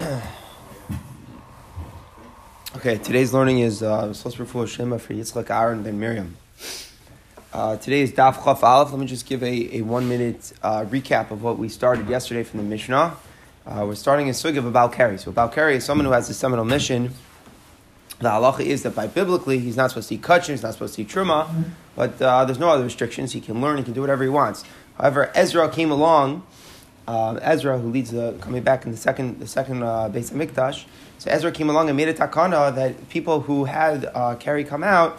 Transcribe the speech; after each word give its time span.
Okay, 2.76 2.96
today's 2.98 3.32
learning 3.32 3.58
is 3.58 3.82
uh, 3.82 4.12
Shema 4.12 4.98
for 4.98 5.12
Yitzchak 5.12 5.50
Aaron 5.50 5.82
ben 5.82 5.98
Miriam. 5.98 6.36
Uh, 7.52 7.76
today 7.76 8.02
is 8.02 8.12
Daf 8.12 8.44
Chaf 8.44 8.62
Aleph. 8.62 8.90
Let 8.92 9.00
me 9.00 9.06
just 9.06 9.26
give 9.26 9.42
a, 9.42 9.78
a 9.78 9.80
one 9.82 10.08
minute 10.08 10.52
uh, 10.62 10.84
recap 10.84 11.32
of 11.32 11.42
what 11.42 11.58
we 11.58 11.68
started 11.68 12.08
yesterday 12.08 12.44
from 12.44 12.58
the 12.58 12.64
Mishnah. 12.64 13.16
Uh, 13.66 13.84
we're 13.84 13.96
starting 13.96 14.28
a 14.28 14.34
sug 14.34 14.56
of 14.56 14.64
a 14.64 14.70
Balkari. 14.70 15.18
So, 15.18 15.30
a 15.32 15.34
Balkari 15.34 15.74
is 15.74 15.84
someone 15.84 16.04
who 16.04 16.12
has 16.12 16.30
a 16.30 16.34
seminal 16.34 16.64
mission. 16.64 17.14
The 18.20 18.28
halacha 18.28 18.60
is 18.60 18.82
that 18.84 18.94
by 18.94 19.06
biblically, 19.06 19.58
he's 19.58 19.76
not 19.76 19.90
supposed 19.90 20.08
to 20.10 20.14
eat 20.14 20.22
kachin, 20.22 20.50
he's 20.50 20.62
not 20.62 20.74
supposed 20.74 20.94
to 20.94 21.02
eat 21.02 21.08
truma, 21.08 21.48
but 21.96 22.20
uh, 22.22 22.44
there's 22.44 22.58
no 22.58 22.68
other 22.68 22.84
restrictions. 22.84 23.32
He 23.32 23.40
can 23.40 23.60
learn, 23.60 23.78
he 23.78 23.82
can 23.82 23.92
do 23.92 24.00
whatever 24.00 24.22
he 24.22 24.28
wants. 24.28 24.64
However, 24.96 25.30
Ezra 25.34 25.68
came 25.68 25.90
along 25.90 26.44
uh, 27.08 27.38
Ezra, 27.42 27.78
who 27.78 27.88
leads 27.90 28.10
the 28.10 28.36
coming 28.40 28.62
back 28.62 28.84
in 28.84 28.92
the 28.92 28.96
second 28.96 29.40
the 29.40 29.46
second 29.46 29.82
uh, 29.82 30.10
Beis 30.12 30.30
Hamikdash. 30.30 30.84
So 31.18 31.30
Ezra 31.30 31.50
came 31.50 31.70
along 31.70 31.88
and 31.88 31.96
made 31.96 32.08
a 32.08 32.14
takana 32.14 32.72
that 32.74 33.08
people 33.08 33.40
who 33.40 33.64
had 33.64 34.04
uh, 34.14 34.36
Keri 34.36 34.62
come 34.62 34.84
out 34.84 35.10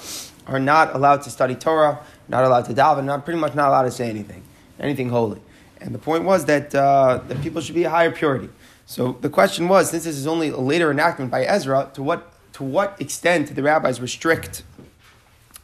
are 0.47 0.59
not 0.59 0.95
allowed 0.95 1.23
to 1.23 1.29
study 1.29 1.55
Torah, 1.55 1.99
not 2.27 2.43
allowed 2.43 2.65
to 2.65 2.73
daven, 2.73 3.05
not 3.05 3.25
pretty 3.25 3.39
much 3.39 3.55
not 3.55 3.69
allowed 3.69 3.83
to 3.83 3.91
say 3.91 4.07
anything, 4.09 4.43
anything 4.79 5.09
holy. 5.09 5.41
And 5.81 5.93
the 5.93 5.99
point 5.99 6.23
was 6.23 6.45
that 6.45 6.73
uh, 6.75 7.21
that 7.27 7.41
people 7.41 7.59
should 7.59 7.75
be 7.75 7.85
a 7.85 7.89
higher 7.89 8.11
purity. 8.11 8.49
So 8.85 9.17
the 9.21 9.29
question 9.29 9.67
was, 9.67 9.89
since 9.89 10.03
this 10.03 10.15
is 10.15 10.27
only 10.27 10.49
a 10.49 10.57
later 10.57 10.91
enactment 10.91 11.31
by 11.31 11.43
Ezra, 11.43 11.89
to 11.95 12.03
what 12.03 12.31
to 12.53 12.63
what 12.63 13.01
extent 13.01 13.47
did 13.47 13.55
the 13.55 13.63
rabbis 13.63 13.99
restrict 13.99 14.63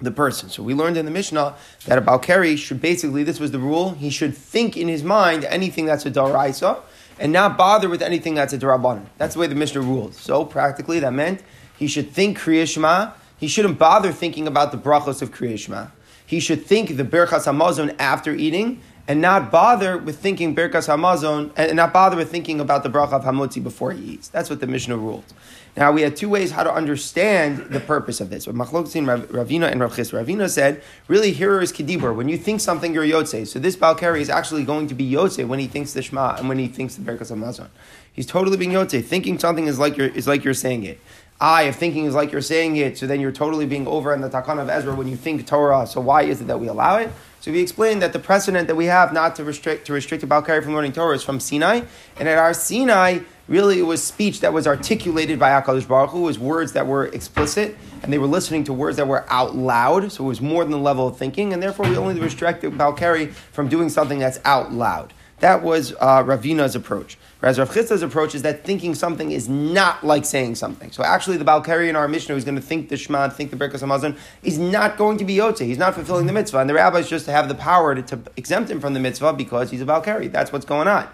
the 0.02 0.12
person. 0.12 0.50
So 0.50 0.62
we 0.62 0.74
learned 0.74 0.98
in 0.98 1.06
the 1.06 1.12
Mishnah 1.12 1.56
that 1.86 1.98
a 1.98 2.02
Balkari 2.02 2.58
should 2.58 2.82
basically, 2.82 3.24
this 3.24 3.40
was 3.40 3.52
the 3.52 3.60
rule, 3.60 3.92
he 3.92 4.10
should 4.10 4.36
think 4.36 4.76
in 4.76 4.88
his 4.88 5.04
mind 5.04 5.46
anything 5.46 5.86
that's 5.86 6.06
a 6.06 6.12
Daraisa 6.12 6.80
and 7.20 7.32
not 7.32 7.58
bother 7.58 7.88
with 7.88 8.02
anything 8.02 8.36
that's 8.36 8.54
a 8.54 8.58
Darabanan. 8.58 9.06
That's 9.18 9.36
the 9.36 9.40
way 9.40 9.48
the 9.48 9.56
Mishnah 9.56 9.82
ruled. 9.82 10.16
So 10.16 10.44
practically 10.44 11.00
that 11.00 11.14
meant 11.14 11.42
he 11.78 11.88
should 11.88 12.12
think 12.12 12.38
Kriya 12.40 13.14
he 13.38 13.48
shouldn't 13.48 13.78
bother 13.78 14.12
thinking 14.12 14.48
about 14.48 14.72
the 14.72 14.78
brachos 14.78 15.22
of 15.22 15.32
Kriya 15.32 15.90
He 16.26 16.40
should 16.40 16.66
think 16.66 16.96
the 16.96 17.04
Berchas 17.04 17.46
Hamazon 17.46 17.96
after 18.00 18.34
eating 18.34 18.82
and 19.08 19.22
not 19.22 19.52
bother 19.52 19.98
with 19.98 20.18
thinking 20.20 20.56
Berkas 20.56 20.88
Hamazon, 20.88 21.52
and 21.56 21.76
not 21.76 21.94
bother 21.94 22.18
with 22.18 22.32
thinking 22.32 22.60
about 22.60 22.84
the 22.84 22.90
bracha 22.90 23.14
of 23.14 23.24
Hamotzi 23.24 23.64
before 23.64 23.92
he 23.92 24.04
eats. 24.14 24.28
That's 24.30 24.50
what 24.50 24.60
the 24.60 24.68
Mishnah 24.68 24.98
ruled. 24.98 25.34
Now 25.78 25.92
we 25.92 26.02
had 26.02 26.16
two 26.16 26.30
ways 26.30 26.52
how 26.52 26.64
to 26.64 26.74
understand 26.74 27.58
the 27.66 27.82
purpose 27.82 28.22
of 28.22 28.30
this. 28.30 28.48
Machlokzin 28.48 29.28
Ravina 29.28 29.70
and 29.70 29.82
Rav 29.82 29.96
Chis. 29.96 30.12
Ravina 30.12 30.50
said, 30.50 30.82
really 31.08 31.32
here 31.32 31.60
is 31.62 31.74
kedibur. 31.74 32.16
When 32.16 32.30
you 32.30 32.38
think 32.38 32.62
something, 32.62 32.94
you're 32.94 33.04
yotze. 33.04 33.48
So 33.48 33.60
this 33.60 33.76
Balkari 33.76 34.22
is 34.22 34.30
actually 34.30 34.64
going 34.64 34.88
to 34.88 34.96
be 34.96 35.10
yotze 35.10 35.46
when 35.46 35.60
he 35.60 35.68
thinks 35.68 35.92
the 35.92 36.02
Shema 36.02 36.36
and 36.38 36.48
when 36.48 36.58
he 36.58 36.68
thinks 36.68 36.96
the 36.96 37.02
Berkas 37.02 37.32
Hamazon. 37.32 37.68
He's 38.12 38.26
totally 38.26 38.56
being 38.56 38.72
yotze. 38.72 39.04
Thinking 39.04 39.38
something 39.38 39.68
is 39.68 39.78
like 39.78 39.98
you're 39.98 40.08
is 40.08 40.28
like 40.28 40.46
you're 40.46 40.54
saying 40.54 40.84
it. 40.86 41.00
I, 41.42 41.64
if 41.64 41.76
thinking 41.76 42.06
is 42.06 42.16
like 42.16 42.32
you're 42.32 42.40
saying 42.40 42.78
it, 42.78 42.98
so 42.98 43.06
then 43.06 43.20
you're 43.20 43.34
totally 43.34 43.66
being 43.66 43.86
over 43.88 44.14
in 44.14 44.22
the 44.22 44.30
Takan 44.30 44.58
of 44.58 44.70
Ezra 44.70 44.96
when 44.96 45.08
you 45.08 45.18
think 45.18 45.46
Torah. 45.46 45.86
So 45.86 46.00
why 46.00 46.22
is 46.22 46.40
it 46.40 46.46
that 46.46 46.62
we 46.62 46.68
allow 46.68 46.96
it? 46.96 47.12
So 47.46 47.52
we 47.52 47.62
explained 47.62 48.02
that 48.02 48.12
the 48.12 48.18
precedent 48.18 48.68
that 48.70 48.76
we 48.76 48.86
have 48.86 49.14
not 49.14 49.36
to 49.36 49.44
restrict 49.44 49.86
to 49.86 49.94
restrict 49.94 50.24
a 50.24 50.28
Balkari 50.28 50.64
from 50.64 50.74
learning 50.74 50.94
Torah 50.94 51.14
is 51.14 51.22
from 51.22 51.40
Sinai, 51.40 51.82
and 52.18 52.28
at 52.28 52.40
our 52.40 52.56
Sinai, 52.56 53.20
really 53.48 53.78
it 53.78 53.84
was 53.84 54.04
speech 54.04 54.40
that 54.40 54.52
was 54.52 54.66
articulated 54.66 55.38
by 55.38 55.52
Hakadosh 55.52 55.88
Baruch 55.88 56.10
Hu, 56.10 56.22
was 56.22 56.40
words 56.40 56.72
that 56.72 56.88
were 56.88 57.06
explicit, 57.06 57.78
and 58.02 58.12
they 58.12 58.18
were 58.18 58.26
listening 58.26 58.64
to 58.64 58.74
words 58.74 58.98
that 58.98 59.08
were 59.08 59.32
out 59.32 59.56
loud. 59.56 60.12
So 60.12 60.24
it 60.24 60.28
was 60.28 60.42
more 60.42 60.64
than 60.64 60.72
the 60.72 60.80
level 60.80 61.08
of 61.08 61.20
thinking, 61.20 61.54
and 61.54 61.62
therefore 61.62 61.88
we 61.88 61.96
only 61.96 62.20
restrict 62.20 62.62
the 62.62 62.70
Balkari 62.70 63.32
from 63.32 63.70
doing 63.70 63.90
something 63.90 64.18
that's 64.18 64.40
out 64.44 64.74
loud. 64.74 65.14
That 65.40 65.64
was 65.64 65.94
uh, 66.00 66.24
Ravina's 66.26 66.76
approach. 66.76 67.18
Whereas 67.40 67.60
Rav 67.60 67.70
Chisda's 67.70 68.02
approach 68.02 68.34
is 68.34 68.42
that 68.44 68.64
thinking 68.64 68.96
something 68.96 69.32
is 69.32 69.50
not 69.50 70.04
like 70.04 70.26
saying 70.26 70.56
something. 70.56 70.92
So 70.92 71.04
actually, 71.04 71.38
the 71.38 71.46
Balkari 71.46 71.90
in 71.90 71.96
our 71.96 72.08
Mishnah 72.08 72.34
who's 72.34 72.46
going 72.46 72.56
to 72.56 72.62
think 72.62 72.90
the 72.90 72.98
Shema, 72.98 73.30
think 73.30 73.52
the 73.52 73.58
Berkas 73.58 73.84
Hamazon, 73.84 74.18
is 74.42 74.58
not 74.58 74.98
going 74.98 75.18
to 75.18 75.26
be 75.26 75.36
Yotze. 75.36 75.66
He's 75.66 75.78
not 75.78 75.94
fulfilling 75.94 76.26
the 76.26 76.34
mitzvah. 76.34 76.60
And 76.60 76.70
the 76.70 76.74
rabbis 76.74 77.10
just 77.10 77.28
have 77.28 77.50
the 77.50 77.56
power 77.56 77.94
to, 77.94 78.02
to 78.02 78.20
exempt 78.38 78.72
him 78.72 78.80
from 78.80 78.94
the 78.94 79.00
mitzvah 79.00 79.34
because 79.34 79.70
he's 79.70 79.82
a 79.82 79.86
Balkari. 79.86 80.32
That's 80.32 80.52
what's 80.54 80.66
going 80.66 80.88
on. 80.88 81.08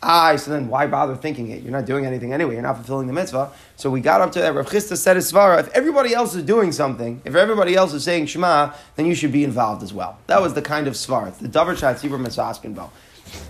Ah, 0.00 0.36
so 0.36 0.52
then 0.52 0.68
why 0.68 0.86
bother 0.86 1.16
thinking 1.16 1.50
it? 1.50 1.62
You're 1.62 1.72
not 1.72 1.84
doing 1.84 2.06
anything 2.06 2.32
anyway. 2.32 2.54
You're 2.54 2.62
not 2.62 2.76
fulfilling 2.76 3.08
the 3.08 3.12
mitzvah. 3.12 3.50
So 3.76 3.90
we 3.90 4.00
got 4.00 4.20
up 4.20 4.30
to 4.32 4.40
that. 4.40 4.54
Rav 4.54 4.66
Chisda 4.66 4.96
said 4.96 5.16
a 5.16 5.20
svara. 5.20 5.58
If 5.58 5.68
everybody 5.70 6.14
else 6.14 6.34
is 6.36 6.44
doing 6.44 6.70
something, 6.70 7.20
if 7.24 7.34
everybody 7.34 7.74
else 7.74 7.92
is 7.92 8.04
saying 8.04 8.26
Shema, 8.26 8.74
then 8.94 9.06
you 9.06 9.14
should 9.14 9.32
be 9.32 9.42
involved 9.42 9.82
as 9.82 9.92
well. 9.92 10.18
That 10.28 10.40
was 10.40 10.54
the 10.54 10.62
kind 10.62 10.86
of 10.86 10.94
svara. 10.94 11.36
The 11.36 11.48
davar 11.48 11.76
shat 11.76 11.96
tzibur 11.96 12.20
mitzvah 12.20 12.90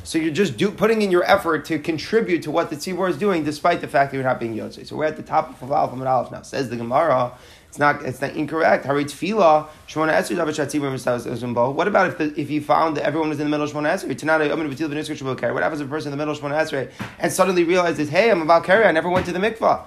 so 0.05 0.19
you're 0.19 0.33
just 0.33 0.57
do, 0.57 0.71
putting 0.71 1.03
in 1.03 1.11
your 1.11 1.25
effort 1.25 1.65
to 1.67 1.79
contribute 1.79 2.43
to 2.43 2.51
what 2.51 2.71
the 2.71 2.77
tzibur 2.77 3.11
is 3.11 3.19
doing, 3.19 3.45
despite 3.45 3.81
the 3.81 3.89
fact 3.89 4.11
that 4.11 4.17
you're 4.17 4.25
not 4.25 4.41
being 4.41 4.55
yotzei. 4.55 4.87
So 4.87 4.97
we're 4.97 5.05
at 5.05 5.17
the 5.17 5.23
top 5.23 5.61
of 5.63 5.71
Aleph 5.71 5.93
Amid 5.93 6.07
Aleph 6.07 6.31
now. 6.33 6.43
Says 6.43 6.71
the 6.71 6.77
Gemara, 6.77 7.33
it's 7.69 7.79
not 7.79 8.03
it's 8.03 8.21
not 8.21 8.33
incorrect. 8.33 8.87
Harit 8.87 9.05
tefillah 9.05 9.69
shmona 9.87 10.15
esrei 10.15 10.37
davar 10.37 10.55
shatzibur 10.55 11.75
What 11.75 11.87
about 11.87 12.09
if 12.09 12.19
the, 12.19 12.41
if 12.41 12.51
you 12.51 12.63
found 12.63 12.97
that 12.97 13.05
everyone 13.05 13.29
was 13.29 13.39
in 13.39 13.45
the 13.45 13.51
middle 13.51 13.67
of 13.67 13.73
shmona 13.73 13.93
esrei? 13.93 14.51
I'm 14.51 14.57
going 14.57 14.71
to 14.71 14.75
betil 14.75 14.89
v'nisker 14.89 15.17
shabbat 15.17 15.53
What 15.53 15.63
happens 15.63 15.83
if 15.83 15.87
a 15.87 15.91
person 15.91 16.11
in 16.13 16.19
the 16.19 16.25
middle 16.25 16.35
of 16.35 16.41
shmona 16.41 16.59
esrei 16.63 16.91
and 17.19 17.31
suddenly 17.31 17.65
realizes, 17.65 18.09
hey, 18.09 18.31
I'm 18.31 18.41
about 18.41 18.65
carry. 18.65 18.85
I 18.85 18.93
never 18.93 19.11
went 19.11 19.27
to 19.27 19.33
the 19.33 19.39
mikvah. 19.39 19.85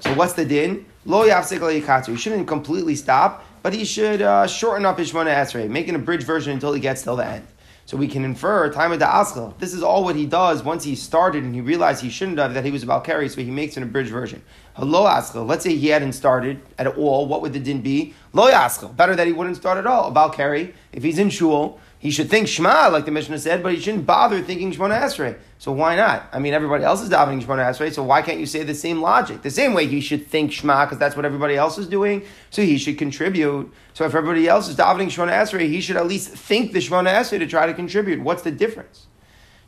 So 0.00 0.14
what's 0.14 0.32
the 0.32 0.46
din? 0.46 0.86
Lo 1.04 1.28
yafsik 1.28 2.06
He 2.06 2.16
shouldn't 2.16 2.48
completely 2.48 2.94
stop, 2.94 3.44
but 3.62 3.74
he 3.74 3.84
should 3.84 4.22
uh, 4.22 4.46
shorten 4.46 4.86
up 4.86 4.98
his 4.98 5.12
shmona 5.12 5.34
esrei, 5.34 5.68
making 5.68 5.94
a 5.94 5.98
bridge 5.98 6.24
version 6.24 6.54
until 6.54 6.72
he 6.72 6.80
gets 6.80 7.02
till 7.02 7.16
the 7.16 7.26
end. 7.26 7.46
So 7.90 7.96
we 7.96 8.06
can 8.06 8.24
infer 8.24 8.72
time 8.72 8.92
of 8.92 9.00
the 9.00 9.04
aschel. 9.04 9.58
This 9.58 9.74
is 9.74 9.82
all 9.82 10.04
what 10.04 10.14
he 10.14 10.24
does 10.24 10.62
once 10.62 10.84
he 10.84 10.94
started 10.94 11.42
and 11.42 11.52
he 11.52 11.60
realized 11.60 12.00
he 12.00 12.08
shouldn't 12.08 12.38
have 12.38 12.54
that 12.54 12.64
he 12.64 12.70
was 12.70 12.84
about 12.84 13.02
carry, 13.02 13.28
so 13.28 13.40
he 13.40 13.50
makes 13.50 13.76
an 13.76 13.82
abridged 13.82 14.12
version. 14.12 14.44
Hello 14.74 15.06
aschel. 15.06 15.44
Let's 15.44 15.64
say 15.64 15.74
he 15.74 15.88
hadn't 15.88 16.12
started 16.12 16.62
at 16.78 16.86
all. 16.86 17.26
What 17.26 17.42
would 17.42 17.52
the 17.52 17.58
din 17.58 17.80
be? 17.80 18.14
Lo 18.32 18.48
aschel. 18.48 18.94
Better 18.94 19.16
that 19.16 19.26
he 19.26 19.32
wouldn't 19.32 19.56
start 19.56 19.76
at 19.76 19.88
all. 19.88 20.06
About 20.06 20.34
carry. 20.34 20.72
If 20.92 21.02
he's 21.02 21.18
in 21.18 21.30
shul, 21.30 21.80
he 22.00 22.10
should 22.10 22.30
think 22.30 22.48
Shema, 22.48 22.88
like 22.88 23.04
the 23.04 23.10
Mishnah 23.10 23.38
said, 23.38 23.62
but 23.62 23.74
he 23.74 23.78
shouldn't 23.78 24.06
bother 24.06 24.40
thinking 24.40 24.72
Shemona 24.72 24.98
Esrei. 25.02 25.38
So 25.58 25.70
why 25.70 25.96
not? 25.96 26.24
I 26.32 26.38
mean, 26.38 26.54
everybody 26.54 26.82
else 26.82 27.02
is 27.02 27.10
davening 27.10 27.42
Shemona 27.42 27.68
Esrei, 27.68 27.92
so 27.92 28.02
why 28.02 28.22
can't 28.22 28.40
you 28.40 28.46
say 28.46 28.62
the 28.62 28.74
same 28.74 29.02
logic? 29.02 29.42
The 29.42 29.50
same 29.50 29.74
way 29.74 29.86
he 29.86 30.00
should 30.00 30.26
think 30.26 30.50
Shema, 30.50 30.86
because 30.86 30.96
that's 30.96 31.14
what 31.14 31.26
everybody 31.26 31.56
else 31.56 31.76
is 31.76 31.86
doing, 31.86 32.24
so 32.48 32.62
he 32.62 32.78
should 32.78 32.96
contribute. 32.96 33.70
So 33.92 34.06
if 34.06 34.14
everybody 34.14 34.48
else 34.48 34.66
is 34.66 34.76
davening 34.76 35.08
Shemona 35.08 35.32
Esrei, 35.32 35.68
he 35.68 35.82
should 35.82 35.98
at 35.98 36.06
least 36.06 36.30
think 36.30 36.72
the 36.72 36.78
Shemona 36.78 37.12
Esrei 37.12 37.38
to 37.38 37.46
try 37.46 37.66
to 37.66 37.74
contribute. 37.74 38.22
What's 38.22 38.40
the 38.40 38.50
difference? 38.50 39.06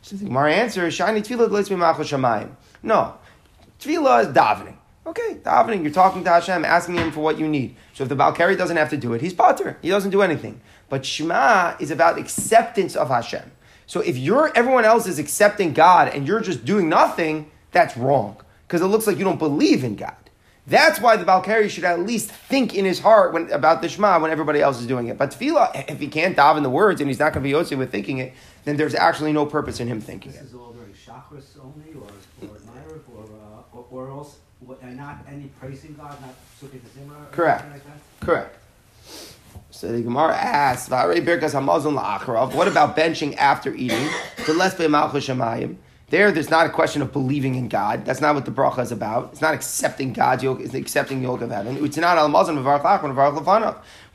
So 0.01 0.15
the 0.15 0.25
Gemara 0.25 0.53
answer 0.55 0.87
is, 0.87 0.95
Shiny 0.95 1.21
Tefillah 1.21 1.47
shamayim. 1.47 2.55
No. 2.81 3.13
Tefillah 3.79 4.23
is 4.23 4.35
davening. 4.35 4.77
Okay, 5.05 5.37
davening, 5.43 5.83
you're 5.83 5.91
talking 5.91 6.23
to 6.23 6.29
Hashem, 6.29 6.63
asking 6.63 6.95
him 6.95 7.11
for 7.11 7.19
what 7.19 7.37
you 7.37 7.47
need. 7.47 7.75
So 7.93 8.03
if 8.03 8.09
the 8.09 8.15
Balkari 8.15 8.57
doesn't 8.57 8.77
have 8.77 8.89
to 8.91 8.97
do 8.97 9.13
it, 9.13 9.21
he's 9.21 9.33
potter. 9.33 9.77
He 9.81 9.89
doesn't 9.89 10.11
do 10.11 10.21
anything. 10.21 10.61
But 10.87 11.05
Shema 11.05 11.75
is 11.79 11.91
about 11.91 12.17
acceptance 12.17 12.95
of 12.95 13.09
Hashem. 13.09 13.51
So 13.85 13.99
if 13.99 14.17
you're 14.17 14.55
everyone 14.55 14.85
else 14.85 15.05
is 15.05 15.19
accepting 15.19 15.73
God 15.73 16.07
and 16.07 16.25
you're 16.25 16.39
just 16.39 16.63
doing 16.63 16.87
nothing, 16.87 17.51
that's 17.71 17.97
wrong. 17.97 18.37
Because 18.65 18.81
it 18.81 18.85
looks 18.85 19.05
like 19.05 19.17
you 19.17 19.25
don't 19.25 19.39
believe 19.39 19.83
in 19.83 19.97
God. 19.97 20.15
That's 20.65 21.01
why 21.01 21.17
the 21.17 21.25
Balkari 21.25 21.69
should 21.69 21.83
at 21.83 21.99
least 21.99 22.31
think 22.31 22.73
in 22.73 22.85
his 22.85 22.99
heart 22.99 23.33
when, 23.33 23.51
about 23.51 23.81
the 23.81 23.89
Shema 23.89 24.19
when 24.19 24.31
everybody 24.31 24.61
else 24.61 24.79
is 24.79 24.87
doing 24.87 25.07
it. 25.07 25.17
But 25.17 25.31
Tefillah, 25.31 25.89
if 25.89 25.99
he 25.99 26.07
can't 26.07 26.37
daven 26.37 26.63
the 26.63 26.69
words 26.69 27.01
and 27.01 27.09
he's 27.09 27.19
not 27.19 27.33
going 27.33 27.43
to 27.43 27.47
be 27.47 27.49
Yosef 27.49 27.77
with 27.77 27.91
thinking 27.91 28.19
it, 28.19 28.33
then 28.63 28.77
there's 28.77 28.95
actually 28.95 29.33
no 29.33 29.45
purpose 29.45 29.81
in 29.81 29.89
him 29.89 29.99
thinking 29.99 30.31
this 30.31 30.39
it. 30.39 30.43
This 30.45 30.53
is 30.53 30.55
all 30.55 30.73
chakras 31.05 31.59
only, 31.61 31.93
or, 31.93 32.07
or 32.47 32.57
or, 33.13 33.23
uh, 33.23 33.77
or, 33.77 33.85
or 33.91 34.09
else, 34.09 34.37
and 34.81 34.97
not 34.97 35.17
any 35.27 35.49
praising 35.59 35.95
God, 35.95 36.19
not 36.21 36.35
Sukkot 36.61 36.79
Zimra? 36.97 37.31
Correct. 37.31 37.71
Like 37.71 37.83
Correct. 38.19 38.57
So 39.71 39.91
the 39.91 40.01
Gemara 40.01 40.35
asks, 40.35 40.89
what 40.89 42.67
about 42.67 42.95
benching 42.95 43.35
after 43.37 43.73
eating? 43.73 44.09
There, 46.09 46.31
there's 46.31 46.49
not 46.49 46.65
a 46.67 46.69
question 46.69 47.01
of 47.01 47.11
believing 47.11 47.55
in 47.55 47.69
God. 47.69 48.05
That's 48.05 48.21
not 48.21 48.35
what 48.35 48.45
the 48.45 48.51
bracha 48.51 48.79
is 48.79 48.91
about. 48.91 49.29
It's 49.31 49.41
not 49.41 49.53
accepting 49.53 50.13
God's 50.13 50.43
yoke, 50.43 50.59
it's 50.59 50.73
accepting 50.73 51.21
the 51.21 51.27
yoke 51.27 51.41
of 51.41 51.49
heaven. 51.49 51.81
We 51.81 51.89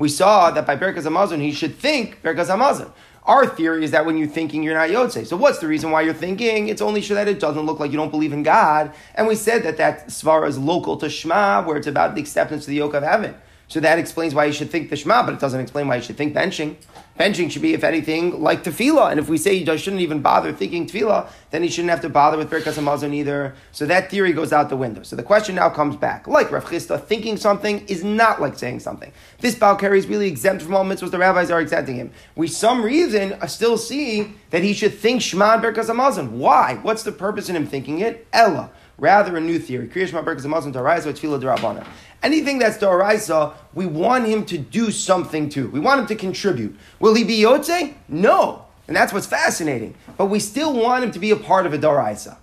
saw 0.08 0.50
that 0.50 0.67
by 0.67 0.76
Berkas 0.76 1.02
Hamazon, 1.02 1.40
he 1.40 1.52
should 1.52 1.76
think 1.76 2.23
Berkas 2.23 2.46
Hamazon. 2.46 2.93
Our 3.29 3.46
theory 3.46 3.85
is 3.85 3.90
that 3.90 4.06
when 4.06 4.17
you're 4.17 4.26
thinking, 4.26 4.62
you're 4.62 4.75
not 4.75 4.88
Yotze. 4.88 5.26
So 5.26 5.37
what's 5.37 5.58
the 5.58 5.69
reason 5.69 5.90
why 5.90 6.00
you're 6.00 6.14
thinking? 6.14 6.69
It's 6.69 6.81
only 6.81 7.02
so 7.02 7.14
that 7.14 7.29
it 7.29 7.38
doesn't 7.38 7.67
look 7.67 7.79
like 7.79 7.91
you 7.91 7.99
don't 7.99 8.11
believe 8.11 8.32
in 8.32 8.43
God. 8.43 8.94
And 9.14 9.29
we 9.29 9.34
said 9.34 9.64
that 9.64 9.76
that 9.76 10.08
Svara 10.08 10.49
is 10.49 10.56
local 10.56 10.96
to 10.96 11.11
Shema, 11.11 11.62
where 11.62 11.76
it's 11.76 11.87
about 11.87 12.14
the 12.14 12.23
acceptance 12.23 12.64
of 12.64 12.69
the 12.70 12.76
yoke 12.76 12.94
of 12.94 13.02
heaven. 13.02 13.34
So 13.69 13.81
that 13.81 13.99
explains 13.99 14.35
why 14.35 14.47
you 14.47 14.53
should 14.53 14.70
think 14.70 14.88
the 14.88 14.97
Shema, 14.97 15.23
but 15.25 15.35
it 15.35 15.41
doesn't 15.41 15.61
explain 15.61 15.88
why 15.88 15.97
you 15.97 16.03
should 16.03 16.17
think 16.17 16.35
benching. 16.35 16.76
Benching 17.20 17.50
should 17.50 17.61
be, 17.61 17.75
if 17.75 17.85
anything, 17.85 18.43
like 18.43 18.65
tefillah. 18.65 19.11
And 19.11 19.20
if 19.20 19.29
we 19.29 19.37
say 19.37 19.53
you 19.53 19.76
shouldn't 19.76 20.00
even 20.00 20.23
bother 20.23 20.53
thinking 20.53 20.87
tefillah, 20.87 21.29
then 21.50 21.62
he 21.62 21.69
shouldn't 21.69 21.91
have 21.91 22.00
to 22.00 22.09
bother 22.09 22.38
with 22.38 22.49
Birkas 22.49 22.79
Hamazon 22.79 23.12
either. 23.12 23.55
So 23.73 23.85
that 23.85 24.11
theory 24.11 24.32
goes 24.32 24.55
out 24.55 24.70
the 24.70 24.76
window. 24.76 25.03
So 25.03 25.17
the 25.17 25.23
question 25.23 25.56
now 25.56 25.69
comes 25.69 25.97
back. 25.97 26.26
Like 26.26 26.50
Rav 26.50 26.65
Chisda, 26.65 27.03
thinking 27.05 27.37
something 27.37 27.85
is 27.88 28.03
not 28.03 28.41
like 28.41 28.56
saying 28.56 28.81
something. 28.81 29.12
This 29.41 29.55
Balkari 29.55 29.99
is 29.99 30.06
really 30.06 30.29
exempt 30.29 30.62
from 30.62 30.75
all 30.75 30.85
mitzvahs. 30.85 31.11
The 31.11 31.19
rabbis 31.19 31.50
are 31.50 31.61
exempting 31.61 31.97
him. 31.97 32.12
We, 32.37 32.47
some 32.47 32.82
reason, 32.82 33.37
still 33.49 33.76
see 33.76 34.32
that 34.50 34.62
he 34.62 34.73
should 34.73 34.94
think 34.94 35.20
Shema 35.20 35.55
and 35.55 35.62
Birkas 35.62 35.91
Hamazon. 35.91 36.31
Why? 36.31 36.79
What's 36.81 37.03
the 37.03 37.12
purpose 37.12 37.50
in 37.50 37.56
him 37.56 37.67
thinking 37.67 37.99
it? 37.99 38.26
Ella. 38.32 38.70
Rather, 38.99 39.37
a 39.37 39.41
new 39.41 39.61
theory. 39.61 39.87
Kriyash 39.87 40.11
Birkas 40.11 40.44
Hamazon 40.44 40.73
Taraisa 40.73 41.12
Tefillah 41.12 41.41
Derabana. 41.41 41.87
Anything 42.23 42.59
that's 42.59 42.79
Doraisa, 42.79 43.55
we 43.75 43.87
want 43.87 44.26
him 44.26 44.44
to 44.47 44.59
do 44.59 44.91
something 44.91 45.49
to. 45.50 45.69
We 45.70 45.79
want 45.79 46.00
him 46.00 46.06
to 46.06 46.17
contribute. 46.17 46.76
Will 46.99 47.15
he 47.15 47.25
be 47.25 47.38
Yotze? 47.38 47.94
No. 48.09 48.65
And 48.88 48.97
that's 48.97 49.12
what's 49.12 49.26
fascinating. 49.26 49.94
But 50.17 50.26
we 50.26 50.41
still 50.41 50.75
want 50.75 51.05
him 51.05 51.11
to 51.12 51.19
be 51.19 51.31
a 51.31 51.37
part 51.37 51.67
of 51.67 51.73
a 51.73 51.79
Doraisa. 51.79 52.37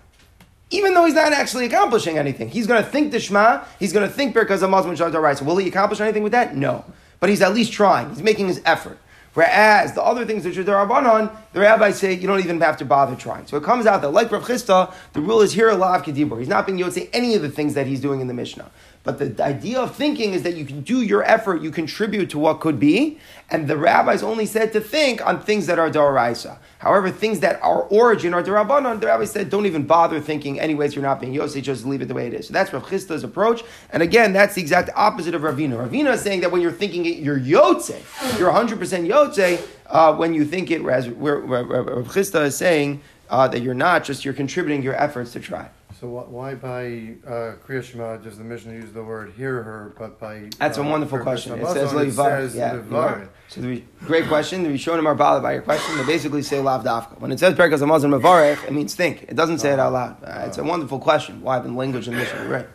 Even 0.69 0.93
though 0.93 1.05
he's 1.05 1.13
not 1.13 1.33
actually 1.33 1.65
accomplishing 1.65 2.17
anything. 2.17 2.49
He's 2.49 2.67
going 2.67 2.83
to 2.83 2.89
think 2.89 3.11
the 3.11 3.19
Shema, 3.19 3.63
he's 3.79 3.93
going 3.93 4.07
to 4.07 4.13
think 4.13 4.33
because 4.33 4.61
of 4.63 4.69
Muslim 4.69 4.95
Doraisa. 4.95 5.43
Will 5.43 5.57
he 5.57 5.67
accomplish 5.67 5.99
anything 5.99 6.23
with 6.23 6.31
that? 6.31 6.55
No. 6.55 6.85
But 7.19 7.29
he's 7.29 7.41
at 7.41 7.53
least 7.53 7.73
trying. 7.73 8.09
He's 8.09 8.23
making 8.23 8.47
his 8.47 8.61
effort. 8.65 8.97
Whereas 9.35 9.93
the 9.93 10.01
other 10.01 10.25
things 10.25 10.45
which 10.45 10.57
are 10.57 10.63
Darabanan, 10.63 11.29
the 11.51 11.59
rabbis 11.59 11.99
say 11.99 12.13
you 12.13 12.25
don't 12.25 12.39
even 12.39 12.59
have 12.61 12.77
to 12.77 12.85
bother 12.85 13.15
trying. 13.15 13.45
So 13.47 13.57
it 13.57 13.63
comes 13.63 13.85
out 13.85 14.01
that, 14.01 14.11
like 14.11 14.31
Rav 14.31 14.45
Chisda, 14.45 14.93
the 15.11 15.19
rule 15.19 15.41
is 15.41 15.51
here, 15.51 15.69
a 15.69 15.75
Lav 15.75 16.03
Kedibur. 16.03 16.39
He's 16.39 16.47
not 16.47 16.65
being 16.65 16.77
Yotze 16.77 17.09
any 17.11 17.35
of 17.35 17.41
the 17.41 17.49
things 17.49 17.73
that 17.73 17.85
he's 17.85 17.99
doing 17.99 18.21
in 18.21 18.27
the 18.27 18.33
Mishnah. 18.33 18.71
But 19.05 19.19
the 19.19 19.43
idea 19.43 19.79
of 19.79 19.95
thinking 19.95 20.33
is 20.33 20.41
that 20.41 20.55
you 20.55 20.65
can 20.65 20.81
do 20.81 21.03
your 21.03 21.23
effort, 21.23 21.61
you 21.61 21.69
contribute 21.69 22.31
to 22.31 22.39
what 22.39 22.59
could 22.59 22.79
be, 22.79 23.19
and 23.51 23.67
the 23.67 23.77
rabbis 23.77 24.23
only 24.23 24.47
said 24.47 24.73
to 24.73 24.81
think 24.81 25.25
on 25.25 25.39
things 25.39 25.67
that 25.67 25.77
are 25.77 25.91
Daraisa. 25.91 26.57
However, 26.79 27.11
things 27.11 27.39
that 27.41 27.61
are 27.61 27.83
origin 27.83 28.33
are 28.33 28.41
Darabanan, 28.41 28.99
the 28.99 29.05
rabbis 29.05 29.31
said 29.31 29.51
don't 29.51 29.67
even 29.67 29.85
bother 29.85 30.19
thinking, 30.19 30.59
anyways, 30.59 30.95
you're 30.95 31.03
not 31.03 31.21
being 31.21 31.35
Yosef, 31.35 31.63
just 31.63 31.85
leave 31.85 32.01
it 32.01 32.07
the 32.07 32.15
way 32.15 32.25
it 32.25 32.33
is. 32.33 32.47
So 32.47 32.53
that's 32.53 32.73
Rav 32.73 32.83
Chisda's 32.83 33.23
approach. 33.23 33.63
And 33.91 34.01
again, 34.01 34.33
that's 34.33 34.55
the 34.55 34.61
exact 34.61 34.89
opposite 34.95 35.35
of 35.35 35.43
Ravina. 35.43 35.87
Ravina 35.87 36.13
is 36.13 36.21
saying 36.21 36.41
that 36.41 36.51
when 36.51 36.61
you're 36.61 36.71
thinking 36.71 37.05
it, 37.05 37.17
you're 37.17 37.39
Yotze. 37.39 37.99
You're 38.39 38.51
100% 38.51 39.07
Yotze 39.07 39.63
uh, 39.85 40.15
when 40.15 40.33
you 40.33 40.45
think 40.45 40.71
it, 40.71 40.83
whereas 40.83 41.07
Rav 41.09 42.07
Chisda 42.07 42.45
is 42.45 42.57
saying 42.57 43.01
uh, 43.29 43.47
that 43.49 43.61
you're 43.61 43.75
not, 43.75 44.03
just 44.03 44.25
you're 44.25 44.33
contributing 44.33 44.81
your 44.81 44.95
efforts 44.95 45.31
to 45.33 45.39
try. 45.39 45.69
So 45.99 46.07
why 46.07 46.55
by 46.55 47.15
uh, 47.25 47.55
Kriya 47.65 47.81
Shema 47.81 48.17
does 48.17 48.37
the 48.37 48.43
Mishnah 48.43 48.73
use 48.73 48.91
the 48.91 49.01
word 49.01 49.31
hear 49.37 49.63
her, 49.63 49.93
but 49.97 50.19
by 50.19 50.49
that's 50.59 50.77
uh, 50.77 50.83
a 50.83 50.89
wonderful 50.89 51.19
question. 51.19 51.57
It 51.57 51.65
says 51.67 51.93
levar. 51.93 52.53
Yeah, 52.53 53.27
So 53.47 53.61
the, 53.61 53.81
great 53.99 54.27
question. 54.27 54.63
The 54.63 54.69
Rishonim 54.69 55.05
are 55.05 55.15
bothered 55.15 55.41
by 55.41 55.53
your 55.53 55.61
question. 55.61 55.97
They 55.97 56.05
basically 56.05 56.41
say 56.41 56.59
lav 56.59 56.83
dafka. 56.83 57.17
When 57.21 57.31
it 57.31 57.39
says 57.39 57.53
Birkas 57.53 57.79
Hamazon 57.79 58.19
Mavarech, 58.19 58.67
it 58.67 58.73
means 58.73 58.93
think. 58.93 59.23
It 59.23 59.37
doesn't 59.37 59.59
say 59.59 59.71
it 59.71 59.79
out 59.79 59.93
loud. 59.93 60.17
Uh, 60.21 60.43
it's 60.45 60.57
a 60.57 60.65
wonderful 60.65 60.99
question. 60.99 61.41
Why 61.41 61.59
the 61.59 61.71
language 61.71 62.09
and 62.09 62.17
Mishnah? 62.17 62.45
Right. 62.45 62.67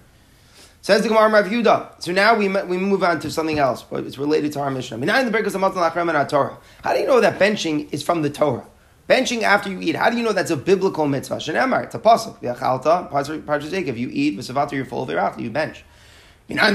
Says 0.81 1.03
the 1.03 1.09
Gemara 1.09 1.29
Rav 1.29 1.45
Yehuda. 1.45 2.03
So 2.03 2.13
now 2.13 2.35
we, 2.35 2.49
we 2.49 2.79
move 2.79 3.05
on 3.05 3.21
to 3.21 3.31
something 3.31 3.59
else, 3.59 3.83
but 3.83 4.05
it's 4.05 4.17
related 4.17 4.55
to 4.55 4.61
our 4.61 4.71
Mishnah. 4.71 4.97
How 5.07 5.23
do 5.23 5.31
you 6.99 7.07
know 7.07 7.21
that 7.21 7.39
benching 7.39 7.93
is 7.93 8.03
from 8.03 8.23
the 8.23 8.31
Torah? 8.31 8.67
Benching 9.11 9.43
after 9.43 9.69
you 9.69 9.81
eat. 9.81 9.97
How 9.97 10.09
do 10.09 10.17
you 10.17 10.23
know 10.23 10.33
that's 10.33 10.53
a 10.53 10.57
biblical 10.57 11.05
mitzvah? 11.09 11.39
Shenemar, 11.39 11.83
it's 11.83 11.97
a 11.97 11.99
pasuk. 11.99 12.37
If 13.89 13.99
you 13.99 14.09
eat, 14.13 14.39
v'savater, 14.39 14.71
you're 14.71 14.85
full 14.85 15.03
of 15.11 15.41
you 15.41 15.51
bench. 15.51 15.83
How 16.57 16.71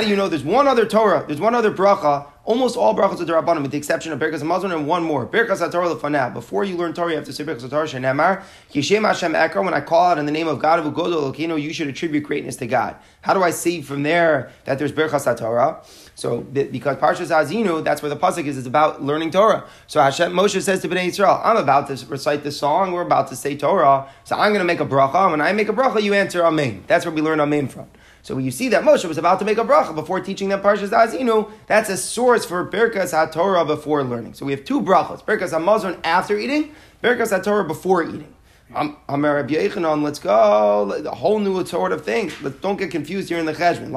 do 0.00 0.08
you 0.08 0.16
know 0.16 0.28
there's 0.28 0.44
one 0.44 0.68
other 0.68 0.84
Torah, 0.84 1.24
there's 1.26 1.40
one 1.40 1.54
other 1.54 1.70
bracha, 1.70 2.26
almost 2.44 2.76
all 2.76 2.94
brachas 2.94 3.20
are 3.20 3.42
Rabbanim, 3.42 3.62
with 3.62 3.70
the 3.70 3.78
exception 3.78 4.12
of 4.12 4.18
Birkas 4.18 4.42
Hamazon 4.42 4.74
and 4.74 4.86
one 4.86 5.02
more. 5.02 5.26
Birkas 5.26 5.66
HaTorah 5.66 5.94
Lefanah. 5.98 6.32
Before 6.32 6.64
you 6.64 6.76
learn 6.76 6.94
Torah, 6.94 7.10
you 7.10 7.16
have 7.16 7.26
to 7.26 7.32
say 7.32 7.44
Birkas 7.44 7.60
HaTorah 7.60 8.00
Shenemar. 8.00 8.42
Yishem 8.72 9.06
Hashem 9.06 9.32
Ekra, 9.32 9.62
when 9.62 9.74
I 9.74 9.82
call 9.82 10.06
out 10.06 10.18
in 10.18 10.24
the 10.24 10.32
name 10.32 10.48
of 10.48 10.58
God 10.58 10.78
of 10.78 10.86
Ugodo 10.86 11.30
Lokino, 11.30 11.60
you 11.60 11.74
should 11.74 11.88
attribute 11.88 12.24
greatness 12.24 12.56
to 12.56 12.66
God. 12.66 12.96
How 13.20 13.34
do 13.34 13.42
I 13.42 13.50
see 13.50 13.82
from 13.82 14.02
there 14.02 14.50
that 14.64 14.78
there's 14.78 14.92
Birkas 14.92 15.26
HaTorah? 15.26 16.07
So, 16.18 16.40
because 16.40 16.96
Parshas 16.96 17.30
Azinu, 17.30 17.84
that's 17.84 18.02
where 18.02 18.08
the 18.08 18.16
pasuk 18.16 18.44
is. 18.44 18.58
It's 18.58 18.66
about 18.66 19.00
learning 19.00 19.30
Torah. 19.30 19.62
So 19.86 20.00
Hashem 20.00 20.32
Moshe 20.32 20.60
says 20.60 20.82
to 20.82 20.88
Bnei 20.88 21.06
Yisrael, 21.06 21.40
"I'm 21.44 21.56
about 21.56 21.86
to 21.86 22.06
recite 22.06 22.42
the 22.42 22.50
song. 22.50 22.90
We're 22.90 23.02
about 23.02 23.28
to 23.28 23.36
say 23.36 23.56
Torah. 23.56 24.08
So 24.24 24.34
I'm 24.34 24.50
going 24.50 24.58
to 24.58 24.64
make 24.64 24.80
a 24.80 24.84
bracha. 24.84 25.30
When 25.30 25.40
I 25.40 25.52
make 25.52 25.68
a 25.68 25.72
bracha, 25.72 26.02
you 26.02 26.14
answer 26.14 26.44
Amen. 26.44 26.82
That's 26.88 27.06
where 27.06 27.14
we 27.14 27.22
learn 27.22 27.38
Amen 27.38 27.68
from. 27.68 27.86
So 28.22 28.34
when 28.34 28.44
you 28.44 28.50
see 28.50 28.68
that 28.70 28.82
Moshe 28.82 29.04
was 29.04 29.16
about 29.16 29.38
to 29.38 29.44
make 29.44 29.58
a 29.58 29.64
bracha 29.64 29.94
before 29.94 30.18
teaching 30.20 30.48
them 30.48 30.60
Parshas 30.60 30.88
Azinu, 30.88 31.52
that's 31.68 31.88
a 31.88 31.96
source 31.96 32.44
for 32.44 32.68
Birkas 32.68 33.12
HaTorah 33.12 33.64
before 33.64 34.02
learning. 34.02 34.34
So 34.34 34.44
we 34.44 34.50
have 34.50 34.64
two 34.64 34.80
brachas: 34.80 35.24
Birkas 35.24 35.52
HaMazon 35.52 36.00
after 36.02 36.36
eating, 36.36 36.74
Birkas 37.00 37.30
HaTorah 37.30 37.68
before 37.68 38.02
eating. 38.02 38.34
Amar 38.74 39.36
Rabbi 39.36 39.68
let's 39.76 40.18
go. 40.18 40.92
A 40.92 41.14
whole 41.14 41.38
new 41.38 41.64
sort 41.64 41.92
of 41.92 42.04
thing. 42.04 42.30
Let's 42.42 42.56
don't 42.60 42.76
get 42.76 42.90
confused 42.90 43.28
here 43.28 43.38
in 43.38 43.46
the 43.46 43.54
cheshbon. 43.54 43.90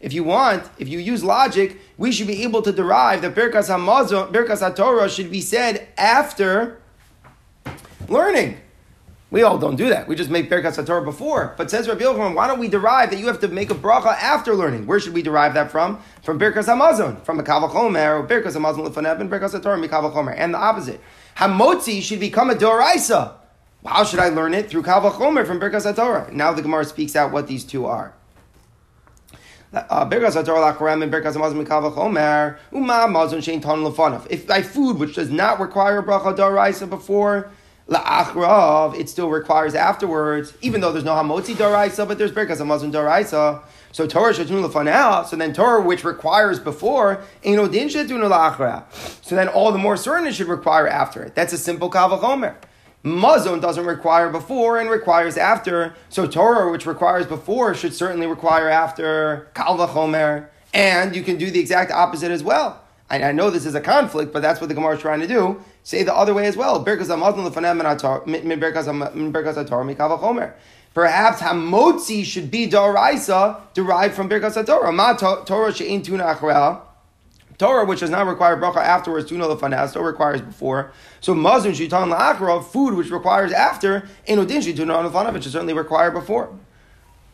If 0.00 0.12
you 0.12 0.24
want, 0.24 0.70
if 0.78 0.88
you 0.88 0.98
use 0.98 1.24
logic, 1.24 1.78
we 1.96 2.12
should 2.12 2.26
be 2.26 2.42
able 2.42 2.62
to 2.62 2.72
derive 2.72 3.22
that 3.22 3.34
Birkas 3.34 3.68
Hamazon, 3.68 4.32
Birkas 4.32 4.60
HaTorah 4.60 5.14
should 5.14 5.30
be 5.30 5.40
said 5.40 5.88
after 5.96 6.80
learning. 8.08 8.58
We 9.30 9.42
all 9.42 9.58
don't 9.58 9.76
do 9.76 9.90
that. 9.90 10.08
We 10.08 10.16
just 10.16 10.30
make 10.30 10.48
Birkas 10.48 10.82
HaTorah 10.82 11.04
before. 11.04 11.52
But 11.58 11.70
says 11.70 11.86
Rabbi 11.86 12.00
Yochanan, 12.00 12.34
why 12.34 12.46
don't 12.46 12.58
we 12.58 12.68
derive 12.68 13.10
that 13.10 13.18
you 13.18 13.26
have 13.26 13.40
to 13.40 13.48
make 13.48 13.70
a 13.70 13.74
bracha 13.74 14.06
after 14.06 14.54
learning? 14.54 14.86
Where 14.86 14.98
should 14.98 15.12
we 15.12 15.20
derive 15.20 15.52
that 15.52 15.70
from? 15.70 16.00
From 16.22 16.40
Birkas 16.40 16.64
Hamazon, 16.64 17.22
from 17.24 17.38
a 17.38 17.42
Kavachomer, 17.42 18.20
or 18.20 18.26
Birkas 18.26 18.56
Hamazon 18.56 18.88
Lefaneb, 18.88 19.20
and 19.20 19.30
Birkas 19.30 19.58
HaTorah, 19.58 19.86
Mikavachomer, 19.86 20.34
and 20.34 20.54
the 20.54 20.58
opposite. 20.58 21.02
Hamotzi 21.36 22.00
should 22.00 22.20
become 22.20 22.48
a 22.48 22.54
Doraisa. 22.54 23.34
How 23.84 24.02
should 24.02 24.18
I 24.18 24.30
learn 24.30 24.54
it? 24.54 24.70
Through 24.70 24.84
Kavachomer 24.84 25.46
from 25.46 25.60
Birkas 25.60 25.92
HaTorah. 25.92 26.32
Now 26.32 26.54
the 26.54 26.62
Gemara 26.62 26.86
speaks 26.86 27.14
out 27.14 27.30
what 27.30 27.48
these 27.48 27.64
two 27.64 27.84
are. 27.84 28.14
If 29.70 29.84
by 34.46 34.62
food 34.62 34.98
which 34.98 35.14
does 35.14 35.30
not 35.30 35.60
require 35.60 36.02
bracha 36.02 36.34
Doraisa 36.34 36.88
before, 36.88 37.50
La'achrav, 37.88 38.98
it 38.98 39.08
still 39.08 39.30
requires 39.30 39.74
afterwards, 39.74 40.52
even 40.60 40.82
though 40.82 40.92
there's 40.92 41.04
no 41.04 41.14
Hamotzi 41.14 41.54
Doraisa, 41.54 42.06
but 42.06 42.18
there's 42.18 42.32
Birkas 42.32 42.58
Hamazon 42.58 42.92
Doraisa. 42.92 43.62
So 43.92 44.06
Torah 44.06 44.34
Shatun 44.34 44.62
Lefanel, 44.62 45.26
so 45.26 45.36
then 45.36 45.54
Torah 45.54 45.80
which 45.80 46.04
requires 46.04 46.60
before, 46.60 47.22
Eino 47.42 47.70
Din 47.70 47.88
Shatun 47.88 48.20
La'achra. 48.28 48.84
So 49.24 49.34
then 49.34 49.48
all 49.48 49.72
the 49.72 49.78
more 49.78 49.96
certain 49.96 50.26
it 50.26 50.34
should 50.34 50.48
require 50.48 50.86
after 50.86 51.22
it. 51.22 51.34
That's 51.34 51.54
a 51.54 51.58
simple 51.58 51.90
Kavachomer. 51.90 52.56
Mazon 53.04 53.60
doesn't 53.60 53.86
require 53.86 54.28
before 54.28 54.78
and 54.78 54.90
requires 54.90 55.38
after. 55.38 55.94
So 56.10 56.26
Torah, 56.26 56.70
which 56.70 56.84
requires 56.84 57.26
before, 57.26 57.74
should 57.74 57.94
certainly 57.94 58.26
require 58.26 58.68
after 58.68 59.48
Kalvachomer. 59.54 60.48
And 60.74 61.16
you 61.16 61.22
can 61.22 61.38
do 61.38 61.50
the 61.50 61.60
exact 61.60 61.90
opposite 61.90 62.30
as 62.30 62.42
well. 62.42 62.82
I, 63.10 63.22
I 63.22 63.32
know 63.32 63.50
this 63.50 63.64
is 63.66 63.74
a 63.74 63.80
conflict, 63.80 64.32
but 64.32 64.42
that's 64.42 64.60
what 64.60 64.68
the 64.68 64.74
Gemara 64.74 64.96
is 64.96 65.00
trying 65.00 65.20
to 65.20 65.26
do. 65.26 65.62
Say 65.82 66.02
the 66.02 66.14
other 66.14 66.34
way 66.34 66.46
as 66.46 66.56
well. 66.56 66.82
Perhaps 70.94 71.40
Hamotzi 71.40 72.24
should 72.24 72.50
be 72.50 72.68
Daraisa 72.68 73.60
derived 73.72 74.14
from 74.14 74.28
Birkas 74.28 74.62
HaTorah. 74.62 74.94
Ma 74.94 75.14
Torah 75.14 75.72
she'in 75.72 76.02
tuna. 76.02 76.82
Torah, 77.58 77.84
which 77.84 78.00
does 78.00 78.10
not 78.10 78.26
require 78.26 78.56
bracha 78.56 78.76
afterwards, 78.76 79.28
tuna 79.28 79.46
lefanah, 79.46 79.88
still 79.88 80.02
requires 80.02 80.40
before. 80.40 80.92
So 81.20 81.34
mazun 81.34 81.74
shitan 81.74 82.08
la'achra, 82.08 82.64
food 82.64 82.94
which 82.94 83.10
requires 83.10 83.52
after, 83.52 84.08
enodin 84.28 84.62
shituna 84.62 85.10
lefanah, 85.10 85.32
which 85.32 85.44
is 85.44 85.52
certainly 85.52 85.74
required 85.74 86.12
before. 86.12 86.56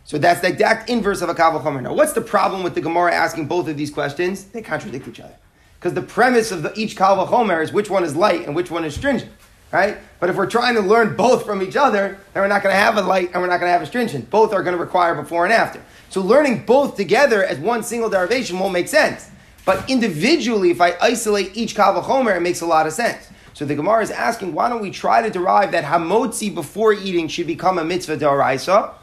So 0.05 0.17
that's 0.17 0.41
the 0.41 0.49
exact 0.49 0.89
inverse 0.89 1.21
of 1.21 1.29
a 1.29 1.35
kavachomer. 1.35 1.83
Now, 1.83 1.93
what's 1.93 2.15
the 2.15 2.23
problem 2.23 2.63
with 2.63 2.75
the 2.75 2.81
Gemara 2.81 3.13
asking 3.13 3.49
both 3.49 3.69
of 3.69 3.77
these 3.77 3.91
questions? 3.91 4.45
They 4.45 4.63
contradict 4.63 5.07
each 5.09 5.21
other 5.21 5.37
because 5.85 5.95
the 5.95 6.01
premise 6.01 6.51
of 6.51 6.63
the, 6.63 6.73
each 6.81 6.97
Kal 6.97 7.15
Vachomer 7.27 7.63
is 7.63 7.71
which 7.71 7.91
one 7.91 8.05
is 8.05 8.17
light 8.17 8.47
and 8.47 8.57
which 8.57 8.71
one 8.71 8.87
is 8.87 8.95
stringent, 8.95 9.31
right? 9.71 9.99
But 10.19 10.31
if 10.31 10.37
we're 10.37 10.49
trying 10.49 10.77
to 10.77 10.81
learn 10.81 11.15
both 11.15 11.45
from 11.45 11.61
each 11.61 11.77
other, 11.77 12.19
then 12.33 12.43
we're 12.43 12.49
not 12.49 12.63
going 12.63 12.75
to 12.75 12.81
have 12.81 12.97
a 12.97 13.03
light 13.03 13.33
and 13.35 13.43
we're 13.43 13.49
not 13.49 13.61
going 13.61 13.69
to 13.69 13.73
have 13.73 13.83
a 13.83 13.87
stringent. 13.87 14.31
Both 14.31 14.55
are 14.55 14.63
going 14.63 14.75
to 14.75 14.83
require 14.83 15.15
before 15.15 15.45
and 15.45 15.53
after. 15.53 15.83
So 16.09 16.23
learning 16.23 16.65
both 16.65 16.97
together 16.97 17.45
as 17.45 17.59
one 17.59 17.83
single 17.83 18.09
derivation 18.09 18.59
won't 18.59 18.73
make 18.73 18.89
sense. 18.89 19.29
But 19.67 19.91
individually, 19.91 20.71
if 20.71 20.81
I 20.81 20.97
isolate 21.03 21.55
each 21.55 21.75
Kal 21.75 22.03
Vachomer, 22.03 22.35
it 22.35 22.41
makes 22.41 22.63
a 22.63 22.67
lot 22.67 22.87
of 22.87 22.95
sense. 22.95 23.29
So 23.53 23.67
the 23.67 23.75
Gemara 23.75 24.03
is 24.05 24.11
asking, 24.11 24.55
why 24.55 24.71
don't 24.71 24.81
we 24.81 24.91
try 24.91 25.21
to 25.21 25.29
derive 25.29 25.73
that 25.73 25.85
hamotzi 25.85 26.55
before 26.55 26.95
eating 26.95 27.29
should 27.29 27.47
become 27.47 27.79
a 27.79 27.85
mitzvah 27.85 28.17
daraisa, 28.17 28.95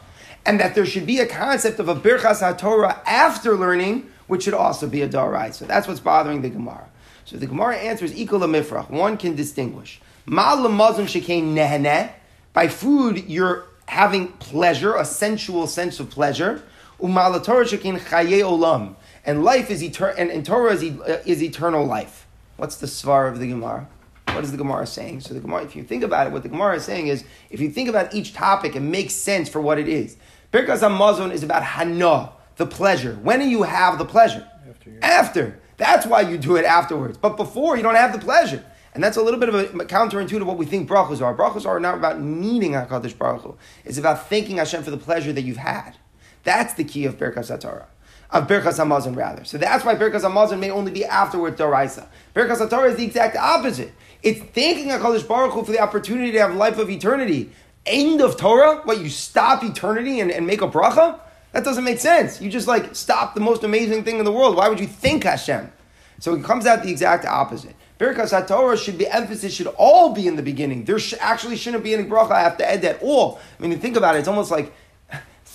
and 0.44 0.58
that 0.58 0.74
there 0.74 0.84
should 0.84 1.06
be 1.06 1.20
a 1.20 1.26
concept 1.26 1.78
of 1.78 1.88
a 1.88 1.94
birchas 1.94 2.42
haTorah 2.42 2.98
after 3.06 3.56
learning, 3.56 4.10
which 4.32 4.44
should 4.44 4.54
also 4.54 4.88
be 4.88 5.02
a 5.02 5.08
darai. 5.08 5.52
So 5.52 5.66
that's 5.66 5.86
what's 5.86 6.00
bothering 6.00 6.40
the 6.40 6.48
Gemara. 6.48 6.88
So 7.26 7.36
the 7.36 7.46
Gemara 7.46 7.76
answers 7.76 8.16
equal 8.16 8.40
mifrach. 8.40 8.88
One 8.88 9.18
can 9.18 9.36
distinguish. 9.36 10.00
Ma'lamazim 10.26 11.04
shekain 11.04 11.52
neheneh. 11.52 12.10
By 12.54 12.68
food, 12.68 13.28
you're 13.28 13.66
having 13.84 14.28
pleasure, 14.28 14.94
a 14.94 15.04
sensual 15.04 15.66
sense 15.66 16.00
of 16.00 16.08
pleasure. 16.08 16.62
Umala 16.98 17.44
Torah 17.44 17.66
shekin 17.66 17.98
chaye 17.98 18.40
olam. 18.40 18.94
And 19.26 19.44
life 19.44 19.70
is 19.70 19.84
eternal, 19.84 20.14
and, 20.16 20.30
and 20.30 20.46
Torah 20.46 20.72
is, 20.72 20.82
e- 20.82 20.98
uh, 21.06 21.18
is 21.26 21.42
eternal 21.42 21.84
life. 21.84 22.26
What's 22.56 22.76
the 22.76 22.86
svar 22.86 23.30
of 23.30 23.38
the 23.38 23.48
Gemara? 23.48 23.86
What 24.28 24.44
is 24.44 24.50
the 24.50 24.56
Gemara 24.56 24.86
saying? 24.86 25.20
So 25.20 25.34
the 25.34 25.40
Gemara, 25.40 25.64
if 25.64 25.76
you 25.76 25.84
think 25.84 26.02
about 26.02 26.26
it, 26.26 26.32
what 26.32 26.42
the 26.42 26.48
Gemara 26.48 26.76
is 26.76 26.84
saying 26.84 27.08
is, 27.08 27.22
if 27.50 27.60
you 27.60 27.68
think 27.68 27.90
about 27.90 28.14
each 28.14 28.32
topic, 28.32 28.76
it 28.76 28.80
makes 28.80 29.12
sense 29.12 29.50
for 29.50 29.60
what 29.60 29.78
it 29.78 29.88
is. 29.88 30.16
Birkas 30.54 30.78
Hamazon 30.78 31.32
is 31.32 31.42
about 31.42 31.62
hana, 31.62 32.32
the 32.62 32.74
pleasure. 32.76 33.14
When 33.22 33.40
do 33.40 33.48
you 33.48 33.64
have 33.64 33.98
the 33.98 34.04
pleasure? 34.04 34.46
After 34.68 34.90
you- 34.90 34.98
After. 35.02 35.58
That's 35.78 36.06
why 36.06 36.20
you 36.20 36.38
do 36.38 36.54
it 36.56 36.64
afterwards. 36.64 37.18
But 37.18 37.36
before, 37.36 37.76
you 37.76 37.82
don't 37.82 37.96
have 37.96 38.12
the 38.12 38.20
pleasure. 38.20 38.64
And 38.94 39.02
that's 39.02 39.16
a 39.16 39.22
little 39.22 39.40
bit 39.40 39.48
of 39.48 39.54
a 39.56 39.64
counterintuitive 39.84 40.44
what 40.44 40.58
we 40.58 40.66
think 40.66 40.88
brachos 40.88 41.20
are. 41.20 41.34
Brachos 41.34 41.66
are 41.66 41.80
not 41.80 41.96
about 41.96 42.20
needing 42.20 42.72
HaKadosh 42.72 43.18
Baruch 43.18 43.42
Hu. 43.42 43.56
It's 43.84 43.98
about 43.98 44.28
thanking 44.28 44.58
Hashem 44.58 44.84
for 44.84 44.92
the 44.92 44.96
pleasure 44.98 45.32
that 45.32 45.42
you've 45.42 45.56
had. 45.56 45.96
That's 46.44 46.74
the 46.74 46.84
key 46.84 47.04
of 47.04 47.18
Birkas 47.18 47.50
HaTorah. 47.50 47.86
Of 48.30 48.46
Birkas 48.46 48.78
HaMazon, 48.78 49.16
rather. 49.16 49.44
So 49.44 49.58
that's 49.58 49.84
why 49.84 49.94
Birkas 49.96 50.20
HaMazon 50.20 50.60
may 50.60 50.70
only 50.70 50.92
be 50.92 51.04
afterward 51.04 51.56
Doraisa. 51.56 52.06
Birkas 52.34 52.58
HaTorah 52.58 52.90
is 52.90 52.96
the 52.96 53.04
exact 53.04 53.36
opposite. 53.36 53.92
It's 54.22 54.40
thanking 54.40 54.88
HaKadosh 54.88 55.26
Baruch 55.26 55.52
Hu 55.52 55.64
for 55.64 55.72
the 55.72 55.80
opportunity 55.80 56.30
to 56.32 56.38
have 56.38 56.54
life 56.54 56.78
of 56.78 56.88
eternity. 56.90 57.50
End 57.86 58.20
of 58.20 58.36
Torah? 58.36 58.82
What, 58.84 59.00
you 59.00 59.08
stop 59.08 59.64
eternity 59.64 60.20
and, 60.20 60.30
and 60.30 60.46
make 60.46 60.62
a 60.62 60.68
bracha? 60.68 61.18
That 61.52 61.64
doesn't 61.64 61.84
make 61.84 62.00
sense. 62.00 62.40
You 62.40 62.50
just 62.50 62.66
like 62.66 62.94
stop 62.94 63.34
the 63.34 63.40
most 63.40 63.62
amazing 63.62 64.04
thing 64.04 64.18
in 64.18 64.24
the 64.24 64.32
world. 64.32 64.56
Why 64.56 64.68
would 64.68 64.80
you 64.80 64.86
think 64.86 65.24
Hashem? 65.24 65.70
So 66.18 66.34
it 66.34 66.44
comes 66.44 66.66
out 66.66 66.82
the 66.82 66.90
exact 66.90 67.24
opposite. 67.24 67.74
Birkas 67.98 68.32
HaTorah 68.32 68.82
should 68.82 68.98
be 68.98 69.06
emphasis 69.06 69.52
should 69.54 69.68
all 69.78 70.12
be 70.12 70.26
in 70.26 70.36
the 70.36 70.42
beginning. 70.42 70.84
There 70.84 70.98
sh- 70.98 71.14
actually 71.20 71.56
shouldn't 71.56 71.84
be 71.84 71.94
any 71.94 72.04
bracha 72.04 72.32
after 72.32 72.64
Ed 72.64 72.84
at 72.84 73.00
all. 73.02 73.38
I 73.58 73.62
mean, 73.62 73.70
you 73.70 73.76
think 73.76 73.96
about 73.96 74.16
it, 74.16 74.20
it's 74.20 74.28
almost 74.28 74.50
like 74.50 74.72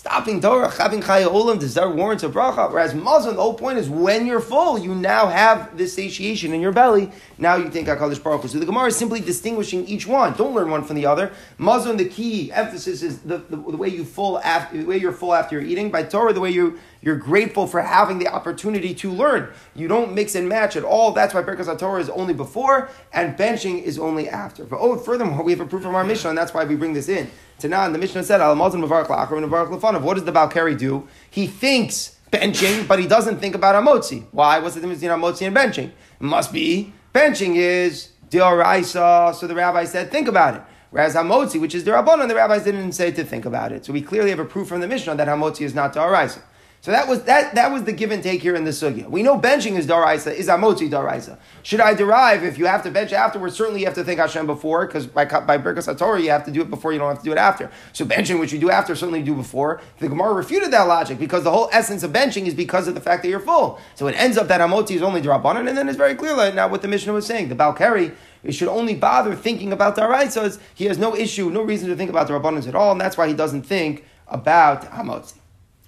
stopping 0.07 0.39
Torah, 0.39 0.69
having 0.69 1.01
Chaya 1.01 1.27
Olam, 1.27 1.59
does 1.59 1.73
that 1.73 1.93
warrant 1.93 2.23
a 2.23 2.29
bracha? 2.29 2.71
Whereas 2.71 2.95
Muslim, 2.95 3.35
the 3.35 3.41
whole 3.41 3.55
point 3.55 3.77
is 3.77 3.89
when 3.89 4.25
you're 4.25 4.39
full, 4.39 4.79
you 4.79 4.95
now 4.95 5.27
have 5.27 5.77
this 5.77 5.93
satiation 5.93 6.53
in 6.53 6.61
your 6.61 6.71
belly. 6.71 7.11
Now 7.37 7.57
you 7.57 7.69
think 7.69 7.89
HaKadosh 7.89 8.23
Baruch 8.23 8.43
Hu. 8.43 8.47
So 8.47 8.57
the 8.57 8.65
Gemara 8.65 8.87
is 8.87 8.95
simply 8.95 9.19
distinguishing 9.19 9.85
each 9.85 10.07
one. 10.07 10.33
Don't 10.37 10.55
learn 10.55 10.71
one 10.71 10.85
from 10.85 10.95
the 10.95 11.05
other. 11.05 11.33
Muslim, 11.57 11.97
the 11.97 12.07
key 12.07 12.53
emphasis 12.53 13.03
is 13.03 13.19
the, 13.19 13.39
the, 13.39 13.57
the 13.57 13.75
way 13.75 13.89
you 13.89 14.05
full 14.05 14.39
after 14.39 14.77
the 14.77 14.85
way 14.85 14.97
you're 14.97 15.11
full 15.11 15.33
after 15.33 15.59
you're 15.59 15.69
eating. 15.69 15.91
By 15.91 16.03
Torah, 16.03 16.31
the 16.31 16.39
way 16.39 16.51
you 16.51 16.79
you're 17.01 17.17
grateful 17.17 17.67
for 17.67 17.81
having 17.81 18.17
the 18.17 18.27
opportunity 18.27 18.93
to 18.95 19.11
learn. 19.11 19.51
You 19.75 19.89
don't 19.89 20.13
mix 20.13 20.35
and 20.35 20.47
match 20.47 20.77
at 20.77 20.83
all. 20.83 21.11
That's 21.11 21.33
why 21.33 21.43
Birkas 21.43 21.77
Torah 21.77 22.01
is 22.01 22.09
only 22.09 22.33
before 22.33 22.89
and 23.11 23.37
benching 23.37 23.83
is 23.83 23.99
only 23.99 24.29
after. 24.29 24.63
But 24.63 24.79
oh, 24.79 24.97
furthermore, 24.97 25.43
we 25.43 25.51
have 25.51 25.61
a 25.61 25.65
proof 25.65 25.83
from 25.83 25.95
our 25.95 26.03
Mishnah, 26.03 26.29
and 26.29 26.37
that's 26.37 26.53
why 26.53 26.63
we 26.63 26.75
bring 26.75 26.93
this 26.93 27.09
in. 27.09 27.29
Tanan, 27.59 27.91
the 27.91 27.97
Mishnah 27.97 28.23
said, 28.23 28.41
Al 28.41 28.55
Mazon 28.55 28.81
Mavarach 28.81 29.07
La'achar 29.07 29.37
and 29.37 29.51
Mavarach 29.51 29.69
Lefanav. 29.69 30.01
What 30.01 30.15
does 30.15 30.25
the 30.25 30.31
Balkari 30.31 30.77
do? 30.77 31.07
He 31.29 31.47
thinks 31.47 32.17
benching, 32.31 32.87
but 32.87 32.99
he 32.99 33.07
doesn't 33.07 33.39
think 33.39 33.55
about 33.55 33.75
Amotzi. 33.75 34.25
Why? 34.31 34.59
What's 34.59 34.75
the 34.75 34.81
difference 34.81 35.01
between 35.01 35.19
Amotzi 35.19 35.47
and 35.47 35.55
benching? 35.55 35.87
It 35.87 35.93
must 36.19 36.53
be 36.53 36.93
benching 37.13 37.55
is 37.55 38.09
Dioraisa. 38.29 39.33
So 39.33 39.47
the 39.47 39.55
rabbi 39.55 39.85
said, 39.85 40.11
think 40.11 40.27
about 40.27 40.55
it. 40.55 40.61
Whereas 40.89 41.15
Hamotzi, 41.15 41.59
which 41.59 41.75
is 41.75 41.83
the 41.83 41.91
Rabbanon, 41.91 42.27
the 42.27 42.35
rabbis 42.35 42.63
didn't 42.63 42.93
say 42.93 43.11
to 43.11 43.23
think 43.23 43.45
about 43.45 43.71
it. 43.71 43.85
So 43.85 43.91
we 43.91 44.01
clearly 44.01 44.29
have 44.29 44.39
a 44.39 44.45
proof 44.45 44.67
from 44.69 44.79
the 44.79 44.87
Mishnah 44.87 45.15
that 45.15 45.27
Hamotzi 45.27 45.61
is 45.61 45.75
not 45.75 45.93
Dioraisa. 45.93 46.41
So 46.81 46.91
that 46.91 47.07
was 47.07 47.23
that 47.23 47.55
that 47.55 47.71
was 47.71 47.83
the 47.83 47.91
give 47.91 48.11
and 48.11 48.23
take 48.23 48.41
here 48.41 48.55
in 48.55 48.63
the 48.63 48.71
sugya. 48.71 49.09
We 49.09 49.23
know 49.23 49.37
benching 49.37 49.77
is 49.77 49.87
daraisa, 49.87 50.33
is 50.33 50.47
amotzi 50.47 50.89
daraisa. 50.89 51.37
Should 51.63 51.81
I 51.81 51.93
derive 51.93 52.43
if 52.43 52.57
you 52.57 52.65
have 52.65 52.83
to 52.83 52.91
bench 52.91 53.11
afterwards? 53.11 53.55
Certainly 53.55 53.81
you 53.81 53.85
have 53.87 53.95
to 53.95 54.03
thank 54.03 54.19
Hashem 54.19 54.45
before, 54.45 54.85
because 54.85 55.05
by 55.07 55.25
by 55.25 55.57
Birkas 55.57 55.97
Torah 55.97 56.21
you 56.21 56.29
have 56.29 56.45
to 56.45 56.51
do 56.51 56.61
it 56.61 56.69
before. 56.69 56.93
You 56.93 56.99
don't 56.99 57.09
have 57.09 57.19
to 57.19 57.25
do 57.25 57.31
it 57.31 57.37
after. 57.37 57.69
So 57.93 58.05
benching, 58.05 58.39
which 58.39 58.53
you 58.53 58.59
do 58.59 58.69
after, 58.69 58.95
certainly 58.95 59.21
do 59.21 59.35
before. 59.35 59.81
The 59.99 60.07
Gemara 60.07 60.33
refuted 60.33 60.71
that 60.71 60.87
logic 60.87 61.19
because 61.19 61.43
the 61.43 61.51
whole 61.51 61.69
essence 61.73 62.03
of 62.03 62.11
benching 62.11 62.45
is 62.45 62.53
because 62.53 62.87
of 62.87 62.93
the 62.95 63.01
fact 63.01 63.23
that 63.23 63.29
you're 63.29 63.39
full. 63.39 63.79
So 63.95 64.07
it 64.07 64.13
ends 64.13 64.37
up 64.37 64.47
that 64.47 64.61
amotzi 64.61 64.91
is 64.91 65.01
only 65.01 65.21
drabanan, 65.21 65.67
and 65.67 65.77
then 65.77 65.89
it's 65.89 65.97
very 65.97 66.15
clear 66.15 66.35
like 66.35 66.53
now 66.53 66.67
what 66.67 66.81
the 66.81 66.87
Mishnah 66.87 67.11
was 67.11 67.25
saying. 67.25 67.49
The 67.49 67.55
Balkari 67.55 68.15
it 68.43 68.53
should 68.53 68.69
only 68.69 68.95
bother 68.95 69.35
thinking 69.35 69.73
about 69.73 69.95
the 69.95 70.03
Araisas. 70.03 70.59
He 70.73 70.85
has 70.85 70.97
no 70.97 71.15
issue, 71.15 71.49
no 71.49 71.63
reason 71.63 71.89
to 71.89 71.95
think 71.95 72.09
about 72.09 72.27
the 72.27 72.33
Rabbanans 72.33 72.67
at 72.67 72.75
all, 72.75 72.91
and 72.91 73.01
that's 73.01 73.17
why 73.17 73.27
he 73.27 73.33
doesn't 73.33 73.63
think 73.63 74.05
about 74.27 74.83
Hamotzi. 74.91 75.33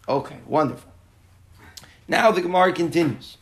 Okay, 0.09 0.37
wonderful. 0.47 0.91
Now 2.07 2.31
the 2.31 2.41
Gemara 2.41 2.73
continues. 2.73 3.37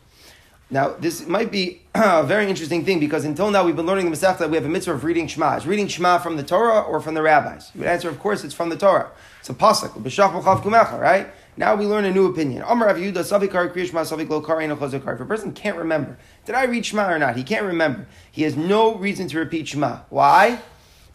Now, 0.69 0.89
this 0.89 1.25
might 1.25 1.49
be 1.49 1.83
a 1.95 2.23
very 2.23 2.49
interesting 2.49 2.83
thing 2.83 2.99
because 2.99 3.23
until 3.23 3.49
now 3.49 3.63
we've 3.63 3.77
been 3.77 3.85
learning 3.85 4.11
the 4.11 4.17
Masechta 4.17 4.39
that 4.39 4.49
we 4.49 4.57
have 4.57 4.65
a 4.65 4.69
mitzvah 4.69 4.91
of 4.91 5.05
reading 5.05 5.25
Shema. 5.27 5.55
Is 5.55 5.65
reading 5.65 5.87
Shema 5.87 6.17
from 6.17 6.35
the 6.35 6.43
Torah 6.43 6.81
or 6.81 6.99
from 6.99 7.13
the 7.13 7.21
rabbis? 7.21 7.71
You 7.73 7.79
would 7.79 7.87
answer, 7.87 8.09
of 8.09 8.19
course, 8.19 8.43
it's 8.43 8.53
from 8.53 8.67
the 8.67 8.75
Torah. 8.75 9.09
It's 9.39 9.49
a 9.49 9.53
pasuk, 9.53 9.91
b'shach 9.91 10.33
b'chav 10.33 10.61
kumecha, 10.61 10.99
right? 10.99 11.27
Now 11.55 11.73
we 11.75 11.85
learn 11.85 12.03
a 12.03 12.11
new 12.11 12.25
opinion. 12.25 12.63
Amar 12.67 12.89
Rav 12.89 12.97
Yehuda, 12.97 13.13
Savik 13.13 13.49
Kari 13.53 13.69
Kriya 13.69 13.87
Shema, 13.87 14.01
Savik 14.01 14.27
Lo 14.27 14.41
Kari, 14.41 14.65
and 14.65 14.73
If 14.73 14.93
a 14.93 15.25
person 15.25 15.53
can't 15.53 15.77
remember, 15.77 16.17
did 16.45 16.53
I 16.53 16.65
read 16.65 16.85
Shema 16.85 17.09
or 17.09 17.17
not? 17.17 17.37
He 17.37 17.43
can't 17.43 17.65
remember. 17.65 18.05
He 18.29 18.43
has 18.43 18.57
no 18.57 18.95
reason 18.95 19.29
to 19.29 19.39
repeat 19.39 19.69
Shema. 19.69 19.99
Why? 20.09 20.59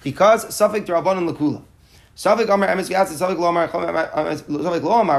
Because 0.02 0.46
Savik 0.46 0.86
Drabanan 0.86 1.30
Lakula. 1.30 1.62
Savik 2.14 2.46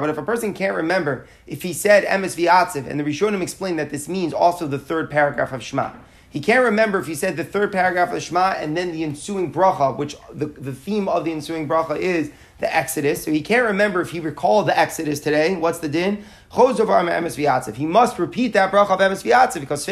But 0.01 0.09
if 0.09 0.17
a 0.17 0.23
person 0.23 0.53
can't 0.53 0.75
remember, 0.75 1.27
if 1.47 1.63
he 1.63 1.73
said 1.73 2.05
Emes 2.05 2.35
V'Yatziv, 2.38 2.88
and 2.88 3.00
the 3.00 3.03
Rishonim 3.03 3.41
explained 3.41 3.79
that 3.79 3.89
this 3.89 4.07
means 4.07 4.31
also 4.31 4.67
the 4.67 4.77
third 4.77 5.09
paragraph 5.09 5.51
of 5.51 5.63
Shema. 5.63 5.91
He 6.29 6.39
can't 6.39 6.63
remember 6.63 7.00
if 7.00 7.05
he 7.05 7.13
said 7.13 7.38
the 7.38 7.43
third 7.43 7.71
paragraph 7.71 8.12
of 8.12 8.21
Shema 8.21 8.53
and 8.57 8.75
then 8.75 8.91
the 8.91 9.03
ensuing 9.03 9.53
bracha, 9.53 9.95
which 9.95 10.15
the, 10.31 10.47
the 10.47 10.73
theme 10.73 11.07
of 11.07 11.25
the 11.25 11.31
ensuing 11.31 11.67
bracha 11.67 11.97
is 11.97 12.31
the 12.59 12.75
Exodus. 12.75 13.23
So 13.23 13.31
he 13.31 13.41
can't 13.41 13.67
remember 13.67 14.01
if 14.01 14.12
he 14.12 14.19
recalled 14.19 14.67
the 14.67 14.77
Exodus 14.77 15.19
today. 15.19 15.55
What's 15.55 15.79
the 15.79 15.89
din? 15.89 16.23
He 16.51 17.85
must 17.85 18.19
repeat 18.19 18.53
that 18.53 18.71
bracha 18.71 18.91
of 18.91 19.00
emes 19.00 19.23
v'yatziv 19.23 19.59
because 19.59 19.85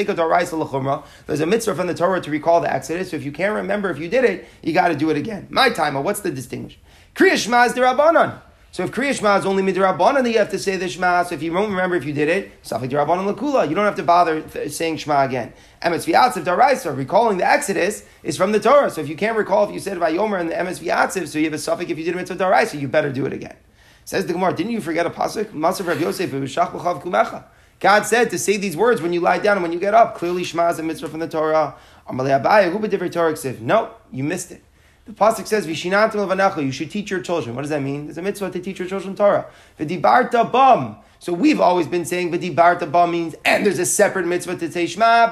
There's 1.25 1.39
a 1.41 1.45
mitzvah 1.45 1.75
from 1.75 1.87
the 1.87 1.93
Torah 1.93 2.21
to 2.21 2.31
recall 2.31 2.61
the 2.61 2.73
Exodus. 2.73 3.11
So 3.11 3.17
if 3.17 3.23
you 3.23 3.31
can't 3.31 3.55
remember 3.55 3.89
if 3.89 3.99
you 3.99 4.09
did 4.09 4.23
it, 4.23 4.47
you 4.63 4.73
got 4.73 4.87
to 4.87 4.95
do 4.95 5.09
it 5.09 5.17
again. 5.17 5.47
My 5.49 5.69
timer. 5.69 6.01
What's 6.01 6.21
the 6.21 6.31
distinction? 6.31 6.79
Kriya 7.15 7.37
Shema 7.37 7.63
is 7.63 7.73
the 7.73 7.81
Rabbanon. 7.81 8.41
So 8.73 8.83
if 8.83 8.91
Kriya 8.91 9.13
Shema 9.13 9.35
is 9.37 9.45
only 9.45 9.63
midrabanan, 9.63 10.23
then 10.23 10.31
you 10.31 10.37
have 10.37 10.51
to 10.51 10.59
say 10.59 10.77
the 10.77 10.87
Shema. 10.87 11.23
So 11.23 11.35
if 11.35 11.43
you 11.43 11.51
don't 11.51 11.69
remember 11.69 11.97
if 11.97 12.05
you 12.05 12.13
did 12.13 12.29
it, 12.29 12.63
Safik 12.63 12.89
Dirabanan 12.89 13.35
Lakula, 13.35 13.67
you 13.67 13.75
don't 13.75 13.83
have 13.83 13.97
to 13.97 14.03
bother 14.03 14.41
th- 14.41 14.71
saying 14.71 14.95
Shema 14.95 15.25
again. 15.25 15.51
Emes 15.81 16.05
V'yatziv 16.09 16.45
Daraisa, 16.45 16.95
recalling 16.95 17.37
the 17.37 17.45
Exodus 17.45 18.05
is 18.23 18.37
from 18.37 18.53
the 18.53 18.61
Torah. 18.61 18.89
So 18.89 19.01
if 19.01 19.09
you 19.09 19.17
can't 19.17 19.35
recall 19.35 19.67
if 19.67 19.73
you 19.73 19.81
said 19.81 19.97
Vayomer 19.97 20.39
and 20.39 20.49
the 20.49 20.55
Emes 20.55 20.79
V'yatziv, 20.79 21.27
so 21.27 21.37
you 21.37 21.45
have 21.45 21.53
a 21.53 21.57
Safik 21.57 21.89
if 21.89 21.97
you 21.97 22.05
did 22.05 22.07
it 22.07 22.15
mitzvah 22.15 22.37
Daraisa, 22.37 22.79
you 22.79 22.87
better 22.87 23.11
do 23.11 23.25
it 23.25 23.33
again. 23.33 23.57
Says 24.05 24.25
the 24.25 24.31
Gemara, 24.31 24.53
didn't 24.53 24.71
you 24.71 24.79
forget 24.79 25.05
a 25.05 25.09
pasuk? 25.09 25.47
Masav 25.47 25.87
Rav 25.87 25.99
Yosef, 25.99 26.31
Kumecha. 26.31 27.43
God 27.81 28.03
said 28.03 28.29
to 28.29 28.39
say 28.39 28.55
these 28.55 28.77
words 28.77 29.01
when 29.01 29.11
you 29.11 29.19
lie 29.19 29.39
down 29.39 29.57
and 29.57 29.63
when 29.63 29.73
you 29.73 29.79
get 29.79 29.93
up. 29.93 30.15
Clearly 30.15 30.45
Shema 30.45 30.69
is 30.69 30.79
a 30.79 30.83
mitzvah 30.83 31.09
from 31.09 31.19
the 31.19 31.27
Torah. 31.27 31.75
Amalei 32.07 32.41
Abaye, 32.41 32.71
who 32.71 33.09
Torah? 33.09 33.35
No, 33.59 33.91
you 34.11 34.23
missed 34.23 34.51
it. 34.51 34.63
The 35.05 35.13
pasuk 35.13 35.47
says, 35.47 35.65
"V'shinatim 35.65 36.11
levanecha." 36.11 36.63
You 36.63 36.71
should 36.71 36.91
teach 36.91 37.09
your 37.09 37.21
children. 37.21 37.55
What 37.55 37.61
does 37.61 37.71
that 37.71 37.81
mean? 37.81 38.05
There's 38.05 38.19
a 38.19 38.21
mitzvah 38.21 38.51
to 38.51 38.59
teach 38.59 38.77
your 38.79 38.87
children 38.87 39.15
Torah. 39.15 39.47
V'dibarta 39.79 40.51
bam. 40.51 40.97
So 41.17 41.33
we've 41.33 41.59
always 41.59 41.87
been 41.87 42.05
saying 42.05 42.31
v'dibarta 42.31 42.91
bam 42.91 43.11
means, 43.11 43.35
and 43.43 43.65
there's 43.65 43.79
a 43.79 43.85
separate 43.85 44.27
mitzvah 44.27 44.57
to 44.57 44.71
say 44.71 44.85
Shema 44.85 45.31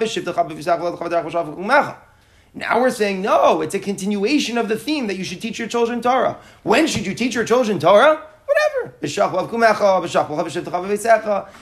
Now 2.55 2.81
we're 2.81 2.89
saying 2.89 3.21
no. 3.21 3.61
It's 3.61 3.75
a 3.75 3.79
continuation 3.79 4.57
of 4.57 4.69
the 4.69 4.75
theme 4.75 5.05
that 5.07 5.17
you 5.17 5.23
should 5.23 5.41
teach 5.41 5.59
your 5.59 5.67
children 5.67 6.01
Torah. 6.01 6.37
When 6.63 6.87
should 6.87 7.05
you 7.05 7.13
teach 7.13 7.35
your 7.35 7.45
children 7.45 7.79
Torah? 7.79 8.23
Whatever. 8.59 8.95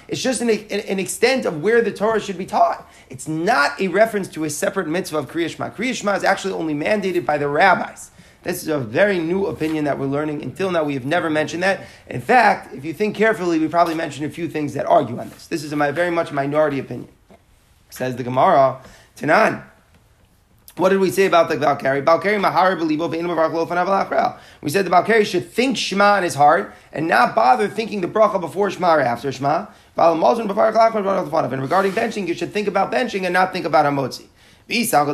It's 0.08 0.22
just 0.22 0.42
an, 0.42 0.50
an, 0.50 1.00
extent 1.00 1.46
of 1.46 1.62
where 1.62 1.82
the 1.82 1.92
Torah 1.92 2.20
should 2.20 2.38
be 2.38 2.46
taught. 2.46 2.90
It's 3.10 3.28
not 3.28 3.80
a 3.80 3.88
reference 3.88 4.28
to 4.30 4.44
a 4.46 4.50
separate 4.50 4.88
mitzvah 4.88 5.20
of 5.20 5.30
Kriya 5.32 5.50
Shema. 5.50 5.70
Kriya 5.70 5.94
Shema 5.94 6.16
is 6.16 6.24
actually 6.24 6.54
only 6.54 6.74
mandated 6.74 7.26
by 7.26 7.38
the 7.38 7.48
rabbis. 7.48 8.12
This 8.44 8.62
is 8.62 8.70
a 8.70 8.80
very 8.80 9.20
new 9.20 9.48
opinion 9.48 9.86
that 9.86 10.00
we're 10.00 10.06
learning. 10.06 10.42
Until 10.42 10.72
now, 10.72 10.84
we 10.84 10.94
have 10.94 11.06
never 11.06 11.30
mentioned 11.30 11.64
that. 11.64 11.86
In 12.08 12.22
fact, 12.22 12.74
if 12.74 12.86
you 12.86 12.94
think 12.94 13.16
carefully, 13.16 13.60
we 13.60 13.68
probably 13.68 13.96
mentioned 13.96 14.26
a 14.26 14.30
few 14.30 14.48
things 14.48 14.74
that 14.74 14.86
argue 14.86 15.20
on 15.20 15.30
this. 15.30 15.48
This 15.48 15.64
is 15.64 15.74
a 15.74 15.76
very 15.76 16.12
much 16.12 16.32
minority 16.32 16.80
opinion. 16.80 17.10
Says 17.90 18.16
the 18.16 18.24
Gemara, 18.24 18.82
Tanan. 19.18 19.64
What 20.78 20.90
did 20.90 21.00
we 21.00 21.10
say 21.10 21.26
about 21.26 21.50
the 21.50 21.56
Balkari? 21.56 22.06
Balkari 22.06 22.40
Mahar 22.40 22.76
We 24.62 24.70
said 24.70 24.86
the 24.86 24.92
Balkari 24.92 25.26
should 25.26 25.52
think 25.52 25.76
Shema 25.76 26.18
in 26.18 26.24
his 26.24 26.36
heart 26.36 26.72
and 26.94 27.08
not 27.08 27.34
bother 27.34 27.68
thinking 27.68 28.02
the 28.02 28.08
bracha 28.08 28.40
before 28.40 28.70
Shema 28.70 28.98
or 28.98 29.02
after 29.02 29.32
Shema. 29.32 29.66
And 29.98 30.22
regarding 30.22 31.92
benching, 31.94 32.28
you 32.28 32.36
should 32.36 32.54
think 32.54 32.68
about 32.68 32.92
benching 32.92 33.24
and 33.24 33.34
not 33.34 33.54
think 33.54 33.66
about 33.66 33.86
Hamotzi. 33.86 34.28
Instead 34.70 35.08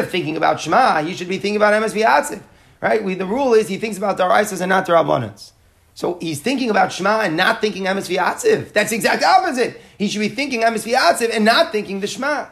of 0.00 0.10
thinking 0.10 0.36
about 0.36 0.60
Shema, 0.60 0.98
you 1.00 1.14
should 1.14 1.28
be 1.28 1.38
thinking 1.38 1.56
about 1.56 1.74
Emes 1.74 1.92
V'yatziv. 1.92 2.40
Right? 2.80 3.04
We, 3.04 3.14
the 3.14 3.26
rule 3.26 3.52
is 3.52 3.68
he 3.68 3.76
thinks 3.76 3.98
about 3.98 4.16
Daraisas 4.16 4.62
and 4.62 4.70
not 4.70 4.86
Darabonans. 4.86 5.52
So 5.92 6.16
he's 6.20 6.40
thinking 6.40 6.70
about 6.70 6.92
Shema 6.92 7.22
and 7.22 7.36
not 7.36 7.60
thinking 7.60 7.84
Emes 7.84 8.08
V'yatziv. 8.08 8.72
That's 8.72 8.88
the 8.88 8.96
exact 8.96 9.22
opposite. 9.22 9.78
He 9.98 10.08
should 10.08 10.20
be 10.20 10.30
thinking 10.30 10.62
Emes 10.62 10.90
V'yatziv 10.90 11.30
and 11.34 11.44
not 11.44 11.72
thinking 11.72 12.00
the 12.00 12.06
Shema. 12.06 12.46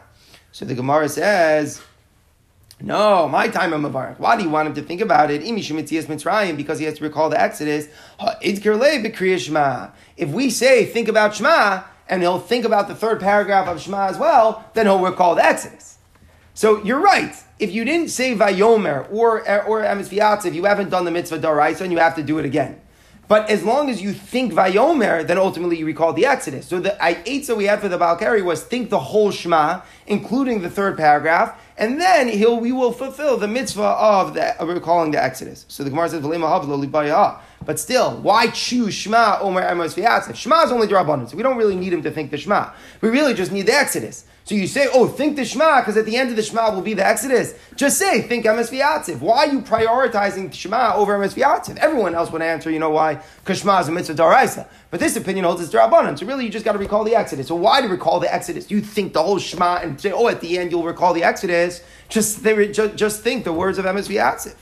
So 0.51 0.65
the 0.65 0.75
Gemara 0.75 1.09
says, 1.09 1.81
No, 2.81 3.27
my 3.27 3.47
time 3.47 3.73
of 3.73 3.81
Mavarach. 3.81 4.19
Why 4.19 4.35
do 4.35 4.43
you 4.43 4.49
want 4.49 4.67
him 4.67 4.73
to 4.75 4.81
think 4.81 5.01
about 5.01 5.29
it? 5.31 5.41
Because 6.57 6.79
he 6.79 6.85
has 6.85 6.97
to 6.97 7.03
recall 7.03 7.29
the 7.29 7.39
Exodus. 7.39 7.87
If 10.17 10.29
we 10.29 10.49
say, 10.49 10.85
think 10.85 11.07
about 11.07 11.35
Shema, 11.35 11.83
and 12.07 12.21
he'll 12.23 12.39
think 12.39 12.65
about 12.65 12.87
the 12.87 12.95
third 12.95 13.19
paragraph 13.19 13.67
of 13.67 13.79
Shema 13.79 14.07
as 14.07 14.17
well, 14.17 14.65
then 14.73 14.87
he'll 14.87 14.99
recall 14.99 15.35
the 15.35 15.45
Exodus. 15.45 15.99
So 16.55 16.83
you're 16.83 16.99
right. 16.99 17.35
If 17.59 17.71
you 17.71 17.85
didn't 17.85 18.09
say 18.09 18.35
Vayomer 18.35 19.07
or 19.13 19.39
or 19.65 19.81
Emes 19.81 20.45
if 20.45 20.53
you 20.55 20.65
haven't 20.65 20.89
done 20.89 21.05
the 21.05 21.11
mitzvah 21.11 21.39
daraisa, 21.39 21.81
and 21.81 21.91
you 21.91 21.99
have 21.99 22.15
to 22.15 22.23
do 22.23 22.37
it 22.39 22.45
again. 22.45 22.81
But 23.29 23.51
as 23.51 23.63
long 23.63 23.91
as 23.91 24.01
you 24.01 24.11
think 24.11 24.53
Vayomer, 24.53 25.25
then 25.25 25.37
ultimately 25.37 25.77
you 25.77 25.85
recall 25.85 26.13
the 26.13 26.25
Exodus. 26.25 26.65
So 26.65 26.79
the 26.79 26.97
that 26.99 27.55
we 27.55 27.65
had 27.65 27.79
for 27.79 27.87
the 27.87 27.99
Balkari 27.99 28.43
was 28.43 28.63
think 28.63 28.89
the 28.89 28.97
whole 28.97 29.29
Shema, 29.29 29.81
including 30.07 30.61
the 30.63 30.69
third 30.69 30.97
paragraph, 30.97 31.61
and 31.77 32.01
then 32.01 32.27
he'll 32.27 32.59
we 32.59 32.71
will 32.71 32.91
fulfill 32.91 33.37
the 33.37 33.47
mitzvah 33.47 33.83
of 33.83 34.33
the 34.33 34.59
of 34.59 34.67
recalling 34.67 35.11
the 35.11 35.23
Exodus. 35.23 35.65
So 35.67 35.83
the 35.83 35.91
Gemara 35.91 36.09
says, 36.09 36.23
but 37.65 37.79
still, 37.79 38.17
why 38.17 38.47
choose 38.47 38.95
Shema 38.95 39.37
Omer 39.41 39.61
Fiatzev? 39.61 40.35
Shema 40.35 40.63
is 40.63 40.71
only 40.71 40.87
Drabanan, 40.87 41.29
so 41.29 41.37
we 41.37 41.43
don't 41.43 41.57
really 41.57 41.75
need 41.75 41.93
him 41.93 42.01
to 42.01 42.09
think 42.09 42.31
the 42.31 42.37
Shema. 42.37 42.71
We 43.01 43.09
really 43.09 43.35
just 43.35 43.51
need 43.51 43.67
the 43.67 43.73
Exodus. 43.73 44.25
So 44.49 44.55
you 44.55 44.65
say, 44.65 44.87
oh, 44.91 45.07
think 45.07 45.35
the 45.35 45.45
Shema, 45.45 45.81
because 45.81 45.95
at 45.95 46.07
the 46.07 46.17
end 46.17 46.31
of 46.31 46.35
the 46.35 46.41
Shema 46.41 46.73
will 46.73 46.81
be 46.81 46.95
the 46.95 47.05
Exodus. 47.05 47.53
Just 47.75 47.99
say, 47.99 48.23
think 48.23 48.45
Emes 48.45 48.71
V'yatziv. 48.71 49.19
Why 49.19 49.45
are 49.45 49.53
you 49.53 49.61
prioritizing 49.61 50.51
Shema 50.51 50.95
over 50.95 51.15
Emes 51.15 51.35
V'yatziv? 51.35 51.77
Everyone 51.77 52.15
else 52.15 52.31
would 52.31 52.41
answer, 52.41 52.71
you 52.71 52.79
know 52.79 52.89
why? 52.89 53.21
Because 53.43 53.59
Shema 53.59 53.79
is 53.81 53.89
a 53.89 53.91
mitzvah 53.91 54.15
daraisa. 54.15 54.67
But 54.89 55.01
this 55.01 55.15
opinion 55.15 55.45
holds 55.45 55.61
it's 55.61 55.71
Darabanan. 55.71 56.17
So 56.17 56.25
really, 56.25 56.45
you 56.45 56.49
just 56.49 56.65
got 56.65 56.71
to 56.71 56.79
recall 56.79 57.03
the 57.03 57.15
Exodus. 57.15 57.47
So 57.47 57.53
why 57.53 57.81
to 57.81 57.87
recall 57.87 58.19
the 58.19 58.33
Exodus? 58.33 58.71
You 58.71 58.81
think 58.81 59.13
the 59.13 59.21
whole 59.21 59.37
Shema 59.37 59.81
and 59.83 60.01
say, 60.01 60.11
oh, 60.11 60.27
at 60.29 60.41
the 60.41 60.57
end 60.57 60.71
you'll 60.71 60.81
recall 60.81 61.13
the 61.13 61.23
Exodus. 61.23 61.83
Just, 62.07 62.43
just, 62.43 62.95
just 62.95 63.21
think 63.21 63.43
the 63.43 63.53
words 63.53 63.77
of 63.77 63.85
Emes 63.85 64.09
V'yatziv. 64.09 64.55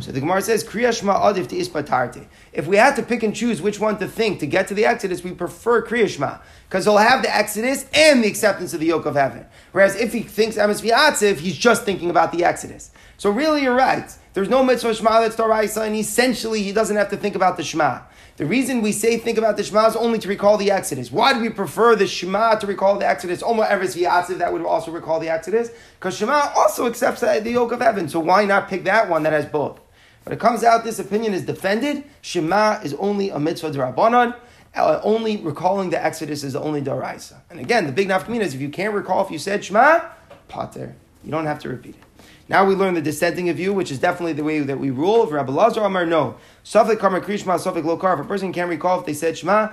So 0.00 0.12
the 0.12 0.20
Gemara 0.20 0.40
says, 0.40 0.64
Kriya 0.64 0.96
Shema 0.96 1.14
Adif 1.14 1.48
to 1.48 1.56
Ispatarte. 1.56 2.26
If 2.52 2.66
we 2.66 2.76
had 2.76 2.96
to 2.96 3.02
pick 3.02 3.22
and 3.22 3.34
choose 3.34 3.60
which 3.60 3.80
one 3.80 3.98
to 3.98 4.06
think 4.06 4.40
to 4.40 4.46
get 4.46 4.68
to 4.68 4.74
the 4.74 4.86
Exodus, 4.86 5.22
we 5.24 5.32
prefer 5.32 5.84
Kriya 5.84 6.08
Shema. 6.08 6.38
Because 6.68 6.84
he'll 6.84 6.96
have 6.96 7.22
the 7.22 7.34
Exodus 7.34 7.86
and 7.92 8.22
the 8.22 8.28
acceptance 8.28 8.72
of 8.72 8.80
the 8.80 8.86
yoke 8.86 9.06
of 9.06 9.16
heaven. 9.16 9.44
Whereas 9.72 9.96
if 9.96 10.12
he 10.12 10.22
thinks 10.22 10.56
Emes 10.56 11.38
he's 11.38 11.56
just 11.56 11.84
thinking 11.84 12.10
about 12.10 12.32
the 12.32 12.44
Exodus. 12.44 12.92
So 13.18 13.30
really, 13.30 13.62
you're 13.62 13.74
right. 13.74 14.10
There's 14.32 14.48
no 14.48 14.62
mitzvah 14.62 14.94
Shema 14.94 15.20
that's 15.20 15.36
Toraisa, 15.36 15.86
and 15.86 15.96
essentially 15.96 16.62
he 16.62 16.72
doesn't 16.72 16.96
have 16.96 17.10
to 17.10 17.16
think 17.16 17.34
about 17.34 17.56
the 17.56 17.64
Shema. 17.64 18.00
The 18.40 18.46
reason 18.46 18.80
we 18.80 18.92
say 18.92 19.18
think 19.18 19.36
about 19.36 19.58
the 19.58 19.62
Shema 19.62 19.88
is 19.88 19.96
only 19.96 20.18
to 20.18 20.26
recall 20.26 20.56
the 20.56 20.70
Exodus. 20.70 21.12
Why 21.12 21.34
do 21.34 21.40
we 21.40 21.50
prefer 21.50 21.94
the 21.94 22.06
Shema 22.06 22.54
to 22.54 22.66
recall 22.66 22.98
the 22.98 23.06
Exodus? 23.06 23.42
Omo 23.42 23.70
Eres 23.70 23.94
V'yatziv, 23.94 24.38
that 24.38 24.50
would 24.50 24.64
also 24.64 24.90
recall 24.90 25.20
the 25.20 25.28
Exodus. 25.28 25.68
Because 25.98 26.16
Shema 26.16 26.50
also 26.56 26.86
accepts 26.86 27.20
the 27.20 27.50
yoke 27.50 27.72
of 27.72 27.82
heaven. 27.82 28.08
So 28.08 28.18
why 28.18 28.46
not 28.46 28.66
pick 28.66 28.84
that 28.84 29.10
one 29.10 29.24
that 29.24 29.34
has 29.34 29.44
both? 29.44 29.78
But 30.24 30.32
it 30.32 30.40
comes 30.40 30.64
out 30.64 30.84
this 30.84 30.98
opinion 30.98 31.34
is 31.34 31.44
defended. 31.44 32.02
Shema 32.22 32.80
is 32.82 32.94
only 32.94 33.28
a 33.28 33.38
mitzvah 33.38 33.72
derabanan. 33.72 34.34
Uh, 34.74 35.00
only 35.02 35.36
recalling 35.36 35.90
the 35.90 36.02
Exodus 36.02 36.42
is 36.42 36.54
the 36.54 36.62
only 36.62 36.80
daraisa. 36.80 37.42
And 37.50 37.60
again, 37.60 37.84
the 37.84 37.92
big 37.92 38.08
nafkamina 38.08 38.40
is 38.40 38.54
if 38.54 38.62
you 38.62 38.70
can't 38.70 38.94
recall 38.94 39.22
if 39.22 39.30
you 39.30 39.38
said 39.38 39.62
Shema, 39.62 40.00
pater. 40.48 40.94
You 41.22 41.30
don't 41.30 41.44
have 41.44 41.58
to 41.58 41.68
repeat 41.68 41.96
it. 41.96 42.09
Now 42.50 42.64
we 42.64 42.74
learn 42.74 42.94
the 42.94 43.00
dissenting 43.00 43.48
of 43.48 43.56
view, 43.56 43.72
which 43.72 43.92
is 43.92 44.00
definitely 44.00 44.32
the 44.32 44.42
way 44.42 44.58
that 44.58 44.80
we 44.80 44.90
rule. 44.90 45.22
If 45.22 45.30
Rabbi 45.30 45.52
Lazar 45.52 45.82
Amar, 45.82 46.04
no. 46.04 46.34
Safik 46.64 46.98
Kamar 46.98 47.20
Krishma, 47.20 47.60
Safik 47.60 47.84
Lokar. 47.84 48.14
If 48.14 48.24
a 48.24 48.28
person 48.28 48.52
can't 48.52 48.68
recall 48.68 48.98
if 48.98 49.06
they 49.06 49.14
said 49.14 49.38
Shema, 49.38 49.68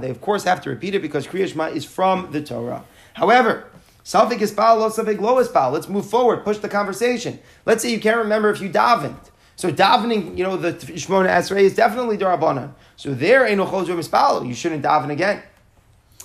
They 0.00 0.10
of 0.10 0.20
course 0.20 0.42
have 0.42 0.60
to 0.62 0.70
repeat 0.70 0.96
it 0.96 1.02
because 1.02 1.28
Kriyashma 1.28 1.76
is 1.76 1.84
from 1.84 2.32
the 2.32 2.42
Torah. 2.42 2.84
However, 3.14 3.68
Safik 4.04 4.40
is 4.40 4.56
lo 4.58 4.90
safik 4.90 5.20
lo 5.20 5.38
is 5.38 5.46
pal. 5.46 5.70
Let's 5.70 5.88
move 5.88 6.10
forward, 6.10 6.42
push 6.42 6.58
the 6.58 6.68
conversation. 6.68 7.38
Let's 7.64 7.84
say 7.84 7.92
you 7.92 8.00
can't 8.00 8.16
remember 8.16 8.50
if 8.50 8.60
you 8.60 8.68
davened. 8.68 9.30
So 9.54 9.70
davening, 9.70 10.36
you 10.36 10.42
know, 10.42 10.56
the 10.56 10.72
Shmona 10.72 11.28
Esrei 11.28 11.60
is 11.60 11.76
definitely 11.76 12.18
Darabana. 12.18 12.72
So 12.96 13.14
there, 13.14 13.42
Eino 13.42 13.70
Chozor 13.70 13.96
Mispalo, 13.96 14.44
you 14.44 14.54
shouldn't 14.54 14.82
daven 14.82 15.10
again. 15.10 15.40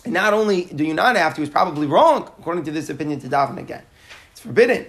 And 0.05 0.13
not 0.15 0.33
only 0.33 0.65
do 0.65 0.83
you 0.83 0.95
not 0.95 1.15
have 1.17 1.35
to, 1.35 1.43
it's 1.43 1.51
probably 1.51 1.85
wrong, 1.85 2.23
according 2.39 2.63
to 2.63 2.71
this 2.71 2.89
opinion, 2.89 3.19
to 3.19 3.27
daven 3.27 3.59
again. 3.59 3.83
Forbidden. 4.41 4.85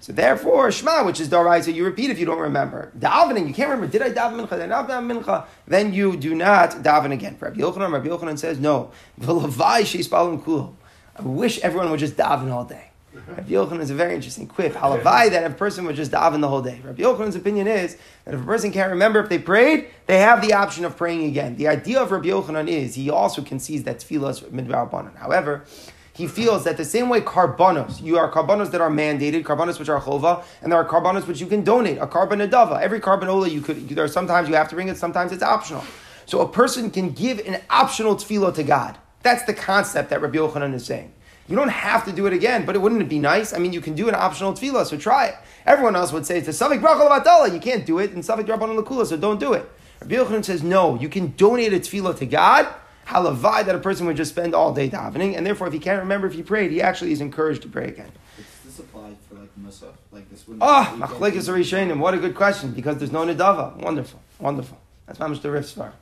So 0.00 0.12
therefore, 0.12 0.72
Shema, 0.72 1.04
which 1.04 1.20
is 1.20 1.28
Daraisa, 1.28 1.74
you 1.74 1.84
repeat 1.84 2.10
if 2.10 2.18
you 2.18 2.24
don't 2.24 2.38
remember. 2.38 2.90
Davening, 2.98 3.46
you 3.46 3.52
can't 3.52 3.70
remember, 3.70 3.86
did 3.86 4.00
I 4.00 4.10
daven 4.10 4.46
mincha, 4.46 4.58
did 4.58 4.72
I 4.72 4.82
daven 4.82 5.22
mincha? 5.22 5.44
Then 5.66 5.92
you 5.92 6.16
do 6.16 6.34
not 6.34 6.70
daven 6.82 7.12
again. 7.12 7.36
Rabbi 7.38 7.60
Yochanan, 7.60 7.92
Rabbi 7.92 8.08
Yochanan 8.08 8.38
says, 8.38 8.58
no. 8.58 8.92
I 9.20 11.22
wish 11.22 11.60
everyone 11.60 11.90
would 11.90 12.00
just 12.00 12.16
daven 12.16 12.50
all 12.50 12.64
day. 12.64 12.86
Rabbi 13.12 13.50
Yochanan 13.50 13.80
is 13.80 13.90
a 13.90 13.94
very 13.94 14.14
interesting 14.14 14.46
quip. 14.46 14.72
Halavai 14.72 15.30
that 15.30 15.44
a 15.44 15.50
person 15.50 15.84
would 15.84 15.96
just 15.96 16.12
daven 16.12 16.40
the 16.40 16.48
whole 16.48 16.62
day. 16.62 16.80
Rabbi 16.82 17.02
Yochanan's 17.02 17.36
opinion 17.36 17.66
is 17.66 17.98
that 18.24 18.34
if 18.34 18.40
a 18.40 18.44
person 18.44 18.72
can't 18.72 18.90
remember 18.90 19.20
if 19.20 19.28
they 19.28 19.38
prayed, 19.38 19.88
they 20.06 20.18
have 20.18 20.40
the 20.40 20.54
option 20.54 20.86
of 20.86 20.96
praying 20.96 21.24
again. 21.24 21.56
The 21.56 21.68
idea 21.68 22.00
of 22.00 22.10
Rabbi 22.10 22.28
Yochanan 22.28 22.68
is 22.68 22.94
he 22.94 23.10
also 23.10 23.42
concedes 23.42 23.84
that 23.84 23.98
tefillah 23.98 24.30
is 24.30 24.40
midbar 24.40 25.14
However, 25.16 25.64
he 26.12 26.26
feels 26.26 26.64
that 26.64 26.76
the 26.76 26.84
same 26.84 27.08
way 27.08 27.20
karbanos, 27.20 28.02
you 28.02 28.18
are 28.18 28.30
karbanos 28.30 28.70
that 28.72 28.80
are 28.80 28.90
mandated, 28.90 29.42
karbanos 29.44 29.78
which 29.78 29.88
are 29.88 30.00
chova, 30.00 30.44
and 30.62 30.72
there 30.72 30.78
are 30.78 30.88
karbanos 30.88 31.26
which 31.26 31.40
you 31.40 31.46
can 31.46 31.62
donate, 31.62 31.98
a 31.98 32.06
carbon 32.06 32.40
adava. 32.40 32.80
Every 32.80 33.00
carbanola 33.00 33.50
you 33.50 33.60
could, 33.60 33.88
there 33.88 34.04
are 34.04 34.08
sometimes 34.08 34.48
you 34.48 34.54
have 34.54 34.68
to 34.68 34.74
bring 34.74 34.88
it, 34.88 34.96
sometimes 34.96 35.32
it's 35.32 35.42
optional. 35.42 35.84
So 36.26 36.40
a 36.40 36.48
person 36.48 36.90
can 36.90 37.10
give 37.10 37.38
an 37.40 37.60
optional 37.70 38.16
tefillah 38.16 38.54
to 38.54 38.62
God. 38.62 38.98
That's 39.22 39.44
the 39.44 39.54
concept 39.54 40.10
that 40.10 40.20
Rabbi 40.22 40.38
Yochanan 40.38 40.74
is 40.74 40.84
saying. 40.84 41.12
You 41.48 41.56
don't 41.56 41.68
have 41.68 42.04
to 42.04 42.12
do 42.12 42.26
it 42.26 42.32
again, 42.32 42.64
but 42.64 42.76
it 42.76 42.78
wouldn't 42.78 43.02
it 43.02 43.08
be 43.08 43.18
nice? 43.18 43.52
I 43.52 43.58
mean, 43.58 43.72
you 43.72 43.80
can 43.80 43.94
do 43.94 44.08
an 44.08 44.14
optional 44.14 44.52
tefillah, 44.52 44.86
so 44.86 44.96
try 44.96 45.26
it. 45.26 45.34
Everyone 45.66 45.96
else 45.96 46.12
would 46.12 46.24
say 46.24 46.38
it's 46.38 46.46
a 46.46 46.52
Savik 46.52 46.80
Brachal 46.80 47.52
You 47.52 47.58
can't 47.60 47.84
do 47.84 47.98
it, 47.98 48.12
and 48.12 48.22
Savik 48.22 48.46
Rabban 48.46 48.78
Lakula, 48.80 49.06
so 49.06 49.16
don't 49.16 49.40
do 49.40 49.52
it. 49.54 49.68
Rabbi 50.00 50.14
Yochanan 50.14 50.44
says, 50.44 50.62
no, 50.62 50.98
you 50.98 51.08
can 51.08 51.34
donate 51.36 51.72
a 51.72 51.80
tefillah 51.80 52.16
to 52.18 52.26
God, 52.26 52.72
halavai 53.10 53.64
that 53.66 53.74
a 53.74 53.78
person 53.78 54.06
would 54.06 54.16
just 54.16 54.30
spend 54.30 54.54
all 54.54 54.72
day 54.72 54.88
davening, 54.88 55.36
and 55.36 55.46
therefore 55.46 55.66
if 55.66 55.72
he 55.72 55.78
can't 55.78 56.00
remember 56.00 56.26
if 56.26 56.34
he 56.34 56.42
prayed, 56.42 56.70
he 56.70 56.80
actually 56.80 57.12
is 57.12 57.20
encouraged 57.20 57.62
to 57.62 57.68
pray 57.68 57.88
again. 57.88 58.10
Is 58.38 58.44
this 58.64 58.78
applied 58.78 59.16
for 59.28 59.34
like 59.36 59.50
Musaf? 59.60 59.92
Like 60.12 60.30
this 60.30 60.46
wouldn't 60.46 60.62
Oh, 60.62 60.96
Machlekes 60.98 61.48
Arishanim, 61.48 61.98
what 61.98 62.14
a 62.14 62.18
good 62.18 62.34
question, 62.34 62.72
because 62.72 62.98
there's 62.98 63.12
no 63.12 63.24
Nidava. 63.26 63.76
Wonderful, 63.76 64.20
wonderful. 64.38 64.78
That's 65.06 65.18
Mamish 65.18 65.42
the 65.42 65.50
Riff 65.50 65.74
Svar. 65.74 65.92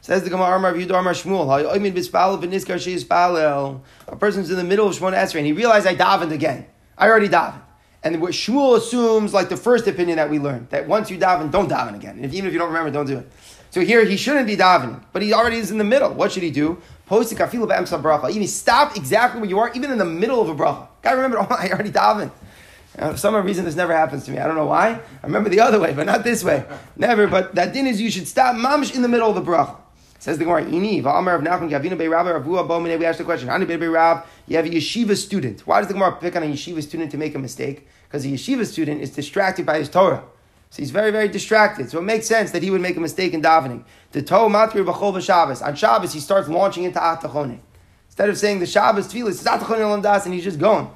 Says 0.00 0.22
the 0.22 0.28
Gemara 0.28 0.56
Amar 0.56 0.74
Yehuda 0.74 0.98
Amar 0.98 1.14
Shmuel. 1.14 1.48
A 4.06 4.16
person's 4.16 4.50
in 4.50 4.56
the 4.56 4.64
middle 4.64 4.86
of 4.86 4.94
Shmona 4.94 5.14
Esrei 5.14 5.36
and 5.36 5.46
he 5.46 5.52
realized 5.52 5.86
I 5.86 5.94
davened 5.94 6.30
again. 6.30 6.66
I 6.98 7.08
already 7.08 7.28
davened. 7.28 7.62
And 8.02 8.20
what 8.20 8.32
Shmuel 8.32 8.76
assumes, 8.76 9.32
like 9.32 9.48
the 9.48 9.56
first 9.56 9.86
opinion 9.86 10.16
that 10.16 10.28
we 10.28 10.38
learned, 10.38 10.68
that 10.68 10.86
once 10.86 11.10
you 11.10 11.16
daven, 11.16 11.50
don't 11.50 11.70
daven 11.70 11.94
again. 11.94 12.16
And 12.16 12.26
if, 12.26 12.34
even 12.34 12.48
if 12.48 12.52
you 12.52 12.58
don't 12.58 12.68
remember, 12.68 12.90
don't 12.90 13.06
do 13.06 13.16
it. 13.16 13.32
So 13.74 13.80
here 13.80 14.04
he 14.04 14.16
shouldn't 14.16 14.46
be 14.46 14.56
davening, 14.56 15.02
but 15.12 15.20
he 15.20 15.32
already 15.32 15.56
is 15.56 15.72
in 15.72 15.78
the 15.78 15.84
middle. 15.84 16.14
What 16.14 16.30
should 16.30 16.44
he 16.44 16.52
do? 16.52 16.80
Post 17.06 17.32
a 17.32 17.34
kafilu 17.34 17.68
b'emsa 17.68 18.00
bracha. 18.00 18.30
Even 18.30 18.46
stop 18.46 18.96
exactly 18.96 19.40
where 19.40 19.50
you 19.50 19.58
are, 19.58 19.72
even 19.74 19.90
in 19.90 19.98
the 19.98 20.04
middle 20.04 20.40
of 20.40 20.48
a 20.48 20.54
bracha. 20.54 20.86
Gotta 21.02 21.16
remember, 21.16 21.38
oh, 21.40 21.46
I 21.50 21.70
already 21.70 21.90
davened. 21.90 22.30
for 22.96 23.16
some 23.16 23.34
reason, 23.34 23.64
this 23.64 23.74
never 23.74 23.92
happens 23.92 24.26
to 24.26 24.30
me. 24.30 24.38
I 24.38 24.46
don't 24.46 24.54
know 24.54 24.66
why. 24.66 24.90
I 24.90 25.26
remember 25.26 25.50
the 25.50 25.58
other 25.58 25.80
way, 25.80 25.92
but 25.92 26.06
not 26.06 26.22
this 26.22 26.44
way. 26.44 26.64
Never. 26.96 27.26
But 27.26 27.56
that 27.56 27.72
din 27.72 27.88
is 27.88 28.00
you 28.00 28.12
should 28.12 28.28
stop 28.28 28.54
mamish 28.54 28.94
in 28.94 29.02
the 29.02 29.08
middle 29.08 29.28
of 29.28 29.34
the 29.34 29.42
bracha. 29.42 29.74
Says 30.20 30.38
the 30.38 30.44
Gemara, 30.44 30.62
of 30.62 30.68
we 30.68 31.00
asked 33.06 33.18
the 33.18 33.24
question, 33.24 33.48
Hani 33.48 33.66
Bei 33.66 33.74
you 34.46 34.56
have 34.56 34.66
a 34.66 34.70
yeshiva 34.70 35.16
student. 35.16 35.66
Why 35.66 35.80
does 35.80 35.88
the 35.88 35.94
Gemara 35.94 36.12
pick 36.12 36.36
on 36.36 36.44
a 36.44 36.46
yeshiva 36.46 36.80
student 36.80 37.10
to 37.10 37.18
make 37.18 37.34
a 37.34 37.40
mistake? 37.40 37.88
Because 38.04 38.24
a 38.24 38.28
yeshiva 38.28 38.64
student 38.66 39.00
is 39.00 39.10
distracted 39.10 39.66
by 39.66 39.80
his 39.80 39.88
Torah. 39.88 40.22
So 40.74 40.82
he's 40.82 40.90
very, 40.90 41.12
very 41.12 41.28
distracted. 41.28 41.88
So 41.88 41.98
it 41.98 42.02
makes 42.02 42.26
sense 42.26 42.50
that 42.50 42.64
he 42.64 42.68
would 42.68 42.80
make 42.80 42.96
a 42.96 43.00
mistake 43.00 43.32
in 43.32 43.40
davening. 43.40 43.84
The 44.10 44.22
Torah 44.22 44.48
Matri 44.48 44.82
B'chol 44.82 45.22
Shabbos. 45.22 45.62
On 45.62 45.72
Shabbos, 45.72 46.12
he 46.12 46.18
starts 46.18 46.48
launching 46.48 46.82
into 46.82 46.98
Atachone. 46.98 47.60
Instead 48.08 48.28
of 48.28 48.36
saying 48.36 48.58
the 48.58 48.66
Shabbos 48.66 49.06
Tefillah, 49.06 49.28
it's 49.28 49.44
Atachone 49.44 50.02
Das, 50.02 50.24
and 50.24 50.34
he's 50.34 50.42
just 50.42 50.58
going. 50.58 50.90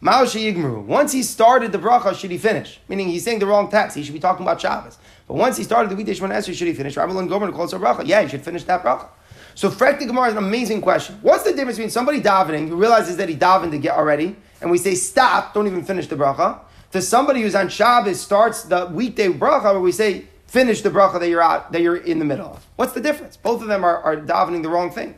Ma'oshi 0.00 0.54
Yigmru. 0.54 0.84
Once 0.84 1.10
he 1.10 1.24
started 1.24 1.72
the 1.72 1.78
bracha, 1.78 2.14
should 2.16 2.30
he 2.30 2.38
finish? 2.38 2.78
Meaning 2.86 3.08
he's 3.08 3.24
saying 3.24 3.40
the 3.40 3.46
wrong 3.46 3.68
text. 3.68 3.96
He 3.96 4.04
should 4.04 4.14
be 4.14 4.20
talking 4.20 4.46
about 4.46 4.60
Shabbos. 4.60 4.98
But 5.26 5.34
once 5.34 5.56
he 5.56 5.64
started 5.64 5.90
the 5.90 6.00
Videi 6.00 6.16
Shemon 6.16 6.30
Esrei, 6.30 6.54
should 6.54 6.68
he 6.68 6.74
finish? 6.74 6.96
Rabbi 6.96 7.12
Lon 7.12 7.26
Gomer 7.26 7.50
calls 7.50 7.72
a 7.72 7.78
bracha. 7.80 8.06
Yeah, 8.06 8.22
he 8.22 8.28
should 8.28 8.44
finish 8.44 8.62
that 8.62 8.84
bracha. 8.84 9.08
So 9.56 9.68
Frekti 9.68 10.06
Gemara 10.06 10.28
is 10.28 10.34
an 10.34 10.44
amazing 10.44 10.80
question. 10.80 11.18
What's 11.22 11.42
the 11.42 11.50
difference 11.50 11.78
between 11.78 11.90
somebody 11.90 12.20
davening 12.20 12.68
who 12.68 12.76
realizes 12.76 13.16
that 13.16 13.28
he 13.28 13.34
davened 13.34 13.84
already, 13.88 14.36
and 14.60 14.70
we 14.70 14.78
say 14.78 14.94
stop, 14.94 15.54
don't 15.54 15.66
even 15.66 15.84
finish 15.84 16.06
the 16.06 16.14
bracha, 16.14 16.60
to 16.94 17.02
somebody 17.02 17.42
who's 17.42 17.56
on 17.56 17.68
Shabbos 17.68 18.20
starts 18.20 18.62
the 18.62 18.86
weekday 18.86 19.26
bracha 19.26 19.72
where 19.72 19.80
we 19.80 19.90
say 19.90 20.26
finish 20.46 20.80
the 20.80 20.90
bracha 20.90 21.18
that 21.18 21.28
you're 21.28 21.42
out 21.42 21.72
that 21.72 21.82
you're 21.82 21.96
in 21.96 22.20
the 22.20 22.24
middle 22.24 22.46
of. 22.46 22.64
What's 22.76 22.92
the 22.92 23.00
difference? 23.00 23.36
Both 23.36 23.62
of 23.62 23.66
them 23.66 23.82
are, 23.82 23.98
are 23.98 24.16
davening 24.16 24.62
the 24.62 24.68
wrong 24.68 24.92
thing. 24.92 25.16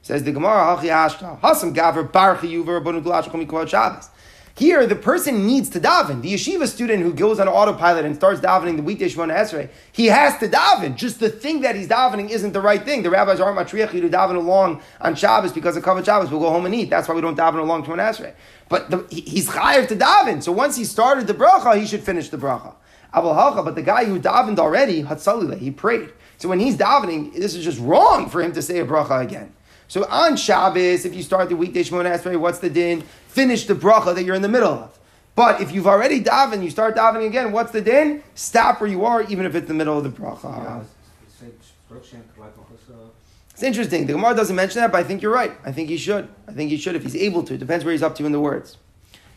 Says 0.00 0.24
the 0.24 0.32
Gemara, 0.32 0.78
Hasam 0.78 1.74
Gaver 1.74 2.10
Bar 2.10 2.36
Shabbos. 3.68 4.08
Here, 4.60 4.86
the 4.86 4.94
person 4.94 5.46
needs 5.46 5.70
to 5.70 5.80
daven. 5.80 6.20
The 6.20 6.34
yeshiva 6.34 6.66
student 6.66 7.02
who 7.02 7.14
goes 7.14 7.40
on 7.40 7.48
autopilot 7.48 8.04
and 8.04 8.14
starts 8.14 8.40
davening 8.42 8.76
the 8.76 8.82
weekday 8.82 9.08
Shemona 9.08 9.34
Esrei, 9.34 9.70
he 9.90 10.04
has 10.08 10.36
to 10.40 10.48
daven. 10.48 10.96
Just 10.96 11.18
the 11.18 11.30
thing 11.30 11.62
that 11.62 11.76
he's 11.76 11.88
davening 11.88 12.28
isn't 12.28 12.52
the 12.52 12.60
right 12.60 12.84
thing. 12.84 13.02
The 13.02 13.08
rabbis 13.08 13.40
aren't 13.40 13.56
matriach 13.58 13.90
to 13.92 14.10
daven 14.10 14.36
along 14.36 14.82
on 15.00 15.14
Shabbos 15.14 15.54
because 15.54 15.78
of 15.78 15.82
Kavod 15.82 16.04
Shabbos. 16.04 16.30
We'll 16.30 16.40
go 16.40 16.50
home 16.50 16.66
and 16.66 16.74
eat. 16.74 16.90
That's 16.90 17.08
why 17.08 17.14
we 17.14 17.22
don't 17.22 17.38
daven 17.38 17.58
along 17.58 17.84
Shemona 17.86 18.10
Esrei. 18.10 18.34
But 18.68 18.90
the, 18.90 19.06
he- 19.08 19.22
he's 19.22 19.48
chayav 19.48 19.88
to 19.88 19.96
daven. 19.96 20.42
So 20.42 20.52
once 20.52 20.76
he 20.76 20.84
started 20.84 21.26
the 21.26 21.32
bracha, 21.32 21.80
he 21.80 21.86
should 21.86 22.02
finish 22.02 22.28
the 22.28 22.36
bracha. 22.36 22.74
But 23.14 23.74
the 23.76 23.82
guy 23.82 24.04
who 24.04 24.20
davened 24.20 24.58
already, 24.58 25.04
Hatsalile, 25.04 25.56
he 25.58 25.70
prayed. 25.70 26.12
So 26.36 26.50
when 26.50 26.60
he's 26.60 26.76
davening, 26.76 27.32
this 27.32 27.54
is 27.54 27.64
just 27.64 27.80
wrong 27.80 28.28
for 28.28 28.42
him 28.42 28.52
to 28.52 28.60
say 28.60 28.80
a 28.80 28.84
bracha 28.84 29.22
again. 29.22 29.54
So 29.90 30.04
on 30.08 30.36
Shabbos, 30.36 31.04
if 31.04 31.16
you 31.16 31.22
start 31.24 31.48
the 31.48 31.56
weekday 31.56 31.82
Shemona 31.82 32.16
Esrei, 32.16 32.38
what's 32.38 32.60
the 32.60 32.70
din? 32.70 33.02
Finish 33.26 33.66
the 33.66 33.74
bracha 33.74 34.14
that 34.14 34.22
you're 34.22 34.36
in 34.36 34.42
the 34.42 34.48
middle 34.48 34.72
of. 34.72 34.96
But 35.34 35.60
if 35.60 35.72
you've 35.72 35.88
already 35.88 36.22
davened, 36.22 36.62
you 36.62 36.70
start 36.70 36.94
davening 36.94 37.26
again, 37.26 37.50
what's 37.50 37.72
the 37.72 37.80
din? 37.80 38.22
Stop 38.36 38.80
where 38.80 38.88
you 38.88 39.04
are, 39.04 39.22
even 39.22 39.46
if 39.46 39.56
it's 39.56 39.66
the 39.66 39.74
middle 39.74 39.98
of 39.98 40.04
the 40.04 40.10
bracha. 40.10 40.44
Yeah, 40.44 40.76
it's- 40.76 40.86
it's 41.26 41.40
say, 41.40 41.46
Baruch 41.88 42.04
Shem, 42.04 42.22
Kabbalah, 42.36 42.52
Kochos, 42.52 42.94
uh, 42.94 43.08
It's 43.52 43.64
interesting. 43.64 44.06
The 44.06 44.12
Gemara 44.12 44.36
doesn't 44.36 44.54
mention 44.54 44.80
that, 44.80 44.92
but 44.92 44.98
I 44.98 45.02
think 45.02 45.22
you're 45.22 45.32
right. 45.34 45.50
I 45.66 45.72
think 45.72 45.88
he 45.88 45.96
should. 45.96 46.28
I 46.46 46.52
think 46.52 46.70
he 46.70 46.76
should 46.76 46.94
if 46.94 47.02
he's 47.02 47.16
able 47.16 47.42
to. 47.42 47.54
It 47.54 47.58
depends 47.58 47.84
where 47.84 47.90
he's 47.90 48.02
up 48.04 48.14
to 48.18 48.24
in 48.24 48.30
the 48.30 48.38
words. 48.40 48.76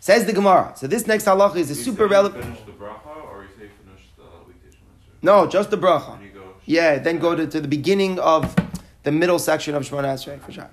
Says 0.01 0.25
the 0.25 0.33
Gemara. 0.33 0.73
So 0.75 0.85
this 0.85 1.07
next 1.07 1.25
halacha 1.25 1.55
is 1.55 1.71
a 1.71 1.73
You 1.73 1.83
super 1.83 2.05
relevant. 2.05 2.43
Finish 2.43 2.59
the 2.67 2.73
bracha, 2.73 3.09
or 3.31 3.41
you 3.41 3.47
say 3.57 3.69
finish 3.83 4.03
the 4.17 4.23
weekday 4.47 4.69
Shemona 4.69 5.17
Esrei? 5.19 5.23
No, 5.23 5.47
just 5.47 5.71
the 5.71 5.77
bracha. 5.79 6.13
And 6.17 6.23
you 6.25 6.29
go. 6.29 6.41
Yeah, 6.65 6.99
then 6.99 7.17
go 7.17 7.33
to, 7.35 7.47
to 7.47 7.59
the 7.59 7.67
beginning 7.67 8.19
of 8.19 8.53
the 9.03 9.11
middle 9.11 9.39
section 9.39 9.75
of 9.75 9.83
Shemona 9.83 10.13
Esrei 10.13 10.39
for 10.39 10.51
Shabbos. 10.51 10.71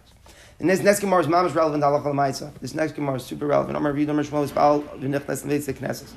And 0.58 0.68
this 0.68 0.80
next 0.80 1.00
Gemara 1.00 1.20
is 1.20 1.26
mamish 1.26 1.54
relevant 1.54 1.82
halacha 1.82 2.06
l'maisa. 2.06 2.52
This 2.60 2.74
next 2.74 2.92
Gemara 2.92 3.16
is 3.16 3.24
super 3.24 3.46
relevant. 3.46 3.76
Amar 3.76 3.92
Reed, 3.92 4.08
Amar 4.08 4.24
Shmuel 4.24 4.48
Ispal, 4.48 4.82
v'nichnas 4.98 5.44
nevitz 5.44 5.72
knesses. 5.72 6.12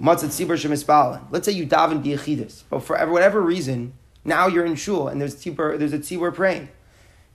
Matzat 0.00 0.30
tzibur 0.30 0.56
shemispal. 0.56 1.20
Let's 1.30 1.46
say 1.46 1.52
you 1.52 1.66
daven 1.66 2.02
biyachidus, 2.02 2.64
but 2.68 2.80
for 2.80 2.96
whatever 3.06 3.40
reason, 3.40 3.92
now 4.24 4.48
you're 4.48 4.64
in 4.64 4.74
shul 4.74 5.06
and 5.06 5.20
there's 5.20 5.36
tzibur, 5.36 5.78
there's 5.78 5.92
a 5.92 5.98
tzibur 5.98 6.34
praying. 6.34 6.68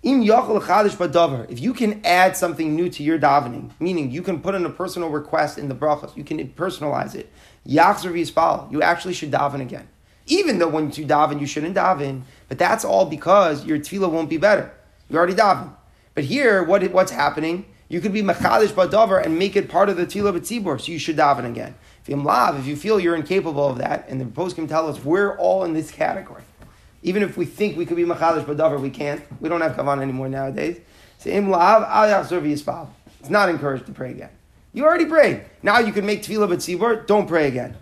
Im 0.03 0.23
yachol 0.23 0.62
chadish 0.62 0.97
badavar. 0.97 1.49
If 1.49 1.62
you 1.62 1.73
can 1.73 2.01
add 2.03 2.36
something 2.36 2.75
new 2.75 2.89
to 2.89 3.03
your 3.03 3.17
davening, 3.19 3.71
meaning 3.79 4.12
you 4.12 4.21
can 4.21 4.41
put 4.41 4.55
in 4.55 4.65
a 4.65 4.69
personal 4.69 5.10
request 5.10 5.58
in 5.58 5.69
the 5.69 5.75
brachas, 5.75 6.17
you 6.17 6.23
can 6.25 6.45
personalize 6.49 7.15
it. 7.15 7.32
Yachzer 7.65 8.12
v'yispal. 8.12 8.69
You 8.71 8.82
actually 8.82 9.13
should 9.13 9.32
daven 9.32 9.62
again. 9.62 9.88
Even 10.29 10.59
though 10.59 10.69
when 10.69 10.85
you 10.85 11.05
daven, 11.05 11.41
you 11.41 11.47
shouldn't 11.47 11.75
daven, 11.75 12.21
but 12.47 12.57
that's 12.57 12.85
all 12.85 13.05
because 13.05 13.65
your 13.65 13.79
tefillah 13.79 14.09
won't 14.09 14.29
be 14.29 14.37
better. 14.37 14.71
You 15.09 15.17
already 15.17 15.33
daven. 15.33 15.73
But 16.13 16.23
here, 16.23 16.63
what, 16.63 16.83
what's 16.91 17.11
happening? 17.11 17.65
You 17.89 17.99
could 17.99 18.13
be 18.13 18.21
machadish 18.21 18.67
badavar 18.67 19.25
and 19.25 19.39
make 19.39 19.55
it 19.55 19.67
part 19.67 19.89
of 19.89 19.97
the 19.97 20.05
tefillah 20.05 20.39
b'tzibur, 20.39 20.79
so 20.79 20.91
you 20.91 20.99
should 20.99 21.17
daven 21.17 21.49
again. 21.49 21.73
If 22.07 22.67
you 22.67 22.75
feel 22.75 22.99
you're 22.99 23.15
incapable 23.15 23.67
of 23.67 23.79
that, 23.79 24.07
and 24.07 24.21
the 24.21 24.25
post 24.25 24.55
can 24.55 24.67
tell 24.67 24.87
us 24.87 25.03
we're 25.03 25.35
all 25.37 25.63
in 25.63 25.73
this 25.73 25.89
category. 25.89 26.43
Even 27.01 27.23
if 27.23 27.35
we 27.35 27.45
think 27.45 27.75
we 27.75 27.85
could 27.85 27.97
be 27.97 28.03
machadish 28.03 28.45
badavar, 28.45 28.79
we 28.79 28.91
can't. 28.91 29.23
We 29.41 29.49
don't 29.49 29.61
have 29.61 29.75
kavan 29.75 30.01
anymore 30.01 30.29
nowadays. 30.29 30.79
So. 31.17 31.29
It's 31.31 33.29
not 33.29 33.49
encouraged 33.49 33.87
to 33.87 33.91
pray 33.91 34.11
again. 34.11 34.29
You 34.73 34.85
already 34.85 35.05
prayed. 35.05 35.45
Now 35.63 35.79
you 35.79 35.91
can 35.91 36.05
make 36.05 36.21
tefillah 36.21 36.47
b'tzibur. 36.47 37.07
Don't 37.07 37.27
pray 37.27 37.47
again. 37.47 37.75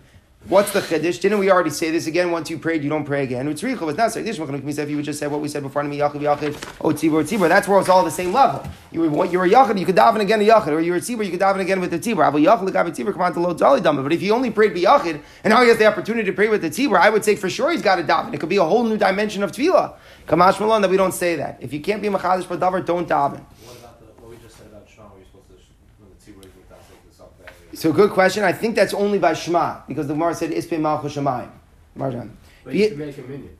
What's 0.46 0.72
the 0.72 0.80
chiddush? 0.80 1.20
Didn't 1.20 1.40
we 1.40 1.50
already 1.50 1.68
say 1.68 1.90
this 1.90 2.06
again? 2.06 2.30
Once 2.30 2.48
you 2.48 2.58
prayed, 2.58 2.82
you 2.82 2.88
don't 2.88 3.04
pray 3.04 3.22
again. 3.22 3.46
It's 3.48 3.60
richa, 3.60 3.86
it's 3.90 3.98
not. 3.98 4.16
If 4.16 4.88
you 4.88 4.96
would 4.96 5.04
just 5.04 5.18
say 5.18 5.26
what 5.26 5.42
we 5.42 5.48
said 5.48 5.62
before, 5.62 5.82
yachid 5.82 6.20
yachid, 6.20 6.54
oh 6.80 6.88
tzibur 6.88 7.20
oh, 7.20 7.22
tzibur. 7.22 7.48
That's 7.50 7.68
where 7.68 7.78
it's 7.80 7.90
all 7.90 8.02
the 8.02 8.10
same 8.10 8.32
level. 8.32 8.66
You 8.90 9.10
were 9.10 9.26
you 9.26 9.38
were 9.38 9.46
you 9.46 9.84
could 9.84 9.96
daven 9.96 10.20
again 10.20 10.40
a 10.40 10.44
yachid, 10.44 10.68
or 10.68 10.80
you 10.80 10.92
were 10.92 11.00
tzibur, 11.00 11.22
you 11.22 11.32
could 11.32 11.40
daven 11.40 11.60
again 11.60 11.80
with 11.80 11.90
the 11.90 11.98
tzibur. 11.98 12.24
Aval 12.24 12.42
yachid 12.42 12.62
l'gav 12.62 12.86
tzibur 12.96 13.12
come 13.12 13.20
on 13.20 13.34
to 13.34 13.40
lo 13.40 13.52
dama. 13.52 14.02
But 14.02 14.14
if 14.14 14.22
he 14.22 14.30
only 14.30 14.50
prayed 14.50 14.72
b'yachid 14.72 15.20
and 15.44 15.52
now 15.52 15.60
he 15.60 15.68
has 15.68 15.76
the 15.76 15.84
opportunity 15.84 16.24
to 16.24 16.32
pray 16.32 16.48
with 16.48 16.62
the 16.62 16.70
tzibur, 16.70 16.98
I 16.98 17.10
would 17.10 17.26
say 17.26 17.36
for 17.36 17.50
sure 17.50 17.70
he's 17.70 17.82
got 17.82 17.96
to 17.96 18.02
daven. 18.02 18.32
It 18.32 18.40
could 18.40 18.48
be 18.48 18.56
a 18.56 18.64
whole 18.64 18.84
new 18.84 18.96
dimension 18.96 19.42
of 19.42 19.52
tefillah. 19.52 19.96
Kamash 20.26 20.60
malon 20.60 20.80
that 20.80 20.90
we 20.90 20.96
don't 20.96 21.12
say 21.12 21.36
that. 21.36 21.58
If 21.60 21.74
you 21.74 21.80
can't 21.80 22.00
be 22.00 22.08
a 22.08 22.10
machadish 22.10 22.44
b'davar, 22.44 22.86
don't 22.86 23.06
daven. 23.06 23.44
What 23.66 23.76
about 23.76 24.00
the, 24.00 24.06
what 24.22 24.30
we 24.30 24.38
just 24.38 24.56
said 24.56 24.68
about 24.68 24.88
Shema, 24.88 25.08
where 25.08 25.18
you're 25.18 25.26
supposed 25.26 25.48
to, 25.50 25.58
sh- 25.58 25.74
when 25.98 26.08
the 26.08 26.16
tzibur 26.16 26.48
is 26.48 26.56
with 26.56 26.72
us, 26.72 26.84
like 26.88 27.04
this 27.06 27.20
up 27.20 27.36
there? 27.38 27.52
So 27.78 27.92
good 27.92 28.10
question. 28.10 28.42
I 28.42 28.52
think 28.52 28.74
that's 28.74 28.92
only 28.92 29.20
by 29.20 29.34
Shema 29.34 29.82
because 29.86 30.08
the 30.08 30.14
Gemara 30.14 30.34
said 30.34 30.50
Ispe 30.50 30.80
Malchus 30.80 31.14
Shemayim. 31.14 31.48
Marjan. 31.96 32.30
But 32.64 32.74
you 32.74 32.88
should 32.88 32.98
make 32.98 33.16
a 33.16 33.22
minion. 33.22 33.56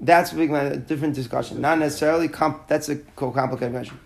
That's 0.00 0.32
a 0.32 0.34
big 0.34 0.50
a 0.50 0.76
different 0.76 1.14
discussion. 1.14 1.60
Not 1.60 1.78
necessarily. 1.78 2.26
Comp, 2.26 2.66
that's 2.66 2.88
a 2.88 2.96
complicated 2.96 3.72
question. 3.72 4.00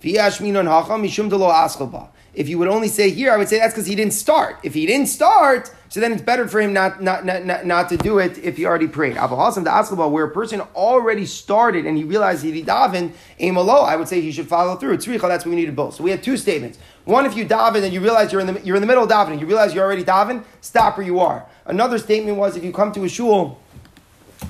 V'yashminon 0.00 0.66
hacham 0.66 1.02
mishum 1.02 1.28
delo 1.28 1.50
aschalba. 1.50 2.10
If 2.32 2.48
you 2.48 2.60
would 2.60 2.68
only 2.68 2.86
say 2.86 3.10
here, 3.10 3.32
I 3.32 3.36
would 3.36 3.48
say 3.48 3.58
that's 3.58 3.74
because 3.74 3.88
he 3.88 3.96
didn't 3.96 4.12
start. 4.12 4.60
If 4.62 4.74
he 4.74 4.86
didn't 4.86 5.08
start, 5.08 5.74
so 5.88 5.98
then 5.98 6.12
it's 6.12 6.22
better 6.22 6.46
for 6.46 6.60
him 6.60 6.72
not 6.72 7.02
not, 7.02 7.24
not, 7.24 7.44
not, 7.44 7.66
not 7.66 7.88
to 7.88 7.96
do 7.96 8.18
it 8.18 8.38
if 8.38 8.56
he 8.56 8.66
already 8.66 8.86
prayed. 8.86 9.16
Abu 9.16 9.34
Hasam 9.34 9.64
the 9.64 9.70
aschalba, 9.70 10.08
where 10.08 10.26
a 10.26 10.30
person 10.30 10.60
already 10.76 11.26
started 11.26 11.86
and 11.86 11.96
he 11.96 12.04
realized 12.04 12.44
he 12.44 12.62
davened 12.62 13.14
amalo, 13.40 13.84
I 13.84 13.96
would 13.96 14.06
say 14.06 14.20
he 14.20 14.30
should 14.30 14.48
follow 14.48 14.76
through. 14.76 14.96
Tzricha, 14.98 15.22
that's 15.22 15.44
what 15.44 15.50
we 15.50 15.56
needed 15.56 15.74
both. 15.74 15.96
So 15.96 16.04
we 16.04 16.12
had 16.12 16.22
two 16.22 16.36
statements. 16.36 16.78
One, 17.10 17.26
if 17.26 17.36
you 17.36 17.44
daven 17.44 17.82
and 17.82 17.92
you 17.92 18.00
realize 18.00 18.30
you're 18.30 18.40
in 18.40 18.46
the 18.46 18.60
you're 18.60 18.76
in 18.76 18.82
the 18.82 18.86
middle 18.86 19.02
of 19.02 19.10
davening, 19.10 19.40
you 19.40 19.46
realize 19.46 19.74
you're 19.74 19.84
already 19.84 20.04
daven, 20.04 20.44
stop 20.60 20.96
where 20.96 21.04
you 21.04 21.18
are. 21.18 21.44
Another 21.66 21.98
statement 21.98 22.36
was 22.36 22.56
if 22.56 22.62
you 22.62 22.72
come 22.72 22.92
to 22.92 23.02
a 23.02 23.08
shul 23.08 23.60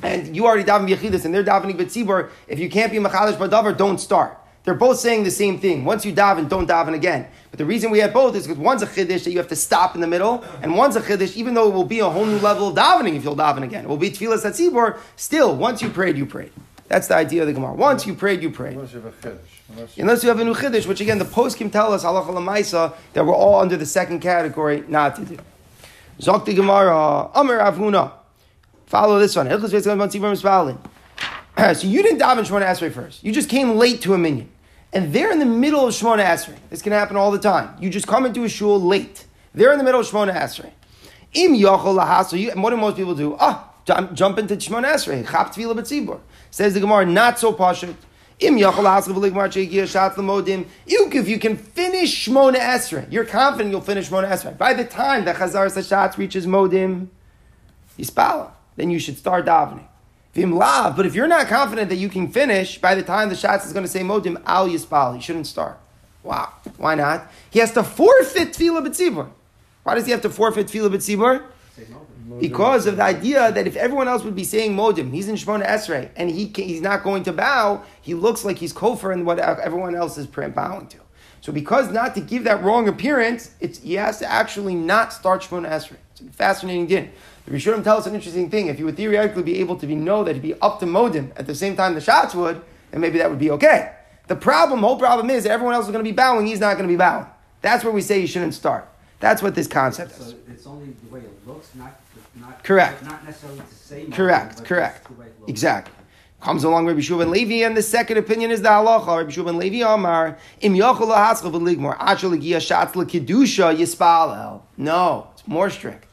and 0.03 0.37
you 0.37 0.45
already 0.45 0.65
daven 0.65 0.87
b'yachidus 0.87 1.25
and 1.25 1.35
they're 1.35 1.43
davening 1.43 1.79
b'tzibur, 1.79 2.29
if 2.49 2.59
you 2.59 2.69
can't 2.69 2.93
be 2.93 2.99
machalish 2.99 3.37
b'davar, 3.39 3.75
don't 3.75 3.97
start. 3.97 4.37
They're 4.65 4.75
both 4.75 4.99
saying 4.99 5.25
the 5.25 5.31
same 5.31 5.59
thing. 5.59 5.87
Once 5.87 6.05
you 6.05 6.13
daven, 6.13 6.51
don't 6.51 6.69
daven 6.69 6.93
again. 6.93 7.29
But 7.51 7.57
the 7.57 7.65
reason 7.65 7.91
we 7.91 8.01
have 8.01 8.13
both 8.13 8.37
is 8.37 8.47
because 8.47 8.59
one's 8.59 8.83
a 8.83 8.87
chiddush 8.87 9.25
that 9.25 9.31
you 9.31 9.39
have 9.39 9.49
to 9.49 9.57
stop 9.57 9.95
in 9.95 10.03
the 10.03 10.07
middle, 10.07 10.45
and 10.61 10.77
one's 10.77 10.97
a 10.97 11.01
chiddush, 11.01 11.37
even 11.37 11.55
though 11.55 11.67
it 11.67 11.73
will 11.73 11.85
be 11.85 12.01
a 12.01 12.11
whole 12.11 12.27
new 12.27 12.39
level 12.41 12.69
of 12.69 12.77
davening 12.77 13.17
if 13.17 13.25
you'll 13.25 13.35
daven 13.35 13.63
again. 13.63 13.85
It 13.85 13.89
will 13.89 13.97
be 13.97 14.11
tefillas 14.11 14.45
tzibur. 14.45 14.99
Still, 15.17 15.57
once 15.57 15.81
you 15.81 15.89
prayed, 15.89 16.19
you 16.19 16.27
prayed. 16.27 16.53
That's 16.89 17.09
the 17.09 17.15
idea 17.15 17.41
of 17.41 17.47
the 17.47 17.55
Gemara. 17.55 17.73
Once 17.73 18.07
you 18.07 18.13
prayed, 18.15 18.43
you 18.43 18.51
prayed. 18.51 18.77
Unless 19.99 20.23
you 20.23 20.29
have 20.29 20.41
a 20.41 20.45
new 20.45 20.55
chiddush, 20.55 20.87
which 20.87 21.01
again 21.01 21.19
the 21.19 21.25
poskim 21.25 21.71
tell 21.71 21.93
us 21.93 22.05
halacha 22.05 22.27
lemaisa 22.27 22.95
that 23.13 23.25
we're 23.25 23.35
all 23.35 23.61
under 23.61 23.77
the 23.77 23.87
second 23.87 24.21
category 24.21 24.85
not 24.89 25.17
to 25.17 25.25
do. 25.25 25.39
Zok 26.21 26.45
the 26.45 26.55
Gemara, 26.55 27.31
Amar 27.35 27.59
Rav 27.59 27.77
Huna. 27.77 28.13
Follow 28.87 29.19
this 29.19 29.37
one. 29.37 29.49
So 31.61 31.87
you 31.87 32.03
didn't 32.03 32.19
daven 32.19 32.47
Shemona 32.47 32.67
Esrei 32.67 32.91
first. 32.91 33.23
You 33.23 33.33
just 33.33 33.51
came 33.51 33.77
late 33.77 34.01
to 34.03 34.15
a 34.15 34.19
minion. 34.19 34.49
And 34.93 35.13
they're 35.13 35.31
in 35.31 35.39
the 35.39 35.47
middle 35.47 35.87
of 35.87 35.93
Shemona 35.93 36.25
Esrei. 36.25 36.57
This 36.71 36.81
can 36.81 36.93
happen 36.93 37.17
all 37.17 37.31
the 37.31 37.39
time. 37.39 37.77
You 37.81 37.91
just 37.91 38.07
come 38.07 38.25
into 38.25 38.45
a 38.45 38.49
shul 38.49 38.81
late. 38.81 39.27
They're 39.55 39.73
in 39.73 39.79
the 39.79 39.85
middle 39.85 40.01
of 40.01 40.07
Shemona 40.07 40.35
Esrei. 40.35 40.71
Im 41.35 41.55
yachol 41.55 42.51
And 42.51 42.63
what 42.63 42.71
do 42.71 42.77
most 42.77 42.97
people 42.97 43.15
do? 43.15 43.37
Ah, 43.39 43.71
jump, 43.85 44.39
into 44.39 44.57
Shemona 44.57 44.95
Esrei. 44.95 45.29
Chap 45.31 45.55
tefillah. 45.55 46.21
Says 46.51 46.75
the 46.75 46.81
Gemara, 46.81 47.05
not 47.05 47.39
so 47.39 47.53
pashut. 47.53 47.95
If 48.43 48.57
you 51.29 51.39
can 51.39 51.57
finish 51.57 52.29
Shmona 52.29 52.57
Esrei, 52.57 53.13
you're 53.13 53.25
confident 53.27 53.71
you'll 53.71 53.81
finish 53.83 54.09
Shemona 54.09 54.31
Esrei. 54.31 54.57
By 54.57 54.73
the 54.73 54.85
time 54.85 55.25
the 55.25 55.33
Chazar 55.33 55.67
Sashatz 55.67 56.17
reaches 56.17 56.47
modim, 56.47 57.09
Yispala. 57.99 58.53
Then 58.77 58.91
you 58.91 58.99
should 58.99 59.19
start 59.19 59.45
davening. 59.45 59.85
Vim 60.33 60.55
lav, 60.55 60.97
but 60.97 61.07
if 61.07 61.15
you're 61.15 61.27
not 61.27 61.49
confident 61.49 61.89
that 61.89 61.97
you 61.97 62.09
can 62.09 62.31
finish 62.31 62.79
by 62.79 62.95
the 62.95 63.03
time 63.03 63.29
the 63.29 63.35
shots 63.35 63.67
is 63.67 63.73
going 63.73 63.85
to 63.85 63.91
say 63.91 64.01
modim 64.01 64.41
al 64.47 64.69
yispal, 64.69 65.15
he 65.17 65.21
shouldn't 65.21 65.47
start. 65.47 65.79
Wow, 66.23 66.53
why 66.77 66.95
not? 66.95 67.31
He 67.51 67.59
has 67.59 67.73
to 67.73 67.83
forfeit 67.83 68.53
tefillah 68.53 68.87
b'tzibur. 68.87 69.29
Why 69.83 69.97
does 69.97 70.05
he 70.07 70.13
have 70.13 70.21
to 70.23 70.31
forfeit 70.31 70.69
tefillah 70.69 70.95
b'tzibur? 70.95 71.43
Say 72.31 72.35
no. 72.37 72.41
Because 72.41 72.87
of 72.87 72.97
the 72.97 73.03
idea 73.03 73.51
that 73.53 73.67
if 73.67 73.77
everyone 73.77 74.09
else 74.09 74.23
would 74.25 74.37
be 74.37 74.45
saying 74.45 74.77
modim, 74.77 75.13
he's 75.13 75.29
in 75.29 75.35
Shemona 75.37 75.67
Esrei, 75.67 76.11
and 76.17 76.31
he 76.31 76.49
ca- 76.49 76.65
he's 76.65 76.81
not 76.81 77.03
going 77.03 77.23
to 77.25 77.33
bow, 77.33 77.83
he 78.01 78.15
looks 78.15 78.45
like 78.45 78.59
he's 78.59 78.73
kofar 78.73 79.13
in 79.13 79.25
what 79.25 79.39
everyone 79.39 79.95
else 79.95 80.19
is 80.19 80.27
pray- 80.27 80.49
bowing 80.49 80.87
to. 80.89 80.99
So 81.41 81.53
because 81.53 81.91
not 81.91 82.15
to 82.17 82.21
give 82.21 82.45
that 82.45 82.63
wrong 82.63 82.89
appearance, 82.89 83.55
it's, 83.61 83.79
he 83.79 83.95
has 83.95 84.19
to 84.19 84.31
actually 84.31 84.75
not 84.75 85.13
start 85.13 85.43
Shemona 85.43 85.71
Esrei. 85.71 85.97
It's 86.13 86.21
a 86.21 86.25
fascinating 86.25 86.87
din. 86.87 87.11
The 87.47 87.53
Rishonim 87.53 87.83
tell 87.83 87.97
us 87.97 88.07
an 88.07 88.15
interesting 88.15 88.51
thing. 88.51 88.67
If 88.67 88.79
you 88.79 88.85
would 88.85 88.97
theoretically 88.97 89.43
be 89.43 89.59
able 89.59 89.77
to 89.77 89.87
be 89.87 89.95
know 89.95 90.23
that 90.25 90.35
he'd 90.35 90.43
be 90.43 90.55
up 90.61 90.79
to 90.81 90.87
modim 90.87 91.33
at 91.37 91.47
the 91.47 91.55
same 91.55 91.77
time 91.77 91.95
the 91.95 92.01
shots 92.01 92.35
would, 92.35 92.61
then 92.91 93.01
maybe 93.01 93.19
that 93.19 93.31
would 93.31 93.39
be 93.39 93.51
okay. 93.53 93.93
The 94.29 94.37
problem, 94.37 94.81
whole 94.81 94.99
problem 94.99 95.31
is 95.31 95.45
that 95.45 95.51
everyone 95.51 95.75
else 95.75 95.87
is 95.87 95.91
going 95.93 96.05
to 96.05 96.09
be 96.09 96.15
bowing, 96.15 96.47
he's 96.47 96.61
not 96.61 96.77
going 96.77 96.89
to 96.89 96.93
be 96.93 96.97
bowing. 96.97 97.27
That's 97.63 97.83
where 97.83 97.93
we 97.93 98.03
say 98.03 98.21
he 98.21 98.27
shouldn't 98.27 98.55
start. 98.55 98.89
That's 99.19 99.43
what 99.43 99.55
this 99.55 99.67
concept 99.67 100.13
is. 100.13 100.29
So 100.29 100.35
it's 100.49 100.67
only 100.67 100.95
the 101.05 101.13
way 101.13 101.21
it 101.21 101.47
looks, 101.47 101.75
not, 101.75 101.99
not. 102.35 102.63
Correct. 102.65 103.03
Not 103.05 103.25
necessarily 103.25 103.61
say. 103.71 104.05
modim, 104.07 104.13
Correct, 104.13 104.57
but 104.59 104.67
correct. 104.67 104.99
it's 104.99 105.09
the 105.09 105.15
way 105.15 105.27
it 105.27 105.41
looks. 105.41 105.51
Exactly. 105.51 105.95
Comes 106.41 106.65
along 106.65 106.87
Rabbi 106.87 107.01
Shua 107.01 107.19
ben 107.19 107.31
Levi, 107.31 107.67
and 107.67 107.77
the 107.77 107.83
second 107.83 108.17
opinion 108.17 108.51
is 108.51 108.63
the 108.63 108.69
halacha. 108.69 109.19
Rabbi 109.19 109.31
Shua 109.31 109.45
ben 109.45 109.59
Levi 109.59 109.87
Amar, 109.87 110.39
Im 110.63 110.75
yochel 110.75 111.09
lahatzcha 111.09 111.51
v'ligmor, 111.53 111.99
achel 111.99 112.35
legia 112.35 112.57
shatz 112.57 112.93
lekidusha 112.93 113.77
yispalel. 113.77 114.63
No, 114.79 115.29
it's 115.35 115.47
more 115.47 115.69
strict. 115.69 116.07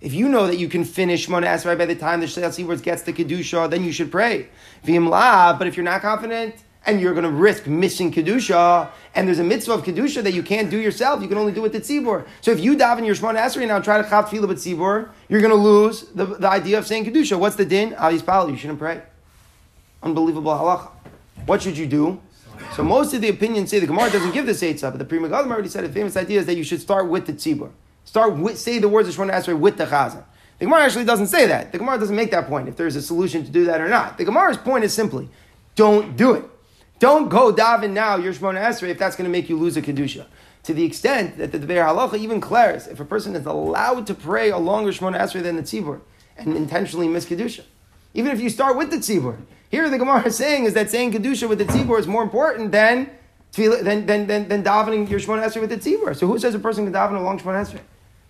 If 0.00 0.12
you 0.14 0.28
know 0.28 0.46
that 0.46 0.58
you 0.58 0.68
can 0.68 0.84
finish 0.84 1.26
Shemona 1.26 1.46
Esrei 1.46 1.76
by 1.78 1.86
the 1.86 1.94
time 1.94 2.20
the 2.20 2.26
Shliach 2.26 2.58
Tzibur 2.58 2.82
gets 2.82 3.02
the 3.02 3.12
kedusha, 3.12 3.70
then 3.70 3.84
you 3.84 3.92
should 3.92 4.10
pray. 4.10 4.48
V'im 4.84 5.08
la, 5.08 5.56
but 5.56 5.66
if 5.66 5.76
you're 5.76 5.84
not 5.84 6.00
confident, 6.02 6.54
and 6.86 7.00
you're 7.00 7.12
going 7.12 7.24
to 7.24 7.30
risk 7.30 7.66
missing 7.66 8.12
kedusha, 8.12 8.90
and 9.14 9.26
there's 9.26 9.38
a 9.38 9.44
mitzvah 9.44 9.72
of 9.72 9.84
kedusha 9.84 10.22
that 10.22 10.34
you 10.34 10.42
can't 10.42 10.70
do 10.70 10.78
yourself. 10.78 11.22
You 11.22 11.28
can 11.28 11.38
only 11.38 11.52
do 11.52 11.62
with 11.62 11.72
the 11.72 11.80
tzibur. 11.80 12.26
So 12.40 12.50
if 12.50 12.60
you 12.60 12.76
daven 12.76 13.06
your 13.06 13.14
shmona 13.14 13.38
esrei 13.38 13.66
now 13.66 13.76
and 13.76 13.84
try 13.84 14.00
to 14.00 14.08
chav 14.08 14.26
tefillah 14.26 14.48
with 14.48 14.58
tzibur, 14.58 15.08
you're 15.28 15.40
going 15.40 15.50
to 15.50 15.56
lose 15.56 16.02
the, 16.14 16.26
the 16.26 16.48
idea 16.48 16.78
of 16.78 16.86
saying 16.86 17.06
kedusha. 17.06 17.38
What's 17.38 17.56
the 17.56 17.64
din? 17.64 17.94
Al 17.94 18.12
yispal, 18.12 18.50
you 18.50 18.56
shouldn't 18.56 18.78
pray. 18.78 19.02
Unbelievable 20.02 20.52
halacha. 20.52 20.90
What 21.46 21.62
should 21.62 21.78
you 21.78 21.86
do? 21.86 22.20
So 22.74 22.82
most 22.82 23.14
of 23.14 23.20
the 23.20 23.28
opinions 23.28 23.70
say 23.70 23.78
the 23.78 23.86
Gemara 23.86 24.10
doesn't 24.10 24.32
give 24.32 24.46
this 24.46 24.62
eitzah, 24.62 24.90
but 24.90 24.98
the 24.98 25.04
Pri 25.04 25.18
Megadim 25.18 25.50
already 25.50 25.68
said 25.68 25.84
a 25.84 25.88
famous 25.88 26.16
idea 26.16 26.40
is 26.40 26.46
that 26.46 26.56
you 26.56 26.64
should 26.64 26.80
start 26.80 27.08
with 27.08 27.26
the 27.26 27.32
tzibur. 27.32 27.70
Start 28.04 28.36
with, 28.36 28.58
say 28.58 28.78
the 28.78 28.88
words 28.88 29.08
of 29.08 29.14
Shemona 29.14 29.32
Esrei 29.32 29.58
with 29.58 29.76
the 29.76 29.86
chazan. 29.86 30.24
The 30.58 30.66
Gemara 30.66 30.82
actually 30.82 31.04
doesn't 31.04 31.26
say 31.28 31.46
that. 31.46 31.72
The 31.72 31.78
Gemara 31.78 31.98
doesn't 31.98 32.14
make 32.14 32.30
that 32.30 32.46
point 32.46 32.68
if 32.68 32.76
there's 32.76 32.96
a 32.96 33.02
solution 33.02 33.44
to 33.44 33.50
do 33.50 33.64
that 33.64 33.80
or 33.80 33.88
not. 33.88 34.18
The 34.18 34.24
Gemara's 34.24 34.56
point 34.56 34.84
is 34.84 34.92
simply, 34.92 35.28
don't 35.74 36.16
do 36.16 36.34
it. 36.34 36.44
Don't 36.98 37.28
go 37.28 37.52
daven 37.52 37.90
now 37.90 38.16
your 38.16 38.32
Shemona 38.32 38.62
Esrei 38.62 38.88
if 38.88 38.98
that's 38.98 39.16
going 39.16 39.24
to 39.24 39.30
make 39.30 39.48
you 39.48 39.58
lose 39.58 39.76
a 39.76 39.82
kedusha. 39.82 40.26
To 40.64 40.74
the 40.74 40.84
extent 40.84 41.36
that 41.38 41.52
the 41.52 41.58
Be'er 41.58 41.84
Halacha 41.84 42.18
even 42.18 42.40
declares 42.40 42.86
if 42.86 43.00
a 43.00 43.04
person 43.04 43.36
is 43.36 43.44
allowed 43.44 44.06
to 44.06 44.14
pray 44.14 44.50
a 44.50 44.58
longer 44.58 44.90
Shemona 44.90 45.18
Esrei 45.18 45.42
than 45.42 45.56
the 45.56 45.62
tzibur 45.62 46.00
and 46.36 46.56
intentionally 46.56 47.08
miss 47.08 47.26
kedusha, 47.26 47.62
even 48.14 48.32
if 48.32 48.40
you 48.40 48.48
start 48.48 48.76
with 48.76 48.90
the 48.90 48.96
tzibur. 48.96 49.36
Here 49.70 49.90
the 49.90 49.98
Gemara 49.98 50.24
is 50.26 50.36
saying 50.36 50.64
is 50.64 50.74
that 50.74 50.90
saying 50.90 51.12
kedusha 51.12 51.48
with 51.48 51.58
the 51.58 51.64
tzibur 51.64 51.98
is 51.98 52.06
more 52.06 52.22
important 52.22 52.72
than 52.72 53.10
than, 53.52 54.06
than, 54.06 54.26
than, 54.26 54.48
than 54.48 54.64
davening 54.64 55.08
your 55.08 55.20
Shemona 55.20 55.44
Esrei 55.44 55.60
with 55.60 55.70
the 55.70 55.76
tzibur. 55.76 56.16
So 56.16 56.26
who 56.26 56.38
says 56.38 56.54
a 56.54 56.58
person 56.58 56.84
can 56.84 56.94
daven 56.94 57.16
a 57.16 57.22
long 57.22 57.38
Shemona 57.38 57.64
Esrei? 57.64 57.80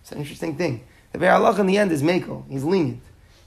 It's 0.01 0.13
an 0.13 0.19
interesting 0.19 0.57
thing. 0.57 0.85
The 1.13 1.19
Be'er 1.19 1.31
Halacha 1.31 1.61
in 1.61 1.67
the 1.67 1.79
end 1.79 1.93
is 1.93 2.03
Mako. 2.03 2.45
He's 2.49 2.65
lenient. 2.65 3.01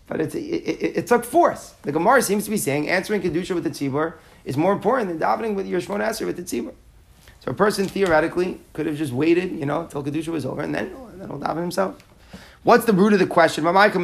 But 0.08 0.22
it's, 0.22 0.36
it, 0.36 0.40
it, 0.40 0.98
it, 0.98 1.08
took 1.08 1.26
force. 1.26 1.76
The 1.82 1.92
Gemara 1.92 2.22
seems 2.22 2.46
to 2.46 2.50
be 2.50 2.58
saying 2.58 2.88
answering 2.88 3.22
Kedusha 3.22 3.54
with 3.54 3.66
the 3.66 3.70
Tzibur 3.70 4.14
is 4.48 4.56
more 4.56 4.72
important 4.72 5.10
than 5.10 5.20
davening 5.20 5.56
with 5.56 5.68
your 5.68 5.82
Shemona 5.82 6.08
Esrei 6.08 6.26
with 6.26 6.38
the 6.38 6.44
Tzibur. 6.44 6.74
So 7.42 7.52
a 7.52 7.54
person 7.54 7.86
theoretically 7.88 8.62
could 8.72 8.86
have 8.86 8.96
just 8.96 9.12
waited, 9.12 9.52
you 9.52 9.66
know, 9.66 9.88
till 9.88 10.04
Kedusha 10.04 10.30
was 10.30 10.46
over 10.46 10.62
and 10.62 10.74
then, 10.74 10.96
then 11.18 11.28
he'll 11.28 11.38
daven 11.38 11.58
himself. 11.58 12.02
What's 12.64 12.86
the 12.86 12.94
root 12.94 13.14
of 13.14 13.20
the 13.20 13.28
question? 13.28 13.64
The 13.64 13.72
root 13.72 13.96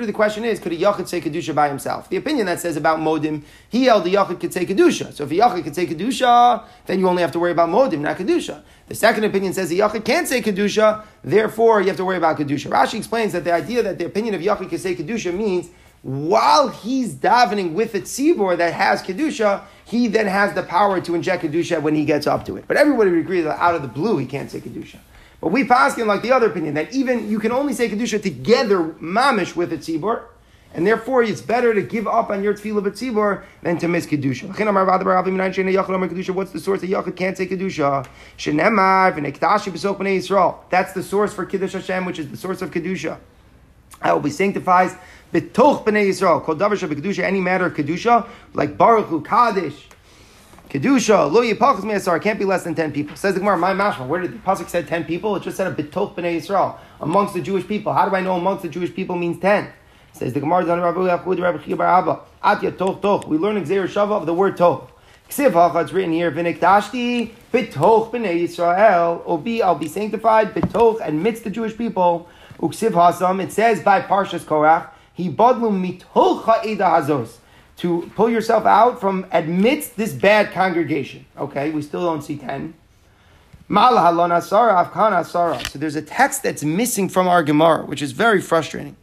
of 0.00 0.06
the 0.06 0.12
question 0.12 0.44
is, 0.44 0.60
could 0.60 0.72
a 0.72 0.76
Yachid 0.76 1.08
say 1.08 1.20
Kedusha 1.20 1.54
by 1.54 1.68
himself? 1.68 2.08
The 2.08 2.16
opinion 2.16 2.46
that 2.46 2.60
says 2.60 2.76
about 2.76 2.98
Modim, 3.00 3.42
he 3.68 3.84
held 3.84 4.04
the 4.04 4.14
Yachid 4.14 4.38
could 4.38 4.52
say 4.52 4.66
Kedusha. 4.66 5.12
So 5.12 5.24
if 5.24 5.30
a 5.32 5.34
Yachid 5.34 5.64
could 5.64 5.74
say 5.74 5.86
Kedusha, 5.86 6.64
then 6.86 7.00
you 7.00 7.08
only 7.08 7.22
have 7.22 7.32
to 7.32 7.40
worry 7.40 7.50
about 7.50 7.70
Modim, 7.70 8.00
not 8.00 8.18
Kedusha. 8.18 8.62
The 8.86 8.94
second 8.94 9.24
opinion 9.24 9.52
says 9.52 9.68
the 9.68 9.80
Yachid 9.80 10.04
can't 10.04 10.28
say 10.28 10.40
Kedusha, 10.42 11.04
therefore 11.24 11.80
you 11.80 11.88
have 11.88 11.96
to 11.96 12.04
worry 12.04 12.18
about 12.18 12.36
Kedusha. 12.38 12.70
Rashi 12.70 12.98
explains 12.98 13.32
that 13.32 13.42
the 13.42 13.52
idea 13.52 13.82
that 13.82 13.98
the 13.98 14.06
opinion 14.06 14.34
of 14.34 14.40
Yachid 14.40 14.68
can 14.68 14.78
say 14.78 14.94
Kedusha 14.94 15.36
means 15.36 15.70
while 16.06 16.68
he's 16.68 17.14
davening 17.14 17.72
with 17.72 17.92
a 17.96 18.00
tzibor 18.00 18.56
that 18.56 18.72
has 18.72 19.02
Kedusha, 19.02 19.64
he 19.84 20.06
then 20.06 20.26
has 20.26 20.54
the 20.54 20.62
power 20.62 21.00
to 21.00 21.16
inject 21.16 21.42
Kedusha 21.42 21.82
when 21.82 21.96
he 21.96 22.04
gets 22.04 22.28
up 22.28 22.44
to 22.44 22.56
it. 22.56 22.64
But 22.68 22.76
everybody 22.76 23.10
would 23.10 23.18
agree 23.18 23.40
that 23.40 23.58
out 23.58 23.74
of 23.74 23.82
the 23.82 23.88
blue 23.88 24.16
he 24.18 24.24
can't 24.24 24.48
say 24.48 24.60
Kedusha. 24.60 25.00
But 25.40 25.48
we 25.48 25.64
pass 25.64 25.98
in 25.98 26.06
like 26.06 26.22
the 26.22 26.30
other 26.30 26.46
opinion 26.46 26.74
that 26.74 26.92
even 26.92 27.28
you 27.28 27.40
can 27.40 27.50
only 27.50 27.72
say 27.72 27.88
kedusha 27.88 28.22
together 28.22 28.84
mamish 29.02 29.56
with 29.56 29.72
a 29.72 29.78
tzibur, 29.78 30.22
and 30.72 30.86
therefore 30.86 31.24
it's 31.24 31.40
better 31.40 31.74
to 31.74 31.82
give 31.82 32.06
up 32.06 32.30
on 32.30 32.40
your 32.40 32.54
tefillah 32.54 32.86
b'tzibur 32.86 33.42
than 33.62 33.76
to 33.78 33.88
miss 33.88 34.06
kedusha. 34.06 34.46
What's 36.34 36.52
the 36.52 36.60
source 36.60 36.80
that 36.82 36.90
Yachid 36.90 37.16
can't 37.16 37.36
say 37.36 37.48
kedusha? 37.48 38.06
That's 40.70 40.92
the 40.92 41.02
source 41.02 41.34
for 41.34 41.44
kiddush 41.44 41.72
Hashem, 41.72 42.04
which 42.04 42.20
is 42.20 42.30
the 42.30 42.36
source 42.36 42.62
of 42.62 42.70
kedusha. 42.70 43.18
I 44.02 44.12
will 44.12 44.20
be 44.20 44.30
sanctifies 44.30 44.94
b'toch 45.32 45.84
b'nei 45.84 46.08
Yisrael. 46.08 46.42
Kol 46.42 46.56
davar 46.56 46.76
kedusha, 46.76 47.22
any 47.22 47.40
matter 47.40 47.66
of 47.66 47.74
kedusha, 47.74 48.26
like 48.54 48.76
Baruch 48.76 49.06
Hu 49.06 49.22
Kaddish. 49.22 49.86
Kedusha, 50.68 51.30
lo 51.30 51.42
yipachas 51.42 51.84
me'asar, 51.84 52.20
can't 52.20 52.38
be 52.38 52.44
less 52.44 52.64
than 52.64 52.74
10 52.74 52.92
people. 52.92 53.16
Says 53.16 53.34
the 53.34 53.40
Gemara, 53.40 53.56
my 53.56 53.72
mashma, 53.72 54.06
where 54.06 54.20
did 54.20 54.32
the 54.32 54.38
Pasuk 54.38 54.68
said 54.68 54.88
10 54.88 55.04
people? 55.04 55.36
It 55.36 55.44
just 55.44 55.56
said 55.56 55.66
a 55.66 55.74
bitoch 55.74 56.14
b'nei 56.14 56.38
Yisrael, 56.38 56.76
amongst 57.00 57.34
the 57.34 57.40
Jewish 57.40 57.66
people. 57.66 57.92
How 57.92 58.08
do 58.08 58.16
I 58.16 58.20
know 58.20 58.34
amongst 58.34 58.62
the 58.62 58.68
Jewish 58.68 58.94
people 58.94 59.16
means 59.16 59.38
10? 59.38 59.68
Says 60.12 60.32
the 60.32 60.40
Gemara, 60.40 60.64
at 60.64 62.78
toch 62.78 63.02
toch. 63.02 63.28
We 63.28 63.36
learn 63.36 63.62
Xer 63.64 63.86
Shava 63.86 64.12
of 64.12 64.26
the 64.26 64.34
word 64.34 64.56
toch. 64.56 64.90
Ksiv 65.28 65.52
hacha, 65.52 65.80
it's 65.80 65.92
written 65.92 66.12
here, 66.12 66.32
v'nikdashti 66.32 67.32
bitoch 67.52 68.10
b'nei 68.10 68.42
Yisrael, 68.42 69.22
obi, 69.26 69.62
I'll 69.62 69.74
be 69.74 69.88
sanctified, 69.88 70.54
bitoch, 70.54 71.06
amidst 71.06 71.44
the 71.44 71.50
Jewish 71.50 71.76
people. 71.76 72.28
Uksiv 72.58 72.92
hasam, 72.92 73.42
it 73.42 73.52
says 73.52 73.82
by 73.82 74.00
Parshas 74.00 74.40
Korach, 74.40 74.88
he 75.16 75.30
bodlu 75.30 75.70
mitoch 75.72 76.44
ha'eda 76.44 76.84
hazos 76.84 77.38
to 77.78 78.10
pull 78.14 78.28
yourself 78.28 78.66
out 78.66 79.00
from 79.00 79.26
amidst 79.32 79.96
this 79.96 80.12
bad 80.12 80.52
congregation. 80.52 81.24
Okay, 81.38 81.70
we 81.70 81.80
still 81.82 82.02
don't 82.04 82.22
see 82.22 82.36
10. 82.36 82.74
So 83.68 84.44
there's 85.74 85.96
a 85.96 86.02
text 86.02 86.42
that's 86.42 86.62
missing 86.62 87.08
from 87.08 87.26
our 87.26 87.42
Gemara, 87.42 87.84
which 87.84 88.00
is 88.00 88.12
very 88.12 88.40
frustrating. 88.40 88.96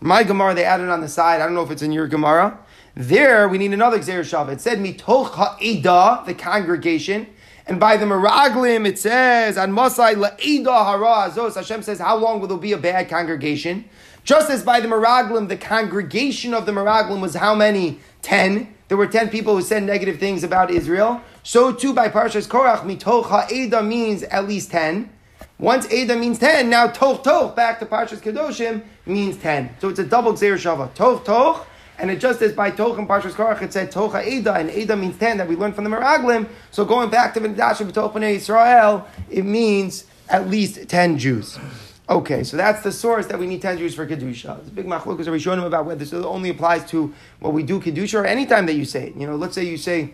My 0.00 0.22
Gemara, 0.24 0.54
they 0.54 0.64
added 0.64 0.88
on 0.88 1.02
the 1.02 1.08
side. 1.08 1.40
I 1.40 1.44
don't 1.44 1.54
know 1.54 1.62
if 1.62 1.70
it's 1.70 1.82
in 1.82 1.92
your 1.92 2.08
Gemara. 2.08 2.58
There, 2.94 3.48
we 3.48 3.58
need 3.58 3.72
another 3.72 3.98
Xer. 3.98 4.48
It 4.48 4.60
said, 4.60 4.78
Mitoch 4.78 5.32
Ha'ida, 5.32 6.24
the 6.24 6.34
congregation. 6.34 7.26
And 7.66 7.80
by 7.80 7.96
the 7.96 8.06
Meraglim, 8.06 8.86
it 8.86 8.98
says, 8.98 9.56
An 9.56 9.72
Masai 9.72 10.14
La'ida 10.14 10.86
Hara 10.86 11.30
Azos. 11.30 11.54
Hashem 11.56 11.82
says, 11.82 11.98
how 11.98 12.16
long 12.16 12.40
will 12.40 12.48
there 12.48 12.56
be 12.56 12.72
a 12.72 12.78
bad 12.78 13.08
congregation? 13.08 13.84
Just 14.24 14.48
as 14.48 14.62
by 14.62 14.80
the 14.80 14.88
Meraglim, 14.88 15.48
the 15.48 15.56
congregation 15.56 16.54
of 16.54 16.64
the 16.64 16.72
Meraglim 16.72 17.20
was 17.20 17.34
how 17.34 17.54
many? 17.54 18.00
Ten. 18.22 18.74
There 18.88 18.96
were 18.96 19.06
ten 19.06 19.28
people 19.28 19.54
who 19.54 19.62
said 19.62 19.82
negative 19.82 20.18
things 20.18 20.42
about 20.42 20.70
Israel. 20.70 21.20
So 21.42 21.72
too 21.72 21.92
by 21.92 22.08
Parshas 22.08 22.48
Korach, 22.48 22.80
mitoch 22.80 23.26
ha'eda 23.26 23.82
means 23.82 24.22
at 24.22 24.48
least 24.48 24.70
ten. 24.70 25.10
Once 25.58 25.90
Eda 25.92 26.16
means 26.16 26.38
ten, 26.38 26.70
now 26.70 26.86
toch 26.86 27.22
toch, 27.22 27.54
back 27.54 27.78
to 27.80 27.86
Parshas 27.86 28.20
Kedoshim, 28.20 28.82
means 29.04 29.36
ten. 29.36 29.76
So 29.78 29.90
it's 29.90 29.98
a 29.98 30.04
double 30.04 30.32
Xer 30.32 30.54
Shava. 30.54 30.92
Toch 30.94 31.24
toch, 31.24 31.66
and 31.98 32.10
it 32.10 32.18
just 32.18 32.40
as 32.40 32.54
by 32.54 32.70
Toch 32.70 32.96
and 32.98 33.06
Parshas 33.06 33.32
Korach, 33.32 33.60
it 33.60 33.74
said 33.74 33.90
Toch 33.92 34.14
Eda, 34.14 34.54
and 34.54 34.70
Eda 34.70 34.96
means 34.96 35.18
ten, 35.18 35.36
that 35.36 35.46
we 35.46 35.54
learned 35.54 35.74
from 35.74 35.84
the 35.84 35.90
Meraglim. 35.90 36.48
So 36.70 36.86
going 36.86 37.10
back 37.10 37.34
to 37.34 37.40
V'nadash 37.40 37.80
of 37.80 38.22
Israel, 38.22 39.06
it 39.30 39.44
means 39.44 40.06
at 40.30 40.48
least 40.48 40.88
ten 40.88 41.18
Jews. 41.18 41.58
Okay, 42.06 42.44
so 42.44 42.58
that's 42.58 42.82
the 42.82 42.92
source 42.92 43.26
that 43.28 43.38
we 43.38 43.46
need 43.46 43.62
10 43.62 43.78
Jews 43.78 43.94
for 43.94 44.06
Kedusha. 44.06 44.60
It's 44.60 44.68
a 44.68 44.72
big 44.72 44.86
machlokas. 44.86 45.26
Are 45.26 45.32
we 45.32 45.38
showing 45.38 45.58
them 45.58 45.66
about 45.66 45.86
whether 45.86 45.98
this 45.98 46.12
only 46.12 46.50
applies 46.50 46.84
to 46.90 47.14
what 47.40 47.54
we 47.54 47.62
do 47.62 47.80
Kedusha 47.80 48.20
or 48.20 48.26
any 48.26 48.44
time 48.44 48.66
that 48.66 48.74
you 48.74 48.84
say 48.84 49.08
it? 49.08 49.16
You 49.16 49.26
know, 49.26 49.36
let's 49.36 49.54
say 49.54 49.64
you 49.64 49.78
say 49.78 50.12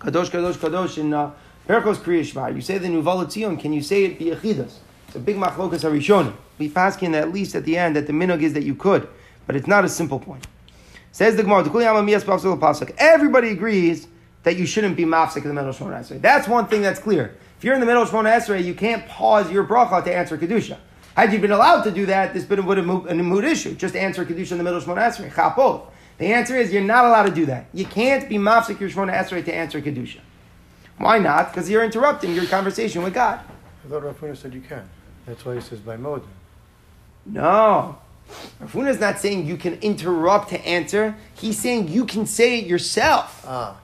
Kadosh, 0.00 0.30
Kadosh, 0.30 0.54
Kadosh 0.54 0.98
in 0.98 1.14
uh, 1.14 1.30
Perkos 1.68 1.98
Kriya 1.98 2.54
You 2.56 2.60
say 2.60 2.78
the 2.78 2.88
Nuvala 2.88 3.60
can 3.60 3.72
you 3.72 3.82
say 3.82 4.06
it 4.06 4.18
Biyachidas? 4.18 4.78
It's 5.06 5.14
a 5.14 5.20
big 5.20 5.36
machlokas 5.36 5.88
Arishonim. 5.88 6.34
We 6.58 6.68
paskin 6.68 7.14
at 7.14 7.32
least 7.32 7.54
at 7.54 7.64
the 7.66 7.78
end 7.78 7.94
that 7.94 8.08
the 8.08 8.12
minog 8.12 8.42
is 8.42 8.54
that 8.54 8.64
you 8.64 8.74
could, 8.74 9.06
but 9.46 9.54
it's 9.54 9.68
not 9.68 9.84
a 9.84 9.88
simple 9.88 10.18
point. 10.18 10.44
Says 11.12 11.36
the 11.36 11.44
Gemara, 11.44 11.68
everybody 12.98 13.50
agrees 13.50 14.08
that 14.42 14.56
you 14.56 14.66
shouldn't 14.66 14.96
be 14.96 15.04
mafsik 15.04 15.42
in 15.42 15.48
the 15.48 15.54
middle 15.54 15.70
of 15.70 16.22
That's 16.22 16.48
one 16.48 16.66
thing 16.66 16.82
that's 16.82 16.98
clear. 16.98 17.36
If 17.62 17.66
you're 17.66 17.74
in 17.74 17.80
the 17.80 17.86
middle 17.86 18.02
of 18.02 18.10
Shemona 18.10 18.36
Esrei, 18.36 18.64
you 18.64 18.74
can't 18.74 19.06
pause 19.06 19.48
your 19.48 19.62
bracha 19.62 20.02
to 20.02 20.12
answer 20.12 20.36
Kedusha. 20.36 20.78
Had 21.14 21.32
you 21.32 21.38
been 21.38 21.52
allowed 21.52 21.84
to 21.84 21.92
do 21.92 22.06
that, 22.06 22.34
this 22.34 22.44
bit 22.44 22.64
would 22.64 22.76
have 22.76 22.84
moved 22.84 23.08
a 23.08 23.14
mood 23.14 23.44
issue. 23.44 23.76
Just 23.76 23.94
answer 23.94 24.24
Kedusha 24.24 24.50
in 24.50 24.58
the 24.58 24.64
middle 24.64 24.80
of 24.80 24.84
Shemona 24.84 25.08
Esrei. 25.08 25.30
Chapot. 25.30 25.86
The 26.18 26.26
answer 26.26 26.56
is 26.56 26.72
you're 26.72 26.82
not 26.82 27.04
allowed 27.04 27.26
to 27.26 27.30
do 27.30 27.46
that. 27.46 27.66
You 27.72 27.84
can't 27.84 28.28
be 28.28 28.34
mafsik 28.34 28.80
your 28.80 28.90
Shemona 28.90 29.12
Esrei 29.12 29.44
to 29.44 29.54
answer 29.54 29.80
Kedusha. 29.80 30.18
Why 30.98 31.20
not? 31.20 31.52
Because 31.52 31.70
you're 31.70 31.84
interrupting 31.84 32.34
your 32.34 32.46
conversation 32.46 33.04
with 33.04 33.14
God. 33.14 33.38
I 33.84 33.88
thought 33.88 34.02
Rav 34.02 34.20
Huna 34.20 34.36
said 34.36 34.54
you 34.54 34.60
can. 34.60 34.88
That's 35.24 35.44
why 35.44 35.54
he 35.54 35.60
says 35.60 35.78
by 35.78 35.96
modem. 35.96 36.26
No. 37.26 37.96
Rav 38.58 38.72
Huna 38.72 38.88
is 38.88 38.98
not 38.98 39.20
saying 39.20 39.46
you 39.46 39.56
can 39.56 39.74
interrupt 39.74 40.48
to 40.48 40.60
answer. 40.66 41.14
He's 41.34 41.60
saying 41.60 41.86
you 41.86 42.06
can 42.06 42.26
say 42.26 42.58
it 42.58 42.66
yourself. 42.66 43.44
Ah. 43.46 43.76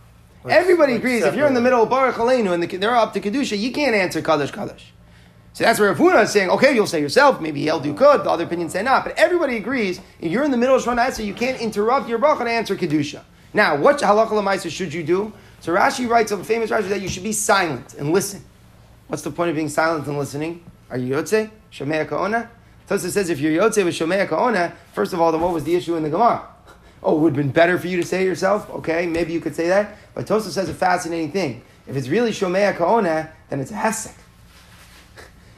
Everybody 0.48 0.94
agrees. 0.94 1.24
If 1.24 1.34
you're 1.34 1.46
in 1.46 1.54
the 1.54 1.60
middle 1.60 1.82
of 1.82 1.90
Baruch 1.90 2.16
Aleinu 2.16 2.52
and 2.52 2.62
they're 2.62 2.96
up 2.96 3.12
to 3.14 3.20
Kedusha, 3.20 3.58
you 3.58 3.72
can't 3.72 3.94
answer 3.94 4.22
Kaddish 4.22 4.50
Kaddish. 4.50 4.92
So 5.52 5.64
that's 5.64 5.80
where 5.80 5.88
Rav 5.88 5.98
Huna 5.98 6.22
is 6.22 6.30
saying, 6.30 6.50
okay, 6.50 6.72
you'll 6.72 6.86
say 6.86 7.00
yourself, 7.00 7.40
maybe 7.40 7.64
held 7.64 7.84
you 7.84 7.92
could, 7.92 8.22
the 8.22 8.30
other 8.30 8.44
opinions 8.44 8.72
say 8.72 8.82
not. 8.82 9.04
But 9.04 9.18
everybody 9.18 9.56
agrees, 9.56 10.00
if 10.20 10.30
you're 10.30 10.44
in 10.44 10.52
the 10.52 10.56
middle 10.56 10.76
of 10.76 10.84
Shemona 10.84 11.06
Esrei, 11.06 11.26
you 11.26 11.34
can't 11.34 11.60
interrupt 11.60 12.08
your 12.08 12.20
bracha 12.20 12.44
to 12.44 12.50
answer 12.50 12.76
Kedusha. 12.76 13.24
Now, 13.52 13.76
what 13.76 13.98
halacha 13.98 14.28
lemaisa 14.28 14.70
should 14.70 14.94
you 14.94 15.02
do? 15.02 15.32
So 15.60 15.74
Rashi 15.74 16.08
writes, 16.08 16.30
of 16.30 16.38
a 16.40 16.44
famous 16.44 16.70
Rashi, 16.70 16.88
that 16.90 17.00
you 17.00 17.08
should 17.08 17.24
be 17.24 17.32
silent 17.32 17.94
and 17.94 18.12
listen. 18.12 18.44
What's 19.08 19.22
the 19.22 19.32
point 19.32 19.50
of 19.50 19.56
being 19.56 19.68
silent 19.68 20.06
and 20.06 20.16
listening? 20.16 20.62
Are 20.90 20.96
you 20.96 21.16
Yotze? 21.16 21.50
Shomea 21.72 22.06
Ka'ona? 22.06 22.50
Tosa 22.86 23.10
says 23.10 23.28
if 23.28 23.40
you're 23.40 23.60
Yotze 23.60 23.84
with 23.84 23.94
Shomea 23.94 24.28
Ka'ona, 24.28 24.74
first 24.92 25.12
of 25.12 25.20
all, 25.20 25.32
then 25.32 25.40
what 25.40 25.52
was 25.52 25.64
the 25.64 25.74
issue 25.74 25.96
in 25.96 26.04
the 26.04 26.10
Gemara? 26.10 26.46
Oh, 27.02 27.16
it 27.16 27.20
would 27.20 27.36
have 27.36 27.44
been 27.44 27.52
better 27.52 27.78
for 27.78 27.86
you 27.86 27.96
to 27.98 28.06
say 28.06 28.22
it 28.22 28.26
yourself? 28.26 28.68
Okay, 28.70 29.06
maybe 29.06 29.32
you 29.32 29.40
could 29.40 29.54
say 29.54 29.68
that. 29.68 29.96
But 30.14 30.26
Tosa 30.26 30.50
says 30.50 30.68
a 30.68 30.74
fascinating 30.74 31.32
thing. 31.32 31.62
If 31.86 31.96
it's 31.96 32.08
really 32.08 32.32
Shomea 32.32 32.76
Ka'ona, 32.76 33.30
then 33.48 33.60
it's 33.60 33.70
a 33.70 33.74
Hesek. 33.74 34.14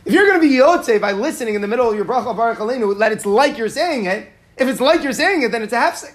If 0.05 0.15
you're 0.15 0.27
going 0.27 0.41
to 0.41 0.49
be 0.49 0.55
Yotze 0.55 1.01
by 1.01 1.13
listening 1.13 1.55
in 1.55 1.61
the 1.61 1.69
middle 1.69 1.89
of 1.89 1.95
your 1.95 2.05
bracha 2.05 2.35
baruch 2.37 2.99
that 2.99 3.13
it's 3.13 3.27
like 3.27 3.59
you're 3.59 3.69
saying 3.69 4.07
it. 4.07 4.29
If 4.57 4.69
it's 4.69 4.81
like 4.81 5.03
you're 5.03 5.13
saying 5.13 5.43
it, 5.43 5.53
then 5.53 5.63
it's 5.63 5.73
a 5.73 5.77
hefsek. 5.77 6.15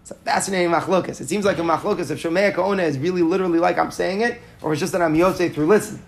It's 0.00 0.10
a 0.10 0.14
fascinating 0.14 0.70
machlokas. 0.70 1.20
It 1.20 1.28
seems 1.28 1.44
like 1.44 1.58
a 1.58 1.62
machlokas 1.62 2.10
if 2.10 2.22
Shomea 2.22 2.54
Kaona 2.54 2.84
is 2.84 2.98
really 2.98 3.22
literally 3.22 3.58
like 3.58 3.78
I'm 3.78 3.90
saying 3.90 4.20
it, 4.20 4.40
or 4.62 4.72
it's 4.72 4.80
just 4.80 4.92
that 4.92 5.02
I'm 5.02 5.14
Yosef 5.14 5.54
through 5.54 5.66
listening. 5.66 6.02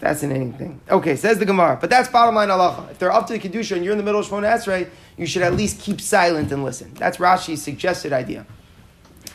Fascinating 0.00 0.54
thing. 0.54 0.80
Okay, 0.90 1.14
says 1.14 1.38
the 1.38 1.44
Gemara. 1.44 1.76
But 1.78 1.90
that's 1.90 2.08
bottom 2.08 2.34
line 2.34 2.48
halacha. 2.48 2.90
If 2.90 2.98
they're 2.98 3.12
up 3.12 3.26
to 3.26 3.34
the 3.34 3.38
Kedusha 3.38 3.76
and 3.76 3.84
you're 3.84 3.92
in 3.92 3.98
the 3.98 4.04
middle 4.04 4.20
of 4.20 4.26
Shmona 4.26 4.50
Esrei, 4.50 4.88
you 5.18 5.26
should 5.26 5.42
at 5.42 5.54
least 5.54 5.78
keep 5.78 6.00
silent 6.00 6.50
and 6.52 6.64
listen. 6.64 6.94
That's 6.94 7.18
Rashi's 7.18 7.62
suggested 7.62 8.10
idea. 8.10 8.46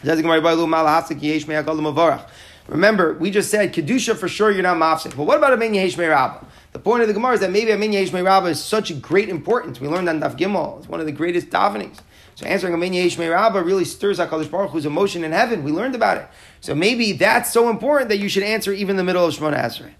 Says 0.03 0.17
the 0.17 0.23
Gemara. 0.23 2.25
Remember, 2.67 3.13
we 3.13 3.29
just 3.29 3.51
said 3.51 3.75
Kedusha 3.75 4.17
for 4.17 4.27
sure 4.27 4.49
you're 4.49 4.63
not 4.63 4.77
mafsik. 4.77 5.15
But 5.15 5.25
what 5.25 5.37
about 5.37 5.53
a 5.53 5.57
min 5.57 5.75
yesh? 5.75 5.95
The 5.95 6.79
point 6.79 7.03
of 7.03 7.07
the 7.07 7.13
Gemara 7.13 7.35
is 7.35 7.41
that 7.41 7.51
maybe 7.51 7.69
a 7.69 7.77
min 7.77 7.93
yesh 7.93 8.11
is 8.11 8.63
such 8.63 8.89
a 8.89 8.95
great 8.95 9.29
importance. 9.29 9.79
We 9.79 9.87
learned 9.87 10.09
on 10.09 10.19
Daf 10.19 10.35
Gimel. 10.35 10.79
It's 10.79 10.89
one 10.89 10.99
of 10.99 11.05
the 11.05 11.11
greatest 11.11 11.51
davenings. 11.51 11.99
So 12.33 12.47
answering 12.47 12.73
a 12.73 12.77
min 12.77 12.93
yesh 12.93 13.19
really 13.19 13.85
stirs 13.85 14.17
HaKadosh 14.17 14.49
Baruch 14.49 14.71
Hu's 14.71 14.87
emotion 14.87 15.23
in 15.23 15.31
heaven. 15.31 15.63
We 15.63 15.71
learned 15.71 15.93
about 15.93 16.17
it. 16.17 16.27
So 16.59 16.73
maybe 16.73 17.11
that's 17.11 17.53
so 17.53 17.69
important 17.69 18.09
that 18.09 18.17
you 18.17 18.29
should 18.29 18.41
answer 18.41 18.73
even 18.73 18.93
in 18.93 18.97
the 18.97 19.03
middle 19.03 19.25
of 19.25 19.35
Shemona 19.35 19.59
Esrei. 19.59 19.91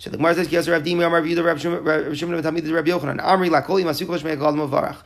So 0.00 0.10
the 0.10 0.16
Gemara 0.16 0.36
says, 0.36 0.52
"Yes, 0.52 0.68
Rav 0.68 0.82
Dimi, 0.82 1.04
Amar 1.04 1.22
Yehuda, 1.22 1.44
Rav 1.44 1.60
Shimon, 1.60 2.40
Tamid, 2.40 2.72
Rav 2.72 2.84
Yochanan, 2.84 3.20
Amri, 3.20 3.50
Lakoli, 3.50 3.82
Masukol, 3.82 4.16
Shmei, 4.20 4.38
Kol, 4.38 4.52
Mavarach." 4.52 4.98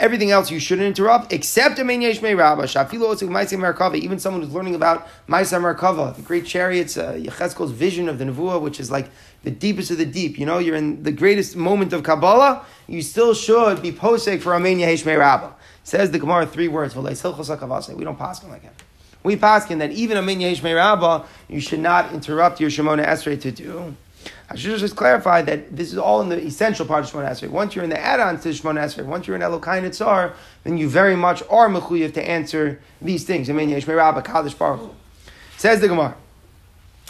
Everything 0.00 0.32
else 0.32 0.50
you 0.50 0.58
shouldn't 0.58 0.86
interrupt, 0.86 1.32
except 1.32 1.78
a 1.78 1.84
Yesh 1.84 2.20
Mei 2.22 2.34
Rabba, 2.34 2.64
Shafilo 2.64 3.14
Otzuk 3.14 3.28
Maisei 3.28 3.56
Merkava, 3.56 3.96
even 3.96 4.18
someone 4.18 4.42
who's 4.42 4.52
learning 4.52 4.74
about 4.74 5.06
Maisei 5.28 5.60
Merkava, 5.60 6.14
the 6.16 6.22
great 6.22 6.44
chariots, 6.44 6.96
uh, 6.96 7.18
vision 7.68 8.08
of 8.08 8.18
the 8.18 8.24
Nevuah, 8.24 8.60
which 8.60 8.80
is 8.80 8.90
like 8.90 9.10
the 9.44 9.50
deepest 9.50 9.92
of 9.92 9.98
the 9.98 10.06
deep. 10.06 10.38
You 10.38 10.46
know, 10.46 10.58
you're 10.58 10.76
in 10.76 11.04
the 11.04 11.12
greatest 11.12 11.54
moment 11.54 11.92
of 11.92 12.02
Kabbalah, 12.02 12.64
you 12.88 13.00
still 13.02 13.34
should 13.34 13.80
be 13.80 13.92
posek 13.92 14.40
for 14.40 14.54
a 14.54 14.70
Yesh 14.70 15.04
Mei 15.04 15.16
Rabba. 15.16 15.54
Says 15.84 16.10
the 16.10 16.18
Gemara 16.18 16.46
three 16.46 16.68
words, 16.68 16.96
we 16.96 17.02
don't 17.02 18.18
pass 18.18 18.42
him 18.42 18.50
like 18.50 18.62
him. 18.62 18.72
We 19.24 19.36
pass 19.36 19.66
him 19.66 19.78
that 19.78 19.92
even 19.92 20.16
a 20.16 20.32
Yesh 20.32 20.62
Mei 20.62 20.74
Rabba, 20.74 21.24
you 21.48 21.60
should 21.60 21.80
not 21.80 22.12
interrupt 22.12 22.60
your 22.60 22.70
Shemona 22.70 23.06
Esrei 23.06 23.40
to 23.40 23.50
do. 23.52 23.96
I 24.52 24.56
should 24.56 24.78
just 24.78 24.96
clarify 24.96 25.40
that 25.42 25.74
this 25.74 25.92
is 25.92 25.98
all 25.98 26.20
in 26.20 26.28
the 26.28 26.38
essential 26.38 26.84
part 26.84 27.04
of 27.04 27.10
Shemona 27.10 27.30
Esrei. 27.30 27.48
Once 27.48 27.74
you're 27.74 27.84
in 27.84 27.88
the 27.88 27.98
add-ons 27.98 28.42
to 28.42 28.50
Shemona 28.50 28.84
Esrei, 28.84 29.06
once 29.06 29.26
you're 29.26 29.34
in 29.34 29.40
Elokai 29.40 29.80
Nitzar, 29.82 30.34
then 30.62 30.76
you 30.76 30.90
very 30.90 31.16
much 31.16 31.42
are 31.48 31.70
mechuyev 31.70 32.12
to 32.12 32.28
answer 32.28 32.78
these 33.00 33.24
things. 33.24 33.48
Amen. 33.48 33.70
Yesh 33.70 33.86
Rabba 33.86 34.20
Kadosh 34.20 34.56
Baruch. 34.58 34.92
Says 35.56 35.80
the 35.80 35.88
Gemara. 35.88 36.14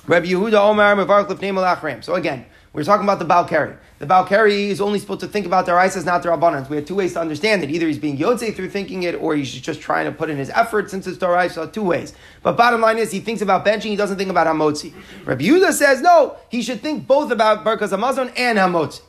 Rabbi 0.06 0.26
Yehuda 0.26 0.54
Omar 0.54 0.94
Mevarch 0.94 1.26
Lefnei 1.26 1.52
Malachrim. 1.52 2.04
So 2.04 2.14
again, 2.14 2.46
we're 2.72 2.84
talking 2.84 3.04
about 3.04 3.18
the 3.18 3.24
Balkari. 3.24 3.76
The 4.02 4.08
Balkari 4.08 4.66
is 4.66 4.80
only 4.80 4.98
supposed 4.98 5.20
to 5.20 5.28
think 5.28 5.46
about 5.46 5.64
their 5.64 5.78
ISIS, 5.78 6.04
not 6.04 6.24
their 6.24 6.32
abundance. 6.32 6.68
We 6.68 6.74
have 6.74 6.86
two 6.86 6.96
ways 6.96 7.12
to 7.12 7.20
understand 7.20 7.62
it. 7.62 7.70
Either 7.70 7.86
he's 7.86 8.00
being 8.00 8.18
Yotze 8.18 8.52
through 8.52 8.70
thinking 8.70 9.04
it, 9.04 9.14
or 9.14 9.36
he's 9.36 9.52
just 9.52 9.80
trying 9.80 10.06
to 10.06 10.10
put 10.10 10.28
in 10.28 10.38
his 10.38 10.50
effort 10.50 10.90
since 10.90 11.06
it's 11.06 11.18
Torah. 11.18 11.48
So 11.48 11.68
two 11.68 11.84
ways. 11.84 12.12
But 12.42 12.56
bottom 12.56 12.80
line 12.80 12.98
is, 12.98 13.12
he 13.12 13.20
thinks 13.20 13.42
about 13.42 13.64
benching, 13.64 13.90
he 13.90 13.94
doesn't 13.94 14.18
think 14.18 14.28
about 14.28 14.48
Hamotzi. 14.48 14.92
Rabbi 15.24 15.44
Yehuda 15.44 15.70
says, 15.70 16.02
no, 16.02 16.34
he 16.48 16.62
should 16.62 16.80
think 16.80 17.06
both 17.06 17.30
about 17.30 17.64
Birkas 17.64 17.96
Hamazon 17.96 18.32
and 18.36 18.58
Hamotzi. 18.58 19.02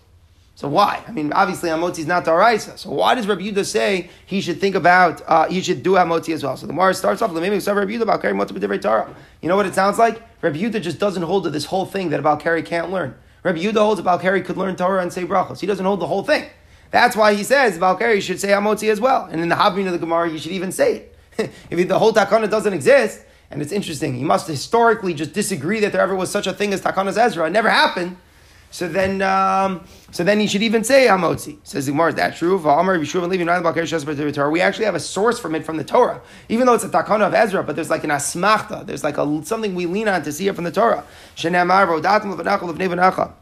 So 0.53 0.67
why? 0.67 1.03
I 1.07 1.11
mean, 1.11 1.33
obviously 1.33 1.71
Hamotzi 1.71 1.97
is 1.97 2.05
not 2.05 2.25
Daraisa. 2.25 2.77
So 2.77 2.91
why 2.91 3.15
does 3.15 3.25
Rabbi 3.25 3.41
Yehuda 3.41 3.65
say 3.65 4.11
he 4.27 4.41
should 4.41 4.61
think 4.61 4.75
about, 4.75 5.23
uh, 5.25 5.49
he 5.49 5.63
should 5.63 5.81
do 5.81 5.93
Hamotzi 5.93 6.35
as 6.35 6.43
well? 6.43 6.55
So 6.55 6.67
the 6.67 6.73
Gemara 6.73 6.93
starts 6.93 7.23
off, 7.23 7.33
maybe 7.33 7.49
Rabbi 7.49 7.59
Yehuda 7.59 8.01
about 8.01 8.21
carrying 8.21 8.39
Motzi 8.39 8.81
Torah. 8.83 9.15
You 9.41 9.49
know 9.49 9.55
what 9.55 9.65
it 9.65 9.73
sounds 9.73 9.97
like? 9.97 10.21
Rabbi 10.43 10.59
Yehuda 10.59 10.83
just 10.83 10.99
doesn't 10.99 11.23
hold 11.23 11.45
to 11.45 11.49
this 11.49 11.65
whole 11.65 11.87
thing 11.87 12.11
that 12.11 12.39
carry 12.39 12.61
can't 12.61 12.91
learn. 12.91 13.15
Rabbi 13.43 13.59
Yehuda 13.59 13.77
holds 13.77 14.01
carry 14.21 14.41
could 14.41 14.57
learn 14.57 14.75
Torah 14.75 15.01
and 15.01 15.11
say 15.11 15.25
brachos. 15.25 15.59
He 15.59 15.67
doesn't 15.67 15.85
hold 15.85 15.99
the 15.99 16.07
whole 16.07 16.23
thing. 16.23 16.45
That's 16.91 17.15
why 17.15 17.33
he 17.33 17.43
says 17.43 17.77
Balkari 17.77 18.21
should 18.21 18.39
say 18.39 18.49
Amotzi 18.49 18.89
as 18.89 19.01
well. 19.01 19.25
And 19.25 19.41
in 19.41 19.49
the 19.49 19.55
Havmin 19.55 19.87
of 19.87 19.93
the 19.93 19.97
Gemara, 19.97 20.29
you 20.29 20.37
should 20.37 20.51
even 20.51 20.71
say 20.71 21.07
it. 21.37 21.51
if 21.69 21.87
the 21.87 21.99
whole 21.99 22.13
Takana 22.13 22.49
doesn't 22.49 22.71
exist, 22.71 23.21
and 23.49 23.61
it's 23.61 23.71
interesting, 23.71 24.13
he 24.13 24.23
must 24.23 24.47
historically 24.47 25.13
just 25.13 25.33
disagree 25.33 25.79
that 25.79 25.91
there 25.91 26.01
ever 26.01 26.15
was 26.15 26.31
such 26.31 26.47
a 26.47 26.53
thing 26.53 26.71
as 26.71 26.81
Takana's 26.81 27.17
Ezra. 27.17 27.47
It 27.47 27.49
never 27.49 27.69
happened. 27.69 28.17
So 28.73 28.87
then, 28.87 29.21
um, 29.21 29.83
so 30.09 30.23
then 30.23 30.39
he 30.39 30.47
should 30.47 30.63
even 30.63 30.83
say 30.83 31.05
Hamotzi. 31.05 31.59
Says 31.61 31.87
Gemara, 31.87 32.09
is 32.09 32.15
that 32.15 32.35
true? 32.35 32.57
We 32.57 34.61
actually 34.61 34.85
have 34.85 34.95
a 34.95 34.99
source 34.99 35.39
from 35.39 35.53
it 35.53 35.63
from 35.63 35.77
the 35.77 35.83
Torah, 35.83 36.19
even 36.49 36.65
though 36.65 36.73
it's 36.73 36.83
a 36.83 36.89
takana 36.89 37.27
of 37.27 37.35
Ezra. 37.35 37.63
But 37.63 37.75
there's 37.75 37.91
like 37.91 38.03
an 38.03 38.09
asmachta. 38.09 38.83
There's 38.83 39.03
like 39.03 39.19
a, 39.19 39.45
something 39.45 39.75
we 39.75 39.85
lean 39.85 40.07
on 40.07 40.23
to 40.23 40.31
see 40.31 40.47
it 40.47 40.55
from 40.55 40.63
the 40.63 40.71
Torah. 40.71 41.03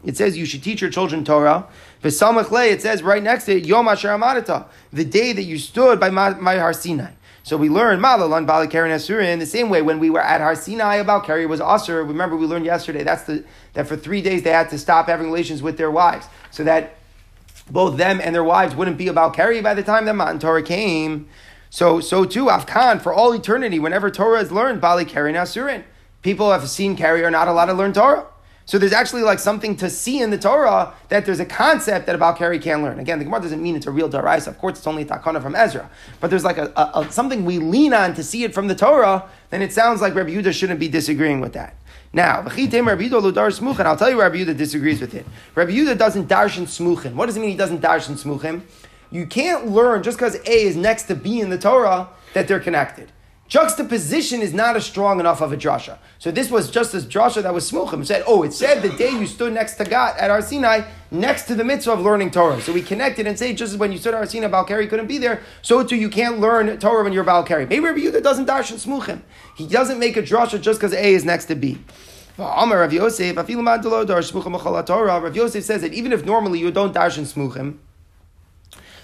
It 0.04 0.16
says 0.18 0.36
you 0.36 0.44
should 0.44 0.62
teach 0.62 0.82
your 0.82 0.90
children 0.90 1.24
Torah. 1.24 1.66
It 2.04 2.82
says 2.82 3.02
right 3.02 3.22
next 3.22 3.46
to 3.46 3.56
it, 3.56 3.64
Yom 3.64 3.86
the 3.86 5.04
day 5.06 5.32
that 5.32 5.44
you 5.44 5.56
stood 5.56 5.98
by 5.98 6.10
my, 6.10 6.34
my 6.34 6.58
Har 6.58 6.74
Sinai. 6.74 7.12
So 7.44 7.56
we 7.56 7.68
learned 7.68 8.00
Malalan 8.00 8.46
Bali 8.46 8.68
Karen 8.68 8.92
Asura 8.92 9.26
in 9.26 9.40
the 9.40 9.46
same 9.46 9.68
way 9.68 9.82
when 9.82 9.98
we 9.98 10.10
were 10.10 10.20
at 10.20 10.40
Har 10.40 10.54
Sinai 10.54 10.96
about 10.96 11.24
Kari 11.24 11.44
was 11.44 11.60
Asur. 11.60 12.06
Remember 12.06 12.36
we 12.36 12.46
learned 12.46 12.64
yesterday 12.64 13.02
that's 13.02 13.24
the 13.24 13.44
that 13.72 13.88
for 13.88 13.96
three 13.96 14.22
days 14.22 14.44
they 14.44 14.50
had 14.50 14.70
to 14.70 14.78
stop 14.78 15.08
having 15.08 15.26
relations 15.26 15.60
with 15.60 15.76
their 15.76 15.90
wives. 15.90 16.26
So 16.52 16.62
that 16.64 16.94
both 17.70 17.96
them 17.96 18.20
and 18.22 18.34
their 18.34 18.44
wives 18.44 18.76
wouldn't 18.76 18.96
be 18.96 19.08
about 19.08 19.34
Kari 19.34 19.60
by 19.60 19.74
the 19.74 19.82
time 19.82 20.04
the 20.04 20.14
Matan 20.14 20.38
Torah 20.38 20.62
came. 20.62 21.28
So 21.68 21.98
so 22.00 22.24
too 22.24 22.48
Afghan 22.48 23.00
for 23.00 23.12
all 23.12 23.32
eternity, 23.32 23.80
whenever 23.80 24.08
Torah 24.08 24.40
is 24.40 24.52
learned, 24.52 24.80
Bali 24.80 25.04
Kari 25.04 25.32
Asurin. 25.32 25.82
People 26.22 26.52
have 26.52 26.68
seen 26.68 26.96
Kari 26.96 27.24
are 27.24 27.30
not 27.32 27.48
allowed 27.48 27.66
to 27.66 27.72
learn 27.72 27.92
Torah. 27.92 28.26
So 28.64 28.78
there's 28.78 28.92
actually 28.92 29.22
like 29.22 29.38
something 29.38 29.76
to 29.76 29.90
see 29.90 30.20
in 30.20 30.30
the 30.30 30.38
Torah 30.38 30.94
that 31.08 31.26
there's 31.26 31.40
a 31.40 31.44
concept 31.44 32.06
that 32.06 32.14
about 32.14 32.38
Kari 32.38 32.58
can 32.58 32.82
learn. 32.82 32.98
Again, 32.98 33.18
the 33.18 33.24
Gemara 33.24 33.40
doesn't 33.40 33.62
mean 33.62 33.74
it's 33.74 33.86
a 33.86 33.90
real 33.90 34.08
daraisa. 34.08 34.48
Of 34.48 34.58
course, 34.58 34.78
it's 34.78 34.86
only 34.86 35.02
a 35.02 35.06
takana 35.06 35.42
from 35.42 35.54
Ezra. 35.54 35.90
But 36.20 36.30
there's 36.30 36.44
like 36.44 36.58
a, 36.58 36.72
a, 36.76 37.00
a, 37.00 37.12
something 37.12 37.44
we 37.44 37.58
lean 37.58 37.92
on 37.92 38.14
to 38.14 38.22
see 38.22 38.44
it 38.44 38.54
from 38.54 38.68
the 38.68 38.74
Torah. 38.74 39.28
Then 39.50 39.62
it 39.62 39.72
sounds 39.72 40.00
like 40.00 40.14
Rabbi 40.14 40.30
Yehuda 40.30 40.52
shouldn't 40.52 40.80
be 40.80 40.88
disagreeing 40.88 41.40
with 41.40 41.54
that. 41.54 41.76
Now, 42.12 42.42
Rabbi 42.42 42.62
I'll 42.62 43.96
tell 43.96 44.10
you 44.10 44.20
Rabbi 44.20 44.36
Yehuda 44.36 44.56
disagrees 44.56 45.00
with 45.00 45.14
it. 45.14 45.26
Rabbi 45.54 45.72
Yehuda 45.72 45.98
doesn't 45.98 46.28
darshan 46.28 46.66
smuchim. 46.66 47.14
What 47.14 47.26
does 47.26 47.36
it 47.36 47.40
mean 47.40 47.50
he 47.50 47.56
doesn't 47.56 47.80
darshan 47.80 48.22
smuchim? 48.22 48.62
You 49.10 49.26
can't 49.26 49.68
learn 49.68 50.02
just 50.02 50.18
because 50.18 50.36
A 50.36 50.62
is 50.64 50.76
next 50.76 51.04
to 51.04 51.14
B 51.14 51.40
in 51.40 51.50
the 51.50 51.58
Torah 51.58 52.08
that 52.34 52.48
they're 52.48 52.60
connected. 52.60 53.10
Juxtaposition 53.48 54.40
is 54.40 54.54
not 54.54 54.76
a 54.76 54.80
strong 54.80 55.20
enough 55.20 55.42
of 55.42 55.52
a 55.52 55.58
drasha. 55.58 55.98
So 56.18 56.30
this 56.30 56.50
was 56.50 56.70
just 56.70 56.94
as 56.94 57.04
drasha 57.04 57.42
that 57.42 57.52
was 57.52 57.70
smuchim. 57.70 58.06
Said, 58.06 58.24
oh, 58.26 58.44
it 58.44 58.54
said 58.54 58.80
the 58.80 58.88
day 58.96 59.10
you 59.10 59.26
stood 59.26 59.52
next 59.52 59.74
to 59.74 59.84
God 59.84 60.16
at 60.18 60.30
Har 60.30 60.40
Sinai, 60.40 60.82
next 61.10 61.42
to 61.48 61.54
the 61.54 61.62
mitzvah 61.62 61.92
of 61.92 62.00
learning 62.00 62.30
Torah. 62.30 62.62
So 62.62 62.72
we 62.72 62.80
connected 62.80 63.26
and 63.26 63.38
say, 63.38 63.52
just 63.52 63.74
as 63.74 63.78
when 63.78 63.92
you 63.92 63.98
stood 63.98 64.14
at 64.14 64.18
Har 64.18 64.26
Sinai, 64.26 64.48
Balkari 64.48 64.88
couldn't 64.88 65.06
be 65.06 65.18
there, 65.18 65.42
so 65.60 65.84
too 65.84 65.96
you 65.96 66.08
can't 66.08 66.40
learn 66.40 66.78
Torah 66.78 67.04
when 67.04 67.12
you're 67.12 67.24
Balkari. 67.24 67.68
Maybe 67.68 67.80
Rabbi 67.84 67.98
Yehuda 67.98 68.22
doesn't 68.22 68.46
darshan 68.46 68.82
smuchim. 68.82 69.20
He 69.54 69.66
doesn't 69.66 69.98
make 69.98 70.16
a 70.16 70.22
drasha 70.22 70.58
just 70.58 70.80
because 70.80 70.94
A 70.94 71.12
is 71.12 71.26
next 71.26 71.44
to 71.46 71.54
B. 71.54 71.78
Rav 72.38 72.92
Yosef, 72.92 73.36
Rav 73.36 73.50
Yosef 75.36 75.64
says 75.64 75.82
that 75.82 75.92
even 75.92 76.12
if 76.12 76.24
normally 76.24 76.58
you 76.58 76.70
don't 76.70 76.94
darshan 76.94 77.30
smuchim, 77.30 77.76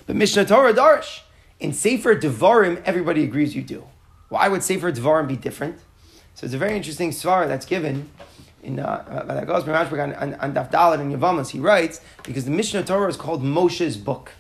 but 0.06 0.16
Mishnah 0.16 0.46
Torah 0.46 0.72
darsh, 0.72 1.20
in 1.60 1.74
Sefer 1.74 2.16
Devarim, 2.16 2.82
everybody 2.86 3.24
agrees 3.24 3.54
you 3.54 3.62
do. 3.62 3.84
Why 4.28 4.48
would 4.48 4.62
Sefer 4.62 4.92
Devarim 4.92 5.28
be 5.28 5.36
different? 5.36 5.78
So 6.34 6.44
it's 6.44 6.54
a 6.54 6.58
very 6.58 6.76
interesting 6.76 7.10
svara 7.10 7.48
that's 7.48 7.66
given 7.66 8.10
in 8.62 8.78
uh, 8.78 9.24
by 9.26 9.34
the 9.34 9.46
Gosper 9.46 10.02
on, 10.02 10.14
on, 10.14 10.34
on 10.34 10.54
Daf 10.54 10.70
Dalet 10.70 11.00
and 11.00 11.12
Yavamas. 11.12 11.50
He 11.50 11.58
writes 11.58 12.00
because 12.24 12.44
the 12.44 12.50
Mishnah 12.50 12.84
Torah 12.84 13.08
is 13.08 13.16
called 13.16 13.42
Moshe's 13.42 13.96
book. 13.96 14.32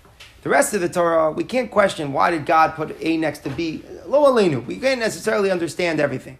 The 0.42 0.50
rest 0.50 0.74
of 0.74 0.80
the 0.80 0.88
Torah, 0.88 1.32
we 1.32 1.44
can't 1.44 1.70
question 1.70 2.12
why 2.12 2.30
did 2.30 2.46
God 2.46 2.74
put 2.74 2.96
A 3.00 3.16
next 3.16 3.40
to 3.40 3.50
B. 3.50 3.82
Lo 4.06 4.32
Aleinu. 4.32 4.64
We 4.64 4.76
can't 4.76 5.00
necessarily 5.00 5.50
understand 5.50 6.00
everything. 6.00 6.38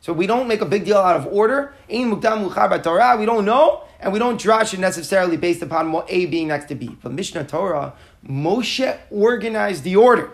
So 0.00 0.12
we 0.12 0.26
don't 0.26 0.48
make 0.48 0.60
a 0.60 0.66
big 0.66 0.84
deal 0.84 0.96
out 0.96 1.16
of 1.16 1.26
order. 1.26 1.74
Mukdam. 1.90 3.18
We 3.18 3.26
don't 3.26 3.44
know, 3.44 3.82
and 3.98 4.12
we 4.12 4.18
don't 4.18 4.40
drash 4.40 4.72
it 4.72 4.80
necessarily 4.80 5.36
based 5.36 5.60
upon 5.62 6.04
A 6.08 6.26
being 6.26 6.48
next 6.48 6.66
to 6.66 6.74
B. 6.74 6.96
But 7.02 7.12
Mishnah 7.12 7.44
Torah, 7.44 7.92
Moshe 8.26 8.98
organized 9.10 9.84
the 9.84 9.96
order. 9.96 10.32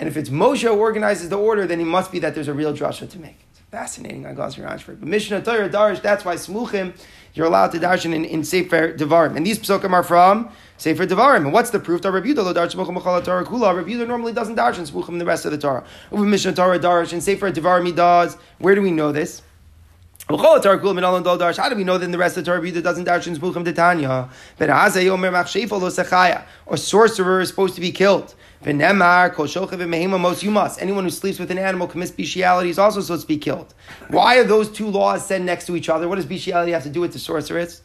And 0.00 0.08
if 0.08 0.16
it's 0.16 0.30
Moshe 0.30 0.62
who 0.62 0.70
organizes 0.70 1.28
the 1.28 1.36
order, 1.36 1.66
then 1.66 1.78
he 1.78 1.84
must 1.84 2.10
be 2.10 2.18
that 2.20 2.34
there's 2.34 2.48
a 2.48 2.54
real 2.54 2.72
drasha 2.72 3.08
to 3.10 3.18
make. 3.18 3.36
It's 3.50 3.60
fascinating 3.70 4.24
on 4.24 4.34
Gosri 4.34 4.66
Rashford. 4.66 4.98
But 4.98 5.08
Mishnah 5.08 5.42
Torah 5.42 5.68
Darish, 5.68 6.00
that's 6.00 6.24
why 6.24 6.36
Smuchim, 6.36 6.94
you're 7.34 7.46
allowed 7.46 7.72
to 7.72 7.78
darshan 7.78 8.14
in, 8.14 8.24
in 8.24 8.42
Sefer 8.42 8.94
Devarim. 8.94 9.36
And 9.36 9.46
these 9.46 9.58
psukim 9.58 9.92
are 9.92 10.02
from 10.02 10.48
Sefer 10.78 11.06
Devarim. 11.06 11.44
And 11.44 11.52
what's 11.52 11.68
the 11.68 11.78
proof? 11.78 12.00
Yehuda 12.00 14.08
normally 14.08 14.32
doesn't 14.32 14.56
darshan 14.56 14.90
Smuchim 14.90 15.18
the 15.18 15.26
rest 15.26 15.44
of 15.44 15.52
the 15.52 15.58
Torah. 15.58 15.84
Over 16.10 16.24
Mishnah 16.24 16.54
Torah 16.54 16.78
Darish 16.78 17.12
and 17.12 17.22
Sefer 17.22 17.52
Devarim 17.52 17.84
he 17.84 17.92
does. 17.92 18.38
Where 18.58 18.74
do 18.74 18.80
we 18.80 18.90
know 18.90 19.12
this? 19.12 19.42
How 20.30 20.58
do 20.60 21.74
we 21.74 21.82
know 21.82 21.98
that 21.98 22.04
in 22.04 22.12
the 22.12 22.18
rest 22.18 22.36
of 22.36 22.44
the 22.44 22.50
Torah 22.52 22.60
Yehuda 22.60 22.84
doesn't 22.84 23.04
darshan 23.04 23.36
Smuchim 23.36 23.64
Titania? 23.64 24.28
Or 26.66 26.76
sorcerer 26.76 27.40
is 27.40 27.48
supposed 27.48 27.74
to 27.74 27.80
be 27.80 27.90
killed. 27.90 28.36
Anyone 28.62 29.00
who 31.04 31.10
sleeps 31.10 31.38
with 31.40 31.50
an 31.50 31.58
animal 31.58 31.88
commits 31.88 32.12
bestiality 32.12 32.70
is 32.70 32.78
also 32.78 33.00
supposed 33.00 33.22
to 33.22 33.26
be 33.26 33.38
killed. 33.38 33.74
Why 34.08 34.38
are 34.38 34.44
those 34.44 34.70
two 34.70 34.86
laws 34.86 35.26
said 35.26 35.42
next 35.42 35.66
to 35.66 35.74
each 35.74 35.88
other? 35.88 36.08
What 36.08 36.14
does 36.14 36.26
bestiality 36.26 36.70
have 36.70 36.84
to 36.84 36.90
do 36.90 37.00
with 37.00 37.12
the 37.12 37.18
sorceress? 37.18 37.82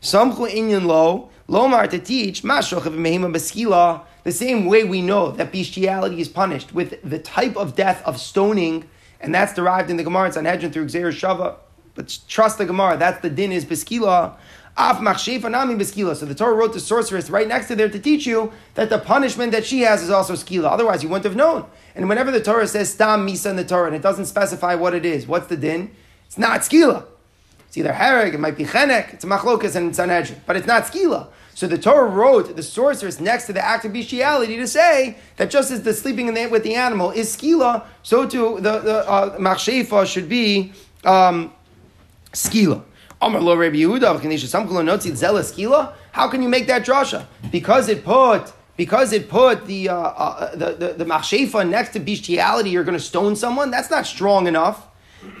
Inyan 0.00 0.84
lo 0.84 1.30
lomar 1.48 1.90
to 1.90 1.98
teach 1.98 2.42
the 2.42 4.32
same 4.32 4.66
way 4.66 4.84
we 4.84 5.02
know 5.02 5.32
that 5.32 5.50
bestiality 5.50 6.20
is 6.20 6.28
punished 6.28 6.72
with 6.72 7.02
the 7.02 7.18
type 7.18 7.56
of 7.56 7.74
death 7.74 8.00
of 8.04 8.20
stoning, 8.20 8.84
and 9.20 9.34
that's 9.34 9.54
derived 9.54 9.90
in 9.90 9.96
the 9.96 10.04
Gemara 10.04 10.26
in 10.26 10.32
Sanhedrin 10.32 10.70
through 10.70 10.86
gezeira 10.86 11.10
shava. 11.10 11.56
But 11.98 12.16
trust 12.28 12.58
the 12.58 12.64
Gemara, 12.64 12.96
that's 12.96 13.20
the 13.22 13.28
din 13.28 13.50
is 13.50 13.64
Beskila. 13.64 14.36
Af 14.76 14.98
machshefa 14.98 15.50
nami 15.50 15.74
beskila. 15.74 16.14
So 16.14 16.26
the 16.26 16.34
Torah 16.36 16.54
wrote 16.54 16.72
the 16.72 16.78
sorceress 16.78 17.28
right 17.28 17.48
next 17.48 17.66
to 17.66 17.74
there 17.74 17.88
to 17.88 17.98
teach 17.98 18.24
you 18.24 18.52
that 18.74 18.88
the 18.88 18.98
punishment 18.98 19.50
that 19.50 19.66
she 19.66 19.80
has 19.80 20.00
is 20.00 20.08
also 20.08 20.34
skila. 20.34 20.70
Otherwise, 20.70 21.02
you 21.02 21.08
wouldn't 21.08 21.24
have 21.24 21.34
known. 21.34 21.66
And 21.96 22.08
whenever 22.08 22.30
the 22.30 22.40
Torah 22.40 22.68
says 22.68 22.92
stam 22.92 23.26
misa 23.26 23.50
in 23.50 23.56
the 23.56 23.64
Torah 23.64 23.88
and 23.88 23.96
it 23.96 24.02
doesn't 24.02 24.26
specify 24.26 24.76
what 24.76 24.94
it 24.94 25.04
is, 25.04 25.26
what's 25.26 25.48
the 25.48 25.56
din? 25.56 25.90
It's 26.26 26.38
not 26.38 26.60
skila. 26.60 27.04
It's 27.66 27.76
either 27.76 27.92
hereg, 27.92 28.32
it 28.32 28.38
might 28.38 28.56
be 28.56 28.64
chenek, 28.64 29.14
it's 29.14 29.24
machlokas 29.24 29.74
and 29.74 29.92
Sanhedrin, 29.96 30.40
but 30.46 30.54
it's 30.54 30.68
not 30.68 30.84
skila. 30.84 31.26
So 31.56 31.66
the 31.66 31.78
Torah 31.78 32.08
wrote 32.08 32.54
the 32.54 32.62
sorceress 32.62 33.18
next 33.18 33.46
to 33.46 33.52
the 33.52 33.64
act 33.64 33.84
of 33.84 33.92
bestiality 33.92 34.56
to 34.58 34.68
say 34.68 35.16
that 35.38 35.50
just 35.50 35.72
as 35.72 35.82
the 35.82 35.92
sleeping 35.92 36.28
in 36.28 36.34
the, 36.34 36.46
with 36.46 36.62
the 36.62 36.76
animal 36.76 37.10
is 37.10 37.36
skila, 37.36 37.84
so 38.04 38.28
too 38.28 38.60
the, 38.60 38.78
the 38.78 39.10
uh, 39.10 40.04
should 40.04 40.28
be 40.28 40.72
um, 41.04 41.52
skila. 42.32 42.82
Amar 43.20 43.40
lo 43.40 43.56
Rabbi 43.56 43.76
Yehuda, 43.76 44.48
some 44.48 44.68
skila. 44.68 45.92
How 46.12 46.28
can 46.28 46.42
you 46.42 46.48
make 46.48 46.66
that 46.68 46.84
drasha? 46.84 47.26
Because 47.50 47.88
it 47.88 48.04
put 48.04 48.52
because 48.76 49.12
it 49.12 49.28
put 49.28 49.66
the 49.66 49.88
uh, 49.88 49.96
uh, 49.96 50.54
the 50.54 50.94
the, 50.96 51.04
the 51.04 51.64
next 51.64 51.90
to 51.90 52.00
bestiality, 52.00 52.70
you're 52.70 52.84
going 52.84 52.96
to 52.96 53.02
stone 53.04 53.34
someone. 53.36 53.70
That's 53.70 53.90
not 53.90 54.06
strong 54.06 54.46
enough. 54.46 54.86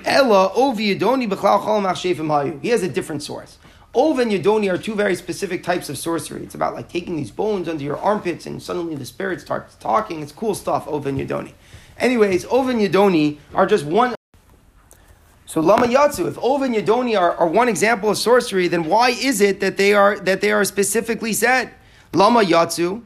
Ella 0.04 0.50
ovi 0.56 0.98
yedoni 0.98 1.28
b'chlal 1.28 1.60
chol 1.62 1.82
machshefim 1.82 2.26
hayu. 2.26 2.60
He 2.60 2.68
has 2.68 2.82
a 2.82 2.88
different 2.88 3.22
source. 3.22 3.58
Ova 3.94 4.20
and 4.20 4.30
Yodoni 4.30 4.70
are 4.70 4.76
two 4.76 4.94
very 4.94 5.16
specific 5.16 5.62
types 5.62 5.88
of 5.88 5.96
sorcery. 5.96 6.42
It's 6.42 6.54
about 6.54 6.74
like 6.74 6.88
taking 6.88 7.16
these 7.16 7.30
bones 7.30 7.68
under 7.68 7.82
your 7.82 7.96
armpits 7.96 8.44
and 8.44 8.62
suddenly 8.62 8.94
the 8.94 9.06
spirit 9.06 9.40
starts 9.40 9.74
talking. 9.76 10.22
It's 10.22 10.30
cool 10.30 10.54
stuff, 10.54 10.86
Ova 10.86 11.08
and 11.08 11.18
Yodoni. 11.18 11.54
Anyways, 11.96 12.44
Ova 12.44 12.70
and 12.70 12.80
Yodoni 12.80 13.38
are 13.54 13.66
just 13.66 13.86
one 13.86 14.14
so 15.48 15.62
Lama 15.62 15.86
Yatsu, 15.86 16.28
if 16.28 16.36
Ova 16.42 16.64
and 16.64 16.74
Yadoni 16.74 17.18
are, 17.18 17.34
are 17.36 17.48
one 17.48 17.70
example 17.70 18.10
of 18.10 18.18
sorcery, 18.18 18.68
then 18.68 18.84
why 18.84 19.08
is 19.08 19.40
it 19.40 19.60
that 19.60 19.78
they 19.78 19.94
are 19.94 20.18
that 20.20 20.42
they 20.42 20.52
are 20.52 20.62
specifically 20.62 21.32
said? 21.32 21.70
Lama 22.12 22.40
Yatsu. 22.40 23.00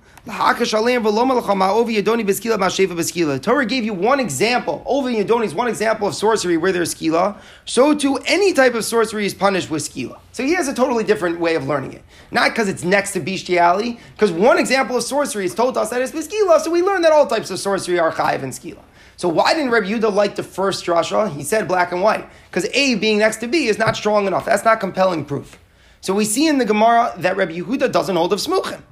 Beskila. 2.94 3.42
Torah 3.42 3.66
gave 3.66 3.84
you 3.84 3.94
one 3.94 4.18
example. 4.18 4.82
Ova 4.86 5.06
and 5.06 5.16
Yadoni 5.16 5.44
is 5.44 5.54
one 5.54 5.68
example 5.68 6.08
of 6.08 6.16
sorcery 6.16 6.56
where 6.56 6.72
there's 6.72 6.94
skila. 6.94 7.40
So 7.64 7.94
too, 7.94 8.18
any 8.26 8.52
type 8.52 8.74
of 8.74 8.84
sorcery 8.84 9.24
is 9.24 9.34
punished 9.34 9.70
with 9.70 9.82
skila. 9.82 10.18
So 10.32 10.42
he 10.42 10.54
has 10.54 10.66
a 10.66 10.74
totally 10.74 11.04
different 11.04 11.38
way 11.38 11.54
of 11.54 11.68
learning 11.68 11.92
it. 11.92 12.02
Not 12.32 12.50
because 12.50 12.68
it's 12.68 12.82
next 12.82 13.12
to 13.12 13.20
bestiality, 13.20 14.00
because 14.14 14.32
one 14.32 14.58
example 14.58 14.96
of 14.96 15.04
sorcery 15.04 15.44
is 15.44 15.54
told 15.54 15.76
us 15.76 15.90
that 15.90 16.02
it's 16.02 16.10
skila, 16.10 16.60
so 16.60 16.72
we 16.72 16.82
learn 16.82 17.02
that 17.02 17.12
all 17.12 17.26
types 17.28 17.50
of 17.50 17.60
sorcery 17.60 18.00
are 18.00 18.10
chayiv 18.10 18.42
and 18.42 18.52
skila. 18.52 18.82
So 19.22 19.28
why 19.28 19.54
didn't 19.54 19.70
Rabbi 19.70 19.86
Yudah 19.86 20.12
like 20.12 20.34
the 20.34 20.42
first 20.42 20.84
drasha? 20.84 21.30
He 21.30 21.44
said 21.44 21.68
black 21.68 21.92
and 21.92 22.02
white. 22.02 22.28
Because 22.50 22.68
A 22.74 22.96
being 22.96 23.18
next 23.18 23.36
to 23.36 23.46
B 23.46 23.68
is 23.68 23.78
not 23.78 23.94
strong 23.94 24.26
enough. 24.26 24.44
That's 24.44 24.64
not 24.64 24.80
compelling 24.80 25.24
proof. 25.24 25.60
So 26.00 26.12
we 26.12 26.24
see 26.24 26.48
in 26.48 26.58
the 26.58 26.64
Gemara 26.64 27.14
that 27.18 27.36
Rabbi 27.36 27.52
Yehuda 27.52 27.92
doesn't 27.92 28.16
hold 28.16 28.32
of 28.32 28.40
smuchim. 28.40 28.82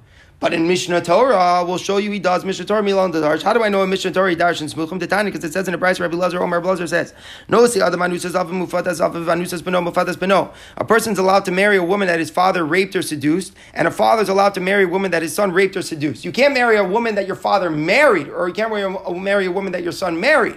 But 0.41 0.55
in 0.55 0.66
Mishnah 0.66 1.03
Torah, 1.03 1.62
we'll 1.66 1.76
show 1.76 1.99
you 1.99 2.11
he 2.11 2.18
does 2.18 2.47
Mishnah 2.47 2.64
Torah 2.64 2.82
Milan 2.82 3.12
Darsh. 3.12 3.43
How 3.43 3.53
do 3.53 3.62
I 3.62 3.68
know 3.68 3.82
in 3.82 3.91
Mishnah 3.91 4.12
Torah 4.12 4.30
he 4.30 4.36
darshan 4.36 4.72
smuchim 4.72 4.99
Titani? 4.99 5.26
Because 5.26 5.45
it 5.45 5.53
says 5.53 5.68
in 5.68 5.72
the 5.72 5.78
price 5.78 6.01
Rabbi 6.01 6.16
Lazar 6.16 6.43
Omer 6.43 6.62
Lazar 6.62 6.86
says, 6.86 7.12
No 7.47 7.66
si 7.66 7.82
adam 7.82 8.01
anusas 8.01 8.34
av 8.34 8.49
mufatas 8.49 9.03
av 9.03 9.12
anusas 9.12 9.61
beno 9.61 9.86
mufatas 9.86 10.16
beno. 10.16 10.55
A 10.78 10.84
person's 10.86 11.18
allowed 11.18 11.45
to 11.45 11.51
marry 11.51 11.76
a 11.76 11.82
woman 11.84 12.09
that 12.09 12.18
his 12.18 12.30
father 12.30 12.64
raped 12.64 12.97
or 12.97 13.03
seduced, 13.03 13.55
and 13.74 13.86
a 13.86 13.91
father's 13.91 14.30
allowed 14.30 14.55
to 14.55 14.61
marry 14.61 14.84
a 14.84 14.88
woman 14.88 15.11
that 15.11 15.20
his 15.20 15.34
son 15.34 15.53
raped 15.53 15.76
or 15.76 15.82
seduced. 15.82 16.24
You 16.24 16.32
can't 16.32 16.55
marry 16.55 16.78
a 16.78 16.84
woman 16.84 17.16
that 17.16 17.26
your 17.26 17.36
father 17.36 17.68
married, 17.68 18.28
or 18.30 18.49
you 18.49 18.55
can't 18.55 18.70
marry 18.70 19.45
a 19.45 19.53
woman 19.53 19.72
that 19.72 19.82
your 19.82 19.93
son 19.93 20.18
married. 20.18 20.57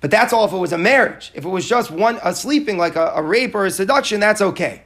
But 0.00 0.10
that's 0.10 0.32
all 0.32 0.46
if 0.46 0.52
it 0.52 0.58
was 0.58 0.72
a 0.72 0.78
marriage. 0.78 1.30
If 1.32 1.44
it 1.44 1.48
was 1.48 1.68
just 1.68 1.92
one 1.92 2.18
a 2.24 2.34
sleeping, 2.34 2.76
like 2.76 2.96
a, 2.96 3.12
a 3.14 3.22
rape 3.22 3.54
or 3.54 3.66
a 3.66 3.70
seduction, 3.70 4.18
that's 4.18 4.42
okay. 4.42 4.83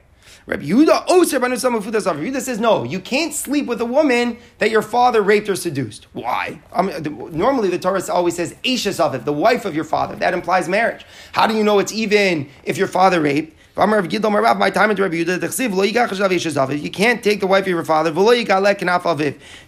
Rabbi 0.48 0.64
Yehuda 0.64 1.04
Oser 1.10 1.38
Yehuda 1.38 2.40
says 2.40 2.58
no, 2.58 2.82
you 2.82 3.00
can't 3.00 3.34
sleep 3.34 3.66
with 3.66 3.82
a 3.82 3.84
woman 3.84 4.38
that 4.56 4.70
your 4.70 4.80
father 4.80 5.20
raped 5.20 5.46
or 5.50 5.56
seduced. 5.56 6.06
Why? 6.14 6.58
I 6.72 6.80
mean, 6.80 7.36
normally 7.36 7.68
the 7.68 7.78
Torah 7.78 8.02
always 8.10 8.36
says 8.36 8.56
Ashes 8.64 8.98
of 8.98 9.26
the 9.26 9.32
wife 9.32 9.66
of 9.66 9.74
your 9.74 9.84
father. 9.84 10.16
That 10.16 10.32
implies 10.32 10.66
marriage. 10.66 11.04
How 11.32 11.46
do 11.46 11.54
you 11.54 11.62
know 11.62 11.78
it's 11.80 11.92
even 11.92 12.48
if 12.64 12.78
your 12.78 12.86
father 12.86 13.20
raped? 13.20 13.56
My 13.76 13.84
time 13.84 14.90
into 14.90 15.02
Rabbi 15.02 15.16
Yehuda. 15.16 16.82
You 16.82 16.90
can't 16.90 17.22
take 17.22 17.40
the 17.40 17.46
wife 17.46 17.64
of 17.64 17.68
your 17.68 17.84
father. 17.84 18.10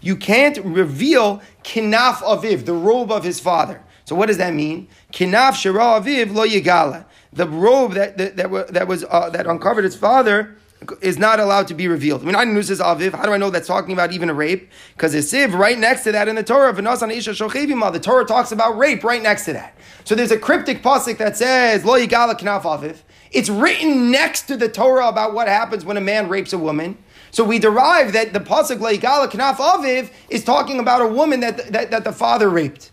You 0.01 0.17
can't 0.17 0.59
reveal 0.65 1.43
kinaf 1.63 2.15
aviv, 2.15 2.65
the 2.65 2.73
robe 2.73 3.13
of 3.13 3.23
his 3.23 3.39
father. 3.39 3.83
So 4.07 4.17
what 4.17 4.27
does 4.27 4.39
that 4.39 4.55
mean? 4.55 4.89
Kinaf 5.13 5.63
aviv 5.63 6.35
lo 6.35 6.47
yigala. 6.47 7.05
The 7.35 7.47
robe 7.47 7.93
that 7.93 8.17
that, 8.17 8.37
that, 8.39 8.69
that 8.73 8.89
was 8.89 9.05
uh, 9.05 9.29
that 9.31 9.47
uncovered 9.47 9.85
his 9.85 9.95
father 9.95 10.57
is 11.03 11.19
not 11.19 11.41
allowed 11.41 11.69
to 11.69 11.75
be 11.75 11.89
revealed. 11.89 12.25
Mean, 12.25 12.35
I 12.35 12.45
knew 12.45 12.63
this 12.63 12.81
aviv. 12.81 13.13
How 13.13 13.25
do 13.25 13.33
I 13.33 13.37
know 13.37 13.51
that's 13.51 13.67
talking 13.67 13.93
about 13.93 14.13
even 14.13 14.31
a 14.31 14.35
rape? 14.35 14.71
Because 14.97 15.15
it's 15.15 15.33
siv 15.33 15.53
right 15.53 15.79
next 15.79 16.05
to 16.05 16.13
that 16.13 16.29
in 16.29 16.37
the 16.37 16.43
Torah. 16.43 16.73
V'nosan 16.73 17.15
isha 17.15 17.31
shochevimah. 17.31 17.93
The 17.93 18.01
Torah 18.01 18.25
talks 18.25 18.51
about 18.51 18.79
rape 18.79 19.05
right 19.05 19.23
next 19.23 19.45
to 19.45 19.53
that. 19.53 19.77
So 20.05 20.15
there's 20.15 20.31
a 20.31 20.39
cryptic 20.39 20.83
pasuk 20.83 21.19
that 21.19 21.37
says 21.37 21.85
lo 21.85 21.99
yigala 21.99 22.39
knaf 22.39 22.63
aviv. 22.63 22.97
It's 23.31 23.49
written 23.49 24.11
next 24.11 24.43
to 24.43 24.57
the 24.57 24.69
Torah 24.69 25.09
about 25.09 25.35
what 25.35 25.49
happens 25.49 25.85
when 25.85 25.97
a 25.97 26.01
man 26.01 26.29
rapes 26.29 26.53
a 26.53 26.59
woman. 26.59 26.97
So 27.31 27.45
we 27.45 27.59
derive 27.59 28.13
that 28.15 28.33
the 28.33 28.41
pasuk 28.41 28.81
lo 28.81 28.91
yigala 28.91 29.31
knaf 29.31 29.57
aviv 29.57 30.11
is 30.31 30.45
talking 30.45 30.81
about 30.81 31.03
a 31.03 31.09
woman 31.09 31.41
that, 31.41 31.73
that, 31.73 31.91
that 31.91 32.05
the 32.05 32.13
father 32.13 32.49
raped. 32.49 32.91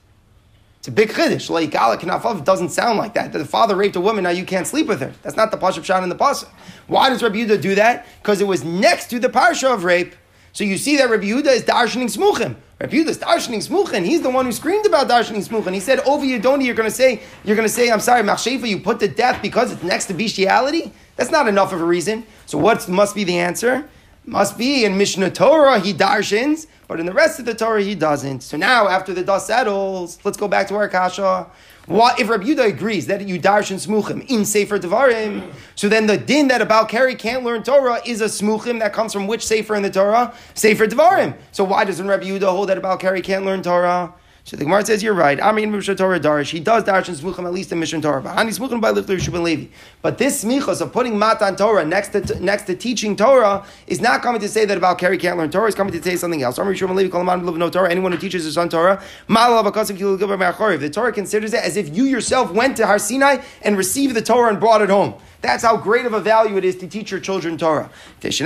It's 0.87 0.93
a 0.93 0.95
big 0.95 1.09
chiddush. 1.09 1.49
Like 1.49 1.71
Knafov 1.71 2.45
doesn't 2.45 2.69
sound 2.69 2.97
like 2.97 3.13
that. 3.15 3.33
The 3.33 3.43
father 3.43 3.75
raped 3.75 3.97
a 3.97 3.99
woman, 3.99 4.23
now 4.23 4.29
you 4.29 4.45
can't 4.45 4.65
sleep 4.65 4.87
with 4.87 5.01
her. 5.01 5.11
That's 5.21 5.35
not 5.35 5.51
the 5.51 5.57
pashup 5.57 5.83
shot 5.83 6.01
in 6.01 6.07
the 6.07 6.15
pasuk. 6.15 6.47
Why 6.87 7.09
does 7.09 7.21
Rabbi 7.21 7.39
Yehuda 7.39 7.61
do 7.61 7.75
that? 7.75 8.07
Because 8.21 8.39
it 8.39 8.47
was 8.47 8.63
next 8.63 9.09
to 9.09 9.19
the 9.19 9.27
parsha 9.27 9.73
of 9.73 9.83
rape. 9.83 10.15
So 10.53 10.63
you 10.63 10.77
see 10.77 10.95
that 10.95 11.09
Rabbi 11.09 11.25
Yehuda 11.25 11.47
is 11.47 11.63
darshaning 11.63 12.05
smuchim. 12.05 12.55
Rabbi 12.79 12.95
Yehuda 12.95 13.07
is 13.09 13.17
darshaning 13.17 13.67
smuchim. 13.67 14.05
He's 14.05 14.21
the 14.21 14.29
one 14.29 14.45
who 14.45 14.53
screamed 14.53 14.85
about 14.85 15.09
darshaning 15.09 15.45
smuchim. 15.45 15.73
He 15.73 15.81
said, 15.81 15.99
"Over 16.05 16.23
Yedoni, 16.23 16.63
you're 16.63 16.73
going 16.73 16.89
to 16.89 16.95
say, 16.95 17.21
you're 17.43 17.57
going 17.57 17.67
to 17.67 17.73
say, 17.73 17.91
I'm 17.91 17.99
sorry, 17.99 18.23
Machshefa, 18.23 18.65
you 18.65 18.79
put 18.79 19.01
to 19.01 19.09
death 19.09 19.41
because 19.41 19.73
it's 19.73 19.83
next 19.83 20.05
to 20.05 20.13
bestiality. 20.13 20.93
That's 21.17 21.31
not 21.31 21.49
enough 21.49 21.73
of 21.73 21.81
a 21.81 21.85
reason. 21.85 22.25
So 22.45 22.57
what 22.57 22.87
must 22.87 23.13
be 23.13 23.25
the 23.25 23.39
answer? 23.39 23.89
Must 24.27 24.57
be 24.57 24.85
in 24.85 24.97
Mishnah 24.97 25.31
Torah 25.31 25.79
he 25.79 25.93
darshins 25.93 26.67
but 26.87 27.01
in 27.01 27.05
the 27.05 27.13
rest 27.13 27.37
of 27.39 27.45
the 27.45 27.53
Torah, 27.53 27.81
he 27.81 27.95
doesn't. 27.95 28.41
So 28.41 28.55
now, 28.55 28.87
after 28.87 29.13
the 29.13 29.23
dust 29.23 29.47
settles, 29.47 30.19
let's 30.23 30.37
go 30.37 30.47
back 30.47 30.67
to 30.69 30.75
our 30.75 30.87
kasha. 30.87 31.47
What 31.85 32.19
if 32.19 32.29
Rabbi 32.29 32.45
Yudah 32.45 32.67
agrees 32.67 33.07
that 33.07 33.25
you 33.27 33.39
darshan 33.39 33.75
smuchim 33.75 34.25
in 34.29 34.45
Sefer 34.45 34.77
Devarim? 34.77 35.53
So 35.75 35.89
then 35.89 36.07
the 36.07 36.17
din 36.17 36.47
that 36.49 36.61
about 36.61 36.89
Keri 36.89 37.15
can't 37.15 37.43
learn 37.43 37.63
Torah 37.63 38.01
is 38.05 38.21
a 38.21 38.25
smuchim 38.25 38.79
that 38.79 38.93
comes 38.93 39.13
from 39.13 39.27
which 39.27 39.45
Sefer 39.45 39.75
in 39.75 39.83
the 39.83 39.89
Torah? 39.89 40.33
Sefer 40.53 40.87
Devarim. 40.87 41.37
So 41.51 41.63
why 41.63 41.85
doesn't 41.85 42.07
Rabbi 42.07 42.25
Yudah 42.25 42.49
hold 42.49 42.69
that 42.69 42.77
about 42.77 42.99
Keri 42.99 43.21
can't 43.21 43.45
learn 43.45 43.63
Torah? 43.63 44.13
So 44.47 44.55
the 44.55 44.63
Gemara 44.63 44.85
says 44.85 45.03
you're 45.03 45.13
right. 45.13 45.43
I 45.43 45.51
mean, 45.51 45.73
Mishnah 45.73 45.95
Torah 45.95 46.21
Darish. 46.21 46.51
He 46.51 46.61
does 46.61 46.85
darshan 46.85 47.19
smuchim 47.19 47.43
at 47.43 47.51
least 47.51 47.69
in 47.73 47.81
Mishnah 47.81 47.99
Torah. 47.99 48.21
But 48.21 48.37
smuchim 48.37 48.79
by 48.79 48.91
Lifter 48.91 49.17
Shubin 49.17 49.43
Levi. 49.43 49.65
But 50.01 50.19
this 50.19 50.45
smichos 50.45 50.79
of 50.79 50.93
putting 50.93 51.19
matan 51.19 51.57
Torah 51.57 51.83
next 51.83 52.13
to 52.13 52.21
next 52.41 52.63
to 52.67 52.75
teaching 52.77 53.17
Torah 53.17 53.65
is 53.87 53.99
not 53.99 54.21
coming 54.21 54.39
to 54.39 54.47
say 54.47 54.63
that 54.63 54.77
about 54.77 54.99
Keri 54.99 55.17
can't 55.17 55.37
learn 55.37 55.51
Torah. 55.51 55.67
It's 55.67 55.75
coming 55.75 55.91
to 55.91 56.01
say 56.01 56.15
something 56.15 56.43
else. 56.43 56.59
Amri 56.59 56.77
Shubin 56.77 56.95
Levi 56.95 57.13
Kolaman 57.13 57.57
no 57.57 57.69
Torah. 57.69 57.91
Anyone 57.91 58.13
who 58.13 58.17
teaches 58.17 58.45
his 58.45 58.53
son 58.53 58.69
Torah, 58.69 59.03
the 59.27 60.89
Torah 60.93 61.11
considers 61.11 61.53
it 61.53 61.61
as 61.61 61.75
if 61.75 61.93
you 61.93 62.05
yourself 62.05 62.49
went 62.49 62.77
to 62.77 62.85
Har 62.87 62.99
Sinai 62.99 63.43
and 63.63 63.77
received 63.77 64.15
the 64.15 64.21
Torah 64.21 64.49
and 64.49 64.61
brought 64.61 64.81
it 64.81 64.89
home. 64.89 65.15
That's 65.41 65.63
how 65.63 65.77
great 65.77 66.05
of 66.05 66.13
a 66.13 66.19
value 66.19 66.57
it 66.57 66.65
is 66.65 66.75
to 66.77 66.87
teach 66.87 67.11
your 67.11 67.19
children 67.19 67.57
Torah. 67.57 67.91
You 68.23 68.29
teach 68.29 68.39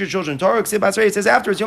your 0.00 0.08
children 0.08 0.38
Torah. 0.38 0.60
It 0.60 0.68
says 0.68 1.26
afterwards, 1.26 1.60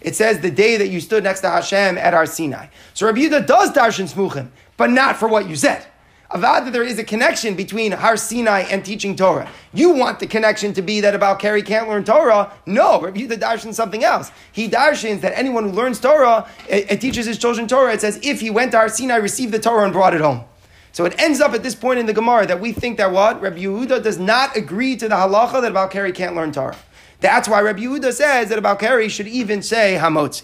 it 0.00 0.16
says 0.16 0.40
the 0.40 0.50
day 0.50 0.76
that 0.78 0.88
you 0.88 1.00
stood 1.00 1.24
next 1.24 1.40
to 1.40 1.50
Hashem 1.50 1.98
at 1.98 2.14
Har 2.14 2.26
Sinai. 2.26 2.68
So 2.94 3.06
Rabbi 3.06 3.20
Yehuda 3.20 3.46
does 3.46 3.70
darshan 3.72 4.12
smuchim, 4.12 4.48
but 4.76 4.90
not 4.90 5.16
for 5.16 5.28
what 5.28 5.48
you 5.48 5.56
said. 5.56 5.86
Avad 6.30 6.64
that 6.64 6.72
there 6.72 6.82
is 6.82 6.98
a 6.98 7.04
connection 7.04 7.54
between 7.54 7.92
Har 7.92 8.16
Sinai 8.16 8.60
and 8.60 8.82
teaching 8.82 9.14
Torah. 9.14 9.50
You 9.74 9.90
want 9.90 10.18
the 10.18 10.26
connection 10.26 10.72
to 10.72 10.80
be 10.80 11.00
that 11.02 11.14
about 11.14 11.38
Keri 11.38 11.60
can't 11.62 11.90
learn 11.90 12.04
Torah. 12.04 12.50
No, 12.64 13.02
Rabbi 13.02 13.20
Yehuda 13.20 13.38
darshans 13.38 13.74
something 13.74 14.02
else. 14.02 14.32
He 14.50 14.66
darshans 14.70 15.20
that 15.20 15.36
anyone 15.36 15.64
who 15.64 15.72
learns 15.72 16.00
Torah, 16.00 16.48
it, 16.70 16.90
it 16.90 17.00
teaches 17.02 17.26
his 17.26 17.36
children 17.36 17.68
Torah. 17.68 17.92
It's 17.92 18.04
as 18.04 18.18
if 18.24 18.40
he 18.40 18.48
went 18.48 18.70
to 18.72 18.78
Har 18.78 18.88
Sinai, 18.88 19.16
received 19.16 19.52
the 19.52 19.58
Torah, 19.58 19.84
and 19.84 19.92
brought 19.92 20.14
it 20.14 20.22
home. 20.22 20.44
So 20.92 21.04
it 21.06 21.20
ends 21.20 21.40
up 21.40 21.54
at 21.54 21.62
this 21.62 21.74
point 21.74 21.98
in 21.98 22.06
the 22.06 22.12
Gemara 22.12 22.46
that 22.46 22.60
we 22.60 22.72
think 22.72 22.98
that 22.98 23.10
what? 23.12 23.40
Rabbi 23.40 23.58
Yehuda 23.58 24.02
does 24.02 24.18
not 24.18 24.56
agree 24.56 24.94
to 24.96 25.08
the 25.08 25.14
halacha 25.14 25.62
that 25.62 25.90
Keri 25.90 26.12
can't 26.12 26.36
learn 26.36 26.52
Torah. 26.52 26.76
That's 27.20 27.48
why 27.48 27.60
Rabbi 27.62 27.80
Yehuda 27.80 28.12
says 28.12 28.50
that 28.50 28.78
Keri 28.78 29.08
should 29.08 29.28
even 29.28 29.62
say 29.62 29.96
Hamotzi. 29.98 30.42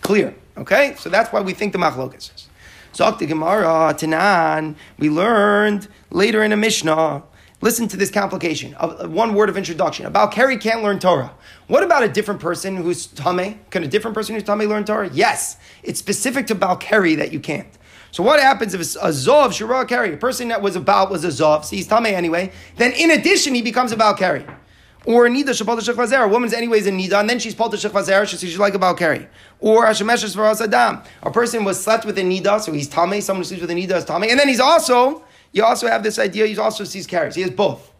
Clear. 0.00 0.34
Okay? 0.56 0.94
So 0.98 1.10
that's 1.10 1.32
why 1.32 1.40
we 1.40 1.54
think 1.54 1.72
the 1.72 1.78
machlokas 1.78 2.34
is. 2.34 2.48
Zok 2.94 3.18
the 3.18 3.26
Gemara, 3.26 3.94
Tanan, 3.94 4.76
we 4.98 5.08
learned 5.08 5.88
later 6.10 6.42
in 6.42 6.52
a 6.52 6.56
Mishnah 6.56 7.22
Listen 7.62 7.86
to 7.86 7.96
this 7.96 8.10
complication. 8.10 8.72
One 8.72 9.34
word 9.34 9.48
of 9.48 9.56
introduction. 9.56 10.04
About 10.04 10.32
Kerry 10.32 10.58
can't 10.58 10.82
learn 10.82 10.98
Torah. 10.98 11.32
What 11.68 11.84
about 11.84 12.02
a 12.02 12.08
different 12.08 12.40
person 12.40 12.76
who's 12.76 13.06
Tame? 13.06 13.60
Can 13.70 13.84
a 13.84 13.86
different 13.86 14.16
person 14.16 14.34
who's 14.34 14.42
Tame 14.42 14.68
learn 14.68 14.84
Torah? 14.84 15.08
Yes. 15.12 15.58
It's 15.84 16.00
specific 16.00 16.48
to 16.48 16.56
Balkari 16.56 17.16
that 17.16 17.32
you 17.32 17.38
can't. 17.38 17.68
So 18.12 18.22
what 18.22 18.40
happens 18.40 18.74
if 18.74 18.80
a 18.80 19.08
Zov, 19.08 19.54
Shira 19.54 19.86
Keri, 19.86 20.12
a 20.12 20.16
person 20.18 20.48
that 20.48 20.60
was 20.60 20.76
about 20.76 21.10
was 21.10 21.24
a 21.24 21.28
Zov, 21.28 21.64
so 21.64 21.74
he's 21.74 21.86
Tame 21.86 22.06
anyway, 22.06 22.52
then 22.76 22.92
in 22.92 23.10
addition 23.10 23.54
he 23.54 23.62
becomes 23.62 23.90
a 23.90 23.96
Balkari. 23.96 24.46
Or 25.06 25.26
Nida 25.28 25.46
Shapal 25.46 25.80
Shechvazer. 25.80 26.22
A 26.22 26.28
woman's 26.28 26.52
anyways 26.52 26.86
in 26.86 26.98
Nida, 26.98 27.20
and 27.20 27.28
then 27.28 27.38
she's 27.38 27.54
Palta 27.54 27.72
Shechvazer, 27.72 28.28
so 28.28 28.36
she's 28.36 28.58
like 28.58 28.74
a 28.74 28.78
Balkari. 28.78 29.26
Or 29.60 29.86
Hashemesh 29.86 30.36
Varas 30.36 30.60
Adam. 30.60 31.02
A 31.22 31.30
person 31.30 31.64
was 31.64 31.82
slept 31.82 32.04
with 32.04 32.18
a 32.18 32.22
Nida, 32.22 32.60
so 32.60 32.70
he's 32.70 32.86
Tame, 32.86 33.20
someone 33.22 33.40
who 33.40 33.44
sleeps 33.44 33.62
with 33.62 33.70
a 33.70 33.74
Nida 33.74 33.96
is 33.96 34.04
Tame, 34.04 34.24
and 34.24 34.38
then 34.38 34.46
he's 34.46 34.60
also, 34.60 35.24
you 35.52 35.64
also 35.64 35.88
have 35.88 36.02
this 36.02 36.18
idea, 36.18 36.46
he 36.46 36.56
also 36.58 36.84
sees 36.84 37.06
carries. 37.06 37.34
He 37.34 37.40
has 37.40 37.50
both. 37.50 37.90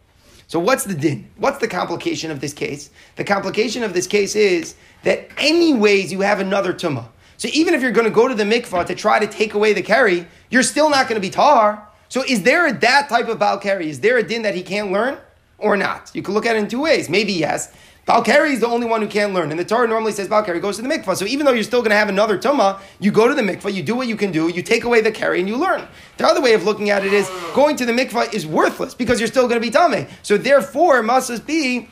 So 0.47 0.61
what's 0.61 0.85
the 0.85 0.95
din? 0.95 1.31
What's 1.39 1.59
the 1.59 1.69
complication 1.69 2.31
of 2.31 2.41
this 2.41 2.53
case? 2.53 2.91
The 3.17 3.25
complication 3.25 3.83
of 3.83 3.95
this 3.95 4.07
case 4.07 4.37
is 4.37 4.75
that 5.05 5.31
anyways 5.39 6.13
you 6.13 6.21
have 6.21 6.39
another 6.39 6.75
tumah. 6.75 7.09
So 7.37 7.49
even 7.53 7.75
if 7.75 7.83
you're 7.83 7.93
going 7.93 8.07
to 8.07 8.15
go 8.15 8.29
to 8.29 8.35
the 8.35 8.45
mikvah 8.45 8.87
to 8.87 8.95
try 8.95 9.19
to 9.19 9.27
take 9.27 9.55
away 9.55 9.73
the 9.73 9.83
carry, 9.83 10.27
you're 10.51 10.63
still 10.63 10.91
not 10.91 11.09
going 11.09 11.21
to 11.21 11.27
be 11.27 11.31
tar. 11.31 11.89
So 12.09 12.23
is 12.23 12.43
there 12.43 12.67
a, 12.67 12.73
that 12.81 13.09
type 13.09 13.29
of 13.29 13.39
bal 13.39 13.59
carry? 13.59 13.89
Is 13.89 14.01
there 14.01 14.19
a 14.19 14.23
din 14.23 14.43
that 14.43 14.55
he 14.55 14.63
can't 14.63 14.93
learn 14.93 15.19
or 15.59 15.77
not? 15.77 16.11
You 16.15 16.23
can 16.23 16.35
look 16.35 16.47
at 16.47 16.57
it 16.57 16.59
in 16.59 16.69
two 16.69 16.83
ways. 16.83 17.09
Maybe 17.09 17.33
yes. 17.33 17.73
Balkari 18.07 18.53
is 18.53 18.59
the 18.59 18.67
only 18.67 18.87
one 18.87 19.01
who 19.01 19.07
can't 19.07 19.33
learn. 19.33 19.51
And 19.51 19.61
the 19.61 19.65
Torah 19.65 19.87
normally 19.87 20.11
says 20.11 20.29
Balkari 20.29 20.61
goes 20.61 20.77
to 20.77 20.83
the 20.83 20.89
mikvah. 20.89 21.17
So 21.17 21.25
even 21.25 21.47
though 21.47 21.53
you're 21.53 21.63
still 21.63 21.83
going 21.83 21.91
to 21.91 21.97
have 21.97 22.09
another 22.09 22.37
tumah, 22.37 22.81
you 22.99 23.13
go 23.13 23.29
to 23.29 23.35
the 23.35 23.43
mikvah, 23.43 23.73
you 23.73 23.83
do 23.83 23.95
what 23.95 24.09
you 24.09 24.17
can 24.17 24.33
do, 24.33 24.49
you 24.49 24.61
take 24.61 24.83
away 24.83 25.01
the 25.01 25.13
carry, 25.13 25.39
and 25.39 25.49
you 25.49 25.57
learn. 25.57 25.87
The 26.17 26.27
other 26.27 26.43
way 26.43 26.55
of 26.55 26.65
looking 26.65 26.91
at 26.91 27.07
it 27.07 27.13
is 27.13 27.31
going 27.55 27.77
to 27.77 27.87
the 27.87 27.93
mikvah 27.93 28.35
is 28.35 28.45
worthless 28.45 28.93
because 28.93 29.21
you're 29.21 29.29
still 29.29 29.47
going 29.47 29.61
to 29.61 29.65
be 29.65 29.71
tame. 29.71 30.09
So 30.23 30.37
therefore, 30.37 30.99
it 30.99 31.05
must 31.05 31.47
be 31.47 31.89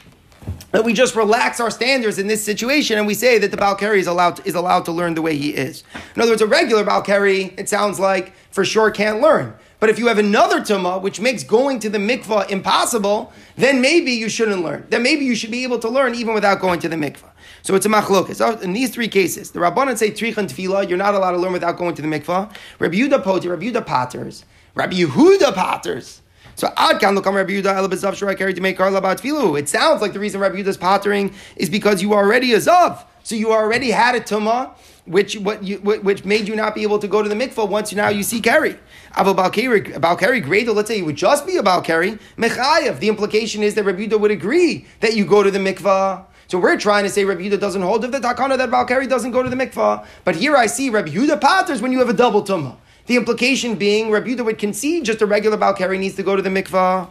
that 0.72 0.84
we 0.84 0.92
just 0.92 1.14
relax 1.14 1.60
our 1.60 1.70
standards 1.70 2.18
in 2.18 2.26
this 2.26 2.44
situation 2.44 2.98
and 2.98 3.06
we 3.06 3.14
say 3.14 3.38
that 3.38 3.50
the 3.50 3.56
Balkari 3.56 3.98
is 3.98 4.06
allowed 4.06 4.36
to, 4.36 4.46
is 4.46 4.54
allowed 4.54 4.84
to 4.84 4.92
learn 4.92 5.14
the 5.14 5.22
way 5.22 5.36
he 5.36 5.50
is. 5.50 5.82
In 6.14 6.22
other 6.22 6.32
words, 6.32 6.42
a 6.42 6.46
regular 6.46 6.84
Balkari, 6.84 7.58
it 7.58 7.68
sounds 7.68 7.98
like 7.98 8.32
for 8.50 8.64
sure 8.64 8.90
can't 8.90 9.20
learn. 9.20 9.54
But 9.80 9.88
if 9.88 9.98
you 9.98 10.08
have 10.08 10.18
another 10.18 10.60
tumah 10.60 11.00
which 11.00 11.20
makes 11.20 11.42
going 11.42 11.80
to 11.80 11.88
the 11.88 11.98
mikvah 11.98 12.50
impossible, 12.50 13.32
then 13.56 13.80
maybe 13.80 14.12
you 14.12 14.28
shouldn't 14.28 14.62
learn. 14.62 14.86
Then 14.90 15.02
maybe 15.02 15.24
you 15.24 15.34
should 15.34 15.50
be 15.50 15.64
able 15.64 15.78
to 15.78 15.88
learn 15.88 16.14
even 16.14 16.34
without 16.34 16.60
going 16.60 16.80
to 16.80 16.88
the 16.88 16.96
mikvah. 16.96 17.30
So 17.62 17.74
it's 17.74 17.86
a 17.86 17.88
machlokas. 17.88 18.36
So 18.36 18.58
in 18.58 18.74
these 18.74 18.90
three 18.90 19.08
cases, 19.08 19.50
the 19.50 19.60
Rabbanan 19.60 19.96
say 19.96 20.10
trichan 20.10 20.48
tefillah, 20.48 20.88
you're 20.88 20.98
not 20.98 21.14
allowed 21.14 21.32
to 21.32 21.38
learn 21.38 21.52
without 21.52 21.78
going 21.78 21.94
to 21.94 22.02
the 22.02 22.08
mikvah. 22.08 22.52
Rabbi 22.78 22.94
Yehuda 22.94 23.22
poti, 23.22 23.48
Rabbi 23.48 23.64
Yehuda 23.64 23.86
patters, 23.86 24.44
Rabbi 24.74 24.96
Yehuda 24.96 25.54
patters. 25.54 26.20
So 26.60 26.70
Ad 26.76 27.00
can 27.00 27.14
look 27.14 27.24
Rabbi 27.24 27.52
Yehuda 27.52 27.74
Elabazav 27.74 28.12
Shura 28.12 28.36
carried 28.36 28.56
to 28.56 28.60
make 28.60 28.76
Karla 28.76 28.98
about 28.98 29.16
Tfilu. 29.16 29.58
It 29.58 29.66
sounds 29.66 30.02
like 30.02 30.12
the 30.12 30.20
reason 30.20 30.42
Rabbi 30.42 30.56
Yehuda's 30.56 30.76
pottering 30.76 31.32
is 31.56 31.70
because 31.70 32.02
you 32.02 32.12
already 32.12 32.52
a 32.52 32.58
Zav. 32.58 33.02
So 33.22 33.34
you 33.34 33.50
already 33.50 33.90
had 33.90 34.14
a 34.14 34.20
Tumah, 34.20 34.72
which 35.06 35.38
what 35.38 35.64
you, 35.64 35.78
which 35.78 36.26
made 36.26 36.46
you 36.46 36.54
not 36.54 36.74
be 36.74 36.82
able 36.82 36.98
to 36.98 37.08
go 37.08 37.22
to 37.22 37.30
the 37.30 37.34
mikvah 37.34 37.66
once 37.66 37.92
you 37.92 37.96
now 37.96 38.10
you 38.10 38.22
see 38.22 38.42
Kerry. 38.42 38.78
Aval 39.14 39.34
Balkari, 39.34 39.94
Balkari, 39.94 40.44
great. 40.44 40.68
Let's 40.68 40.88
say 40.88 40.98
it 40.98 41.06
would 41.06 41.16
just 41.16 41.46
be 41.46 41.56
a 41.56 41.62
Balkari. 41.62 42.20
Mechayev. 42.36 43.00
The 43.00 43.08
implication 43.08 43.62
is 43.62 43.74
that 43.76 43.84
Rabbi 43.84 44.08
Yehuda 44.08 44.20
would 44.20 44.30
agree 44.30 44.84
that 45.00 45.16
you 45.16 45.24
go 45.24 45.42
to 45.42 45.50
the 45.50 45.58
mikvah. 45.58 46.26
So 46.48 46.58
we're 46.58 46.78
trying 46.78 47.04
to 47.04 47.10
say 47.10 47.24
Rabbi 47.24 47.40
Yehuda 47.40 47.58
doesn't 47.58 47.80
hold 47.80 48.04
of 48.04 48.12
the 48.12 48.20
takana 48.20 48.58
that 48.58 48.68
Balkari 48.68 49.08
doesn't 49.08 49.30
go 49.30 49.42
to 49.42 49.48
the 49.48 49.56
mikvah. 49.56 50.04
But 50.24 50.36
here 50.36 50.54
I 50.56 50.66
see 50.66 50.90
Rabbi 50.90 51.08
Yehuda 51.08 51.40
patters 51.40 51.80
when 51.80 51.90
you 51.90 52.00
have 52.00 52.10
a 52.10 52.12
double 52.12 52.42
tumah. 52.42 52.76
The 53.10 53.16
implication 53.16 53.74
being 53.74 54.12
Rabbi 54.12 54.28
Yehuda 54.28 54.44
would 54.44 54.58
concede 54.58 55.04
just 55.04 55.20
a 55.20 55.26
regular 55.26 55.56
Balkari 55.56 55.98
needs 55.98 56.14
to 56.14 56.22
go 56.22 56.36
to 56.36 56.42
the 56.42 56.48
mikvah. 56.48 57.08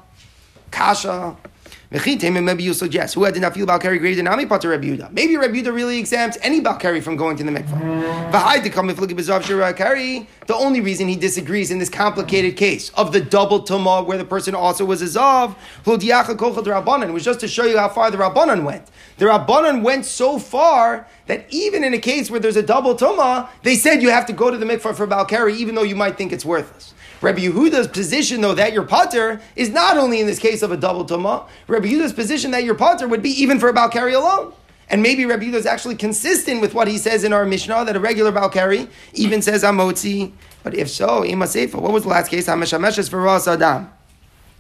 Kasha. 0.72 1.36
Maybe 1.92 2.64
you 2.64 2.74
suggest 2.76 3.16
who 3.16 3.26
did 3.32 3.42
not 3.42 3.56
feel 3.56 3.66
carry 3.80 3.98
greater 3.98 4.18
than 4.18 4.28
Ami 4.28 4.46
Pater 4.46 4.70
Rabbi 4.70 4.90
Yehuda. 4.90 5.12
Maybe 5.12 5.36
Rabbi 5.38 5.56
Yehuda 5.56 5.74
really 5.74 5.98
exempts 5.98 6.38
any 6.44 6.62
Balkari 6.62 7.02
from 7.02 7.16
going 7.16 7.36
to 7.38 7.44
the 7.44 7.50
mikvah. 7.50 8.32
V'hai 8.32 8.62
to 8.62 8.70
come 8.70 8.92
if 8.92 9.00
look 9.00 9.10
at. 9.10 9.18
The 9.18 10.56
only 10.56 10.82
reason 10.82 11.08
he 11.08 11.16
disagrees 11.16 11.72
in 11.72 11.80
this 11.80 11.90
complicated 11.90 12.58
case 12.58 12.90
of 12.92 13.12
the 13.12 13.20
double 13.20 13.62
tumah 13.62 14.06
where 14.06 14.20
the 14.20 14.26
person 14.26 14.54
also 14.54 14.86
was 14.86 15.02
a 15.02 15.06
zav, 15.06 15.56
was 17.12 17.24
just 17.24 17.40
to 17.40 17.48
show 17.48 17.66
you 17.66 17.80
how 17.80 17.90
far 17.90 18.12
the 18.12 18.18
Rabbanan 18.18 18.66
went. 18.66 18.86
The 19.18 19.26
Rabbanan 19.26 19.82
went 19.82 20.06
so 20.06 20.38
far 20.38 21.08
that 21.26 21.48
even 21.50 21.84
in 21.84 21.96
a 21.96 22.00
case 22.00 22.30
where 22.30 22.40
there's 22.40 22.56
a 22.56 22.62
double 22.62 22.94
tumah, 22.94 23.50
they 23.64 23.74
said 23.74 24.04
you 24.04 24.12
have 24.12 24.28
to 24.28 24.34
go 24.34 24.52
to 24.52 24.58
the 24.58 24.66
mikvah 24.66 24.94
for 24.94 25.08
Balkari, 25.08 25.56
even 25.56 25.74
though 25.74 25.84
you 25.84 25.96
might 25.96 26.18
think 26.18 26.32
it's 26.32 26.46
worthless. 26.46 26.94
Rabbi 27.22 27.40
Yehuda's 27.42 27.88
position, 27.88 28.42
though, 28.42 28.54
that 28.54 28.72
your 28.72 28.84
potter 28.84 29.42
is 29.56 29.70
not 29.70 29.98
only 29.98 30.22
in 30.22 30.28
this 30.28 30.40
case 30.40 30.62
of 30.62 30.72
a 30.72 30.78
double 30.78 31.06
tumah. 31.06 31.48
Rabbi 31.68 31.88
Yehuda's 31.88 32.14
position 32.14 32.52
that 32.52 32.64
your 32.64 32.76
potter 32.76 33.08
would 33.08 33.22
be 33.22 33.30
even 33.30 33.60
for 33.60 33.70
a 33.70 33.74
Balkari 33.74 34.16
alone. 34.16 34.54
And 34.90 35.04
maybe 35.04 35.26
Rabbi 35.26 35.46
Yehuda 35.46 35.56
is 35.56 35.66
actually 35.66 35.96
consistent 35.96 36.62
with 36.62 36.74
what 36.74 36.88
he 36.88 36.98
says 36.98 37.24
in 37.24 37.34
our 37.34 37.46
Mishnah 37.46 37.86
that 37.86 37.96
a 37.96 38.00
regular 38.00 38.32
Balkari 38.32 38.88
even 39.14 39.42
says 39.42 39.64
Amotzi. 39.64 40.32
But 40.64 40.74
if 40.74 40.90
so, 40.90 41.24
Ima 41.24 41.46
Seifa, 41.46 41.76
what 41.76 41.92
was 41.92 42.04
the 42.04 42.10
last 42.10 42.30
case? 42.30 42.48
Hameshameshes 42.48 43.10
for 43.10 43.22
Ras 43.22 43.48
Adam. 43.48 43.90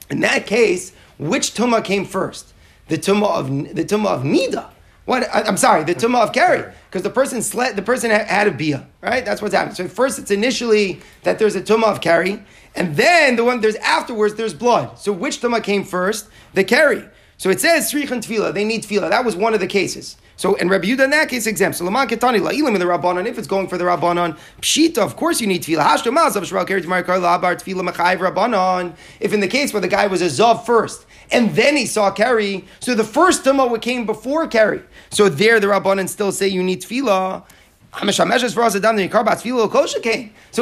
In 0.09 0.19
that 0.19 0.45
case, 0.45 0.93
which 1.17 1.53
tumah 1.53 1.83
came 1.83 2.05
first? 2.05 2.53
The 2.89 2.97
tumah 2.97 3.37
of 3.37 3.75
the 3.75 3.85
tumah 3.85 4.07
of 4.07 4.23
Nida. 4.23 4.69
What 5.09 5.27
I'm 5.33 5.57
sorry, 5.57 5.83
the 5.85 5.95
tumah 5.95 6.21
of 6.21 6.33
Keri, 6.33 6.71
because 6.87 7.01
the 7.01 7.09
person 7.09 7.41
slept, 7.41 7.75
the 7.75 7.81
person 7.81 8.11
had 8.11 8.47
a 8.47 8.51
bia, 8.51 8.85
right? 9.01 9.25
That's 9.25 9.41
what's 9.41 9.55
happening. 9.55 9.73
So 9.73 9.87
first, 9.87 10.19
it's 10.19 10.29
initially 10.29 11.01
that 11.23 11.39
there's 11.39 11.55
a 11.55 11.63
tumah 11.63 11.85
of 11.85 11.99
Keri, 11.99 12.43
and 12.75 12.95
then 12.95 13.35
the 13.35 13.43
one 13.43 13.59
there's 13.59 13.75
afterwards 13.77 14.35
there's 14.35 14.53
blood. 14.53 14.99
So 14.99 15.11
which 15.11 15.41
tumah 15.41 15.63
came 15.63 15.83
first? 15.83 16.27
The 16.53 16.63
Keri. 16.63 17.03
So 17.37 17.49
it 17.49 17.59
says 17.59 17.91
srichan 17.91 18.21
tefillah. 18.21 18.53
They 18.53 18.63
need 18.63 18.83
tefillah. 18.83 19.09
That 19.09 19.25
was 19.25 19.35
one 19.35 19.55
of 19.55 19.61
the 19.61 19.65
cases. 19.65 20.15
So 20.35 20.55
and 20.57 20.69
Rabbi 20.69 20.85
Yehuda 20.85 21.05
in 21.05 21.09
that 21.09 21.27
case 21.27 21.47
exempt. 21.47 21.79
So 21.79 21.85
Laman 21.85 22.07
Ketani 22.07 22.39
La'ilim 22.39 22.75
in 22.75 22.79
the 22.79 22.85
Rabbanon. 22.85 23.25
If 23.25 23.39
it's 23.39 23.47
going 23.47 23.67
for 23.67 23.79
the 23.79 23.85
Rabbanon, 23.85 24.37
Pshita. 24.61 24.99
Of 24.99 25.15
course 25.15 25.41
you 25.41 25.47
need 25.47 25.63
tefillah. 25.63 25.85
Hashto 25.85 26.15
Mazav 26.15 26.43
Shral 26.43 26.67
Keri 26.67 26.83
Tamar 26.83 27.01
Kar 27.01 27.17
Labar 27.17 27.55
Tefillah 27.55 27.89
Machayiv 27.89 28.19
Rabbanon. 28.19 28.93
If 29.19 29.33
in 29.33 29.39
the 29.39 29.47
case 29.47 29.73
where 29.73 29.81
the 29.81 29.87
guy 29.87 30.05
was 30.05 30.21
a 30.21 30.25
zav 30.25 30.65
first 30.67 31.07
and 31.31 31.55
then 31.55 31.75
he 31.75 31.85
saw 31.85 32.11
Keri, 32.11 32.65
so 32.79 32.95
the 32.95 33.03
first 33.03 33.43
tumah 33.43 33.81
came 33.81 34.05
before 34.05 34.47
Keri. 34.47 34.81
So 35.11 35.29
there 35.29 35.59
the 35.59 35.67
Rabbanan 35.67 36.09
still 36.09 36.31
say 36.31 36.47
you 36.47 36.63
need 36.63 36.81
tefillah. 36.81 37.43
So 37.91 38.05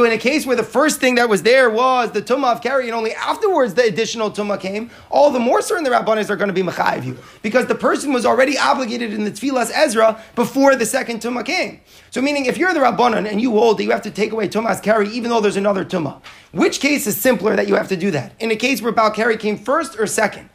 in 0.06 0.12
a 0.14 0.18
case 0.18 0.46
where 0.46 0.56
the 0.56 0.64
first 0.64 1.02
thing 1.02 1.16
that 1.16 1.28
was 1.28 1.44
there 1.44 1.70
was 1.70 2.12
the 2.12 2.22
tumah 2.22 2.54
of 2.54 2.62
Keri, 2.62 2.86
and 2.86 2.96
only 2.96 3.14
afterwards 3.14 3.74
the 3.74 3.84
additional 3.84 4.32
tumah 4.32 4.58
came, 4.62 4.90
all 5.10 5.30
the 5.30 5.40
more 5.40 5.62
certain 5.62 5.84
the 5.84 5.90
rabbanis 5.90 6.30
are 6.30 6.38
going 6.38 6.48
to 6.48 6.54
be 6.54 6.64
machayiv 6.64 7.04
you 7.04 7.18
because 7.42 7.66
the 7.66 7.76
person 7.76 8.14
was 8.14 8.26
already 8.26 8.58
obligated 8.58 9.14
in 9.14 9.26
the 9.26 9.32
tefillas 9.32 9.72
Ezra 9.74 10.24
before 10.36 10.78
the 10.78 10.86
second 10.86 11.20
tumah 11.20 11.44
came. 11.44 11.82
So 12.12 12.22
meaning, 12.22 12.46
if 12.46 12.58
you're 12.58 12.74
the 12.74 12.80
rabbanon 12.80 13.30
and 13.30 13.42
you 13.42 13.52
hold 13.52 13.80
that 13.80 13.84
you 13.84 13.92
have 13.92 14.04
to 14.04 14.12
take 14.12 14.32
away 14.32 14.48
tumah's 14.48 14.80
Keri 14.80 15.10
even 15.10 15.30
though 15.30 15.42
there's 15.42 15.58
another 15.58 15.84
tumah, 15.84 16.22
which 16.54 16.80
case 16.80 17.08
is 17.08 17.18
simpler 17.18 17.58
that 17.58 17.68
you 17.68 17.76
have 17.76 17.90
to 17.90 17.98
do 17.98 18.10
that? 18.12 18.36
In 18.40 18.52
a 18.52 18.56
case 18.56 18.82
where 18.82 18.94
Bal 18.94 19.12
Keri 19.12 19.36
came 19.36 19.58
first 19.58 20.00
or 20.00 20.08
second? 20.08 20.50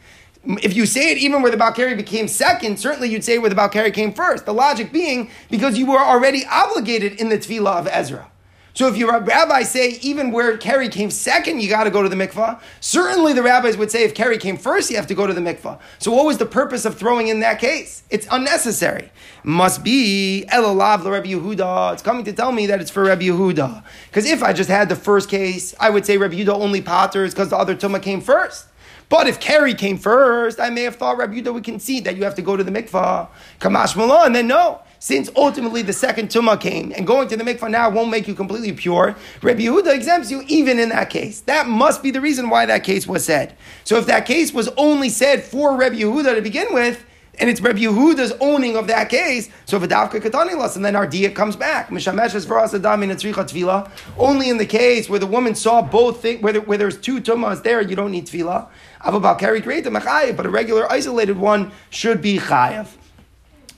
If 0.45 0.75
you 0.75 0.87
say 0.87 1.13
it 1.13 1.19
even 1.19 1.43
where 1.43 1.51
the 1.51 1.57
Balkari 1.57 1.97
became 1.97 2.27
second, 2.29 2.79
certainly 2.79 3.09
you'd 3.09 3.25
say 3.25 3.39
where 3.39 3.51
the 3.51 3.57
Balkari 3.57 3.93
came 3.95 4.13
first. 4.13 4.45
The 4.45 4.55
logic 4.55 4.93
being 4.93 5.31
because 5.51 5.79
you 5.79 5.87
were 5.87 6.01
already 6.01 6.45
obligated 6.47 7.21
in 7.21 7.29
the 7.29 7.39
tefillah 7.39 7.79
of 7.79 7.89
Ezra. 7.91 8.29
So 8.75 8.89
if 8.89 8.97
your 8.97 9.21
rabbi 9.21 9.65
say 9.65 9.99
even 10.01 10.31
where 10.31 10.57
Keri 10.57 10.89
came 10.89 11.11
second, 11.11 11.61
you 11.61 11.69
got 11.69 11.85
to 11.85 11.91
go 11.91 12.03
to 12.03 12.09
the 12.09 12.17
mikvah. 12.17 12.59
Certainly 12.81 13.35
the 13.35 13.43
rabbis 13.43 13.77
would 13.77 13.91
say 13.91 14.05
if 14.05 14.15
Keri 14.15 14.39
came 14.39 14.57
first, 14.57 14.91
you 14.91 14.97
have 14.97 15.07
to 15.09 15.15
go 15.15 15.27
to 15.27 15.35
the 15.35 15.43
mikvah. 15.43 15.79
So 15.99 16.11
what 16.11 16.25
was 16.25 16.39
the 16.39 16.47
purpose 16.47 16.87
of 16.87 16.97
throwing 16.97 17.29
in 17.29 17.41
that 17.41 17.59
case? 17.59 18.03
It's 18.09 18.27
unnecessary. 18.31 19.11
Must 19.45 19.85
be 19.85 20.47
elalav 20.51 21.05
Rabbi 21.05 21.33
Yehuda. 21.33 21.93
It's 21.93 22.03
coming 22.03 22.25
to 22.25 22.33
tell 22.33 22.51
me 22.51 22.67
that 22.67 22.81
it's 22.81 22.91
for 22.91 23.05
Rabbi 23.05 23.25
Yehuda. 23.25 23.85
Because 24.07 24.25
if 24.25 24.43
I 24.43 24.55
just 24.55 24.71
had 24.71 24.89
the 24.89 24.97
first 24.97 25.29
case, 25.29 25.75
I 25.79 25.91
would 25.91 26.07
say 26.07 26.17
Rabbi 26.17 26.37
Yehuda 26.37 26.55
only 26.55 26.81
potters 26.81 27.35
because 27.35 27.51
the 27.51 27.59
other 27.59 27.77
tumah 27.77 28.03
came 28.03 28.23
first. 28.23 28.69
But 29.13 29.29
if 29.29 29.41
Keri 29.41 29.75
came 29.75 29.99
first, 29.99 30.59
I 30.59 30.71
may 30.71 30.85
have 30.85 30.97
thought 30.97 31.19
Rabbi 31.19 31.35
Yehuda 31.35 31.53
would 31.53 31.65
concede 31.65 32.05
that 32.05 32.17
you 32.17 32.25
have 32.25 32.35
to 32.37 32.41
go 32.41 32.57
to 32.57 32.65
the 32.65 32.71
mikvah. 32.71 33.29
Kamash 33.61 33.95
Malon, 33.95 34.29
and 34.29 34.35
then 34.35 34.47
no. 34.47 34.81
Since 35.01 35.29
ultimately 35.37 35.83
the 35.83 35.93
second 35.93 36.31
tumah 36.31 36.59
came, 36.59 36.95
and 36.97 37.07
going 37.07 37.29
to 37.29 37.37
the 37.37 37.45
mikvah 37.45 37.71
now 37.71 37.91
won't 37.91 38.11
make 38.11 38.27
you 38.27 38.35
completely 38.35 38.73
pure, 38.73 39.15
Rabbi 39.43 39.65
Yehuda 39.65 39.95
exempts 39.95 40.31
you 40.31 40.43
even 40.47 40.79
in 40.79 40.89
that 40.89 41.11
case. 41.11 41.43
That 41.43 41.69
must 41.69 42.03
be 42.03 42.11
the 42.11 42.23
reason 42.23 42.49
why 42.49 42.65
that 42.65 42.85
case 42.85 43.07
was 43.07 43.23
said. 43.23 43.55
So 43.85 43.99
if 43.99 44.07
that 44.07 44.25
case 44.25 44.55
was 44.55 44.69
only 44.79 45.11
said 45.11 45.43
for 45.43 45.77
Rabbi 45.77 45.97
Yehuda 45.97 46.35
to 46.37 46.41
begin 46.41 46.69
with, 46.71 47.05
and 47.39 47.49
it's 47.49 47.61
Rabbi 47.63 47.81
Yehuda's 47.81 48.33
owning 48.41 48.77
of 48.77 48.89
that 48.89 49.09
case. 49.09 49.49
So 49.65 49.79
if 49.79 49.83
a 49.83 49.89
davka 49.89 50.21
katani 50.21 50.57
loss, 50.57 50.77
and 50.77 50.85
then 50.85 50.95
our 50.95 51.07
dia 51.07 51.31
comes 51.31 51.57
back. 51.57 51.89
Mishameshes 51.89 52.47
for 52.47 52.59
us 52.59 52.75
adam 52.75 53.03
in 53.03 53.11
tvila. 53.11 53.91
Only 54.19 54.51
in 54.51 54.59
the 54.59 54.67
case 54.67 55.09
where 55.09 55.19
the 55.19 55.27
woman 55.27 55.55
saw 55.55 55.81
both 55.81 56.21
things, 56.21 56.43
where, 56.43 56.53
there, 56.53 56.63
where 56.63 56.77
there's 56.77 56.99
two 56.99 57.21
tumas 57.21 57.63
there, 57.63 57.81
you 57.81 57.97
don't 57.97 58.11
need 58.11 58.27
tvila. 58.27 58.69
Avabal 59.01 59.39
the 59.39 59.91
mechayev, 59.91 60.37
but 60.37 60.45
a 60.45 60.51
regular 60.51 60.91
isolated 60.93 61.39
one 61.39 61.73
should 61.89 62.21
be 62.21 62.39
chayav. 62.39 62.89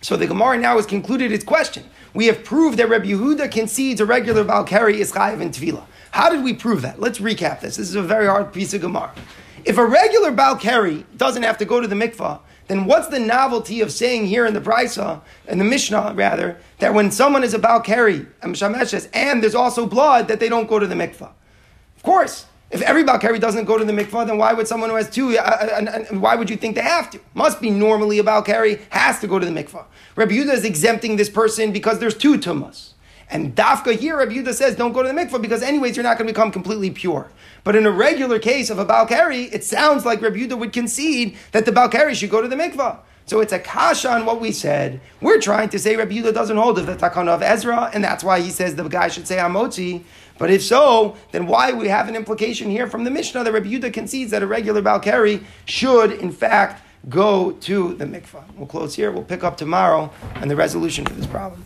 So 0.00 0.16
the 0.16 0.26
Gemara 0.26 0.59
now 0.59 0.76
has 0.76 0.84
concluded 0.84 1.30
its 1.30 1.44
question. 1.44 1.84
We 2.12 2.26
have 2.26 2.44
proved 2.44 2.78
that 2.78 2.88
Rabbi 2.88 3.07
Yehuda 3.07 3.50
concedes 3.50 4.00
a 4.00 4.07
regular 4.07 4.44
Balkari 4.44 4.94
is 4.94 5.12
chayav 5.12 5.40
in 5.40 5.50
tvila. 5.50 5.84
How 6.11 6.28
did 6.28 6.42
we 6.42 6.55
prove 6.55 6.82
that? 6.82 7.00
Let's 7.00 7.20
recap 7.20 7.61
this. 7.61 7.76
This 7.76 7.88
is 7.88 7.94
a 7.94 8.02
very 8.02 8.26
hard 8.26 8.52
piece 8.52 8.74
of 8.74 8.80
Gemara. 8.80 9.14
If 9.64 9.78
a 9.78 9.86
regular 9.86 10.32
Balkari 10.32 11.05
doesn't 11.16 11.42
have 11.44 11.57
to 11.59 11.64
go 11.64 11.80
to 11.80 11.86
the 11.86 11.94
mikvah, 11.94 12.40
then 12.67 12.87
what's 12.87 13.09
the 13.09 13.19
novelty 13.19 13.81
of 13.81 13.93
saying 13.93 14.27
here 14.27 14.47
in 14.47 14.55
the 14.55 14.61
Brisa, 14.61 15.21
in 15.49 15.59
the 15.59 15.65
Mishnah 15.65 16.12
rather, 16.15 16.59
that 16.79 16.95
when 16.95 17.11
someone 17.11 17.45
is 17.45 17.55
a 17.55 17.59
Balkari, 17.59 18.27
and 19.12 19.43
there's 19.43 19.55
also 19.55 19.87
blood, 19.87 20.29
that 20.29 20.41
they 20.41 20.49
don't 20.49 20.69
go 20.69 20.79
to 20.79 20.87
the 20.87 20.95
mikvah? 20.95 21.31
Of 21.97 22.03
course, 22.03 22.47
if 22.71 22.83
every 22.83 23.05
Balkari 23.05 23.39
doesn't 23.39 23.67
go 23.67 23.79
to 23.79 23.85
the 23.85 23.93
mikvah, 23.93 24.27
then 24.27 24.39
why 24.39 24.53
would 24.53 24.67
someone 24.67 24.91
who 24.91 24.97
has 24.97 25.09
two, 25.09 25.39
uh, 25.39 25.43
uh, 25.43 25.85
uh, 25.85 26.19
why 26.19 26.35
would 26.35 26.51
you 26.51 26.57
think 26.57 26.75
they 26.75 26.83
have 26.83 27.11
to? 27.11 27.21
Must 27.35 27.61
be 27.61 27.71
normally 27.71 28.19
a 28.19 28.25
Balkari 28.25 28.81
has 28.91 29.21
to 29.21 29.27
go 29.27 29.39
to 29.39 29.47
the 29.47 29.53
mikvah. 29.53 29.85
Rabbi 30.17 30.33
Yehuda 30.33 30.55
is 30.55 30.65
exempting 30.65 31.17
this 31.17 31.29
person 31.29 31.73
because 31.73 31.99
there's 31.99 32.17
two 32.17 32.39
tumas. 32.39 32.95
And 33.31 33.55
Dafka 33.55 33.97
here, 33.97 34.19
Rabbi 34.19 34.33
Yehuda 34.33 34.55
says, 34.55 34.77
don't 34.77 34.93
go 34.93 35.03
to 35.03 35.09
the 35.09 35.15
mikvah 35.15 35.41
because 35.41 35.62
anyways 35.62 35.97
you're 35.97 36.05
not 36.05 36.19
going 36.19 36.27
to 36.27 36.33
become 36.33 36.51
completely 36.51 36.91
pure. 36.91 37.31
But 37.65 37.77
in 37.77 37.87
a 37.87 37.91
regular 37.91 38.39
case 38.39 38.69
of 38.69 38.79
a 38.79 38.85
Balkari, 38.85 39.53
it 39.53 39.65
sounds 39.65 40.05
like 40.05 40.21
Rabbi 40.21 40.37
Yehuda 40.37 40.59
would 40.59 40.73
concede 40.73 41.37
that 41.53 41.65
the 41.65 41.73
Balkari 41.73 42.15
should 42.15 42.31
go 42.31 42.43
to 42.43 42.49
the 42.49 42.57
mikvah. 42.57 42.99
So 43.27 43.41
it's 43.41 43.55
a 43.55 43.59
kasha 43.59 44.11
on 44.11 44.27
what 44.27 44.39
we 44.39 44.53
said. 44.53 45.01
We're 45.23 45.41
trying 45.41 45.71
to 45.71 45.79
say 45.79 45.97
Rabbi 45.97 46.12
Yehuda 46.12 46.35
doesn't 46.35 46.59
hold 46.59 46.79
of 46.79 46.85
the 46.85 46.95
takana 46.95 47.29
of 47.29 47.43
Ezra, 47.43 47.91
and 47.95 48.05
that's 48.05 48.23
why 48.23 48.41
he 48.41 48.51
says 48.51 48.75
the 48.75 48.87
guy 48.87 49.09
should 49.09 49.27
say 49.27 49.39
Amotzi. 49.39 50.05
But 50.37 50.51
if 50.51 50.62
so, 50.62 51.17
then 51.33 51.47
why 51.47 51.73
we 51.73 51.89
have 51.89 52.09
an 52.09 52.17
implication 52.17 52.71
here 52.71 52.87
from 52.87 53.05
the 53.05 53.11
Mishnah 53.11 53.45
that 53.45 53.53
Rabbi 53.53 53.69
Yehuda 53.69 53.95
concedes 53.95 54.31
that 54.33 54.43
a 54.43 54.47
regular 54.47 54.83
Balkari 54.83 55.43
should, 55.65 56.12
in 56.12 56.33
fact, 56.33 56.83
go 57.09 57.53
to 57.53 57.95
the 57.95 58.05
mikvah. 58.05 58.45
We'll 58.57 58.67
close 58.67 58.95
here. 58.95 59.11
We'll 59.11 59.25
pick 59.25 59.43
up 59.43 59.57
tomorrow 59.57 60.12
on 60.37 60.49
the 60.49 60.57
resolution 60.57 61.07
for 61.07 61.15
this 61.15 61.27
problem. 61.27 61.65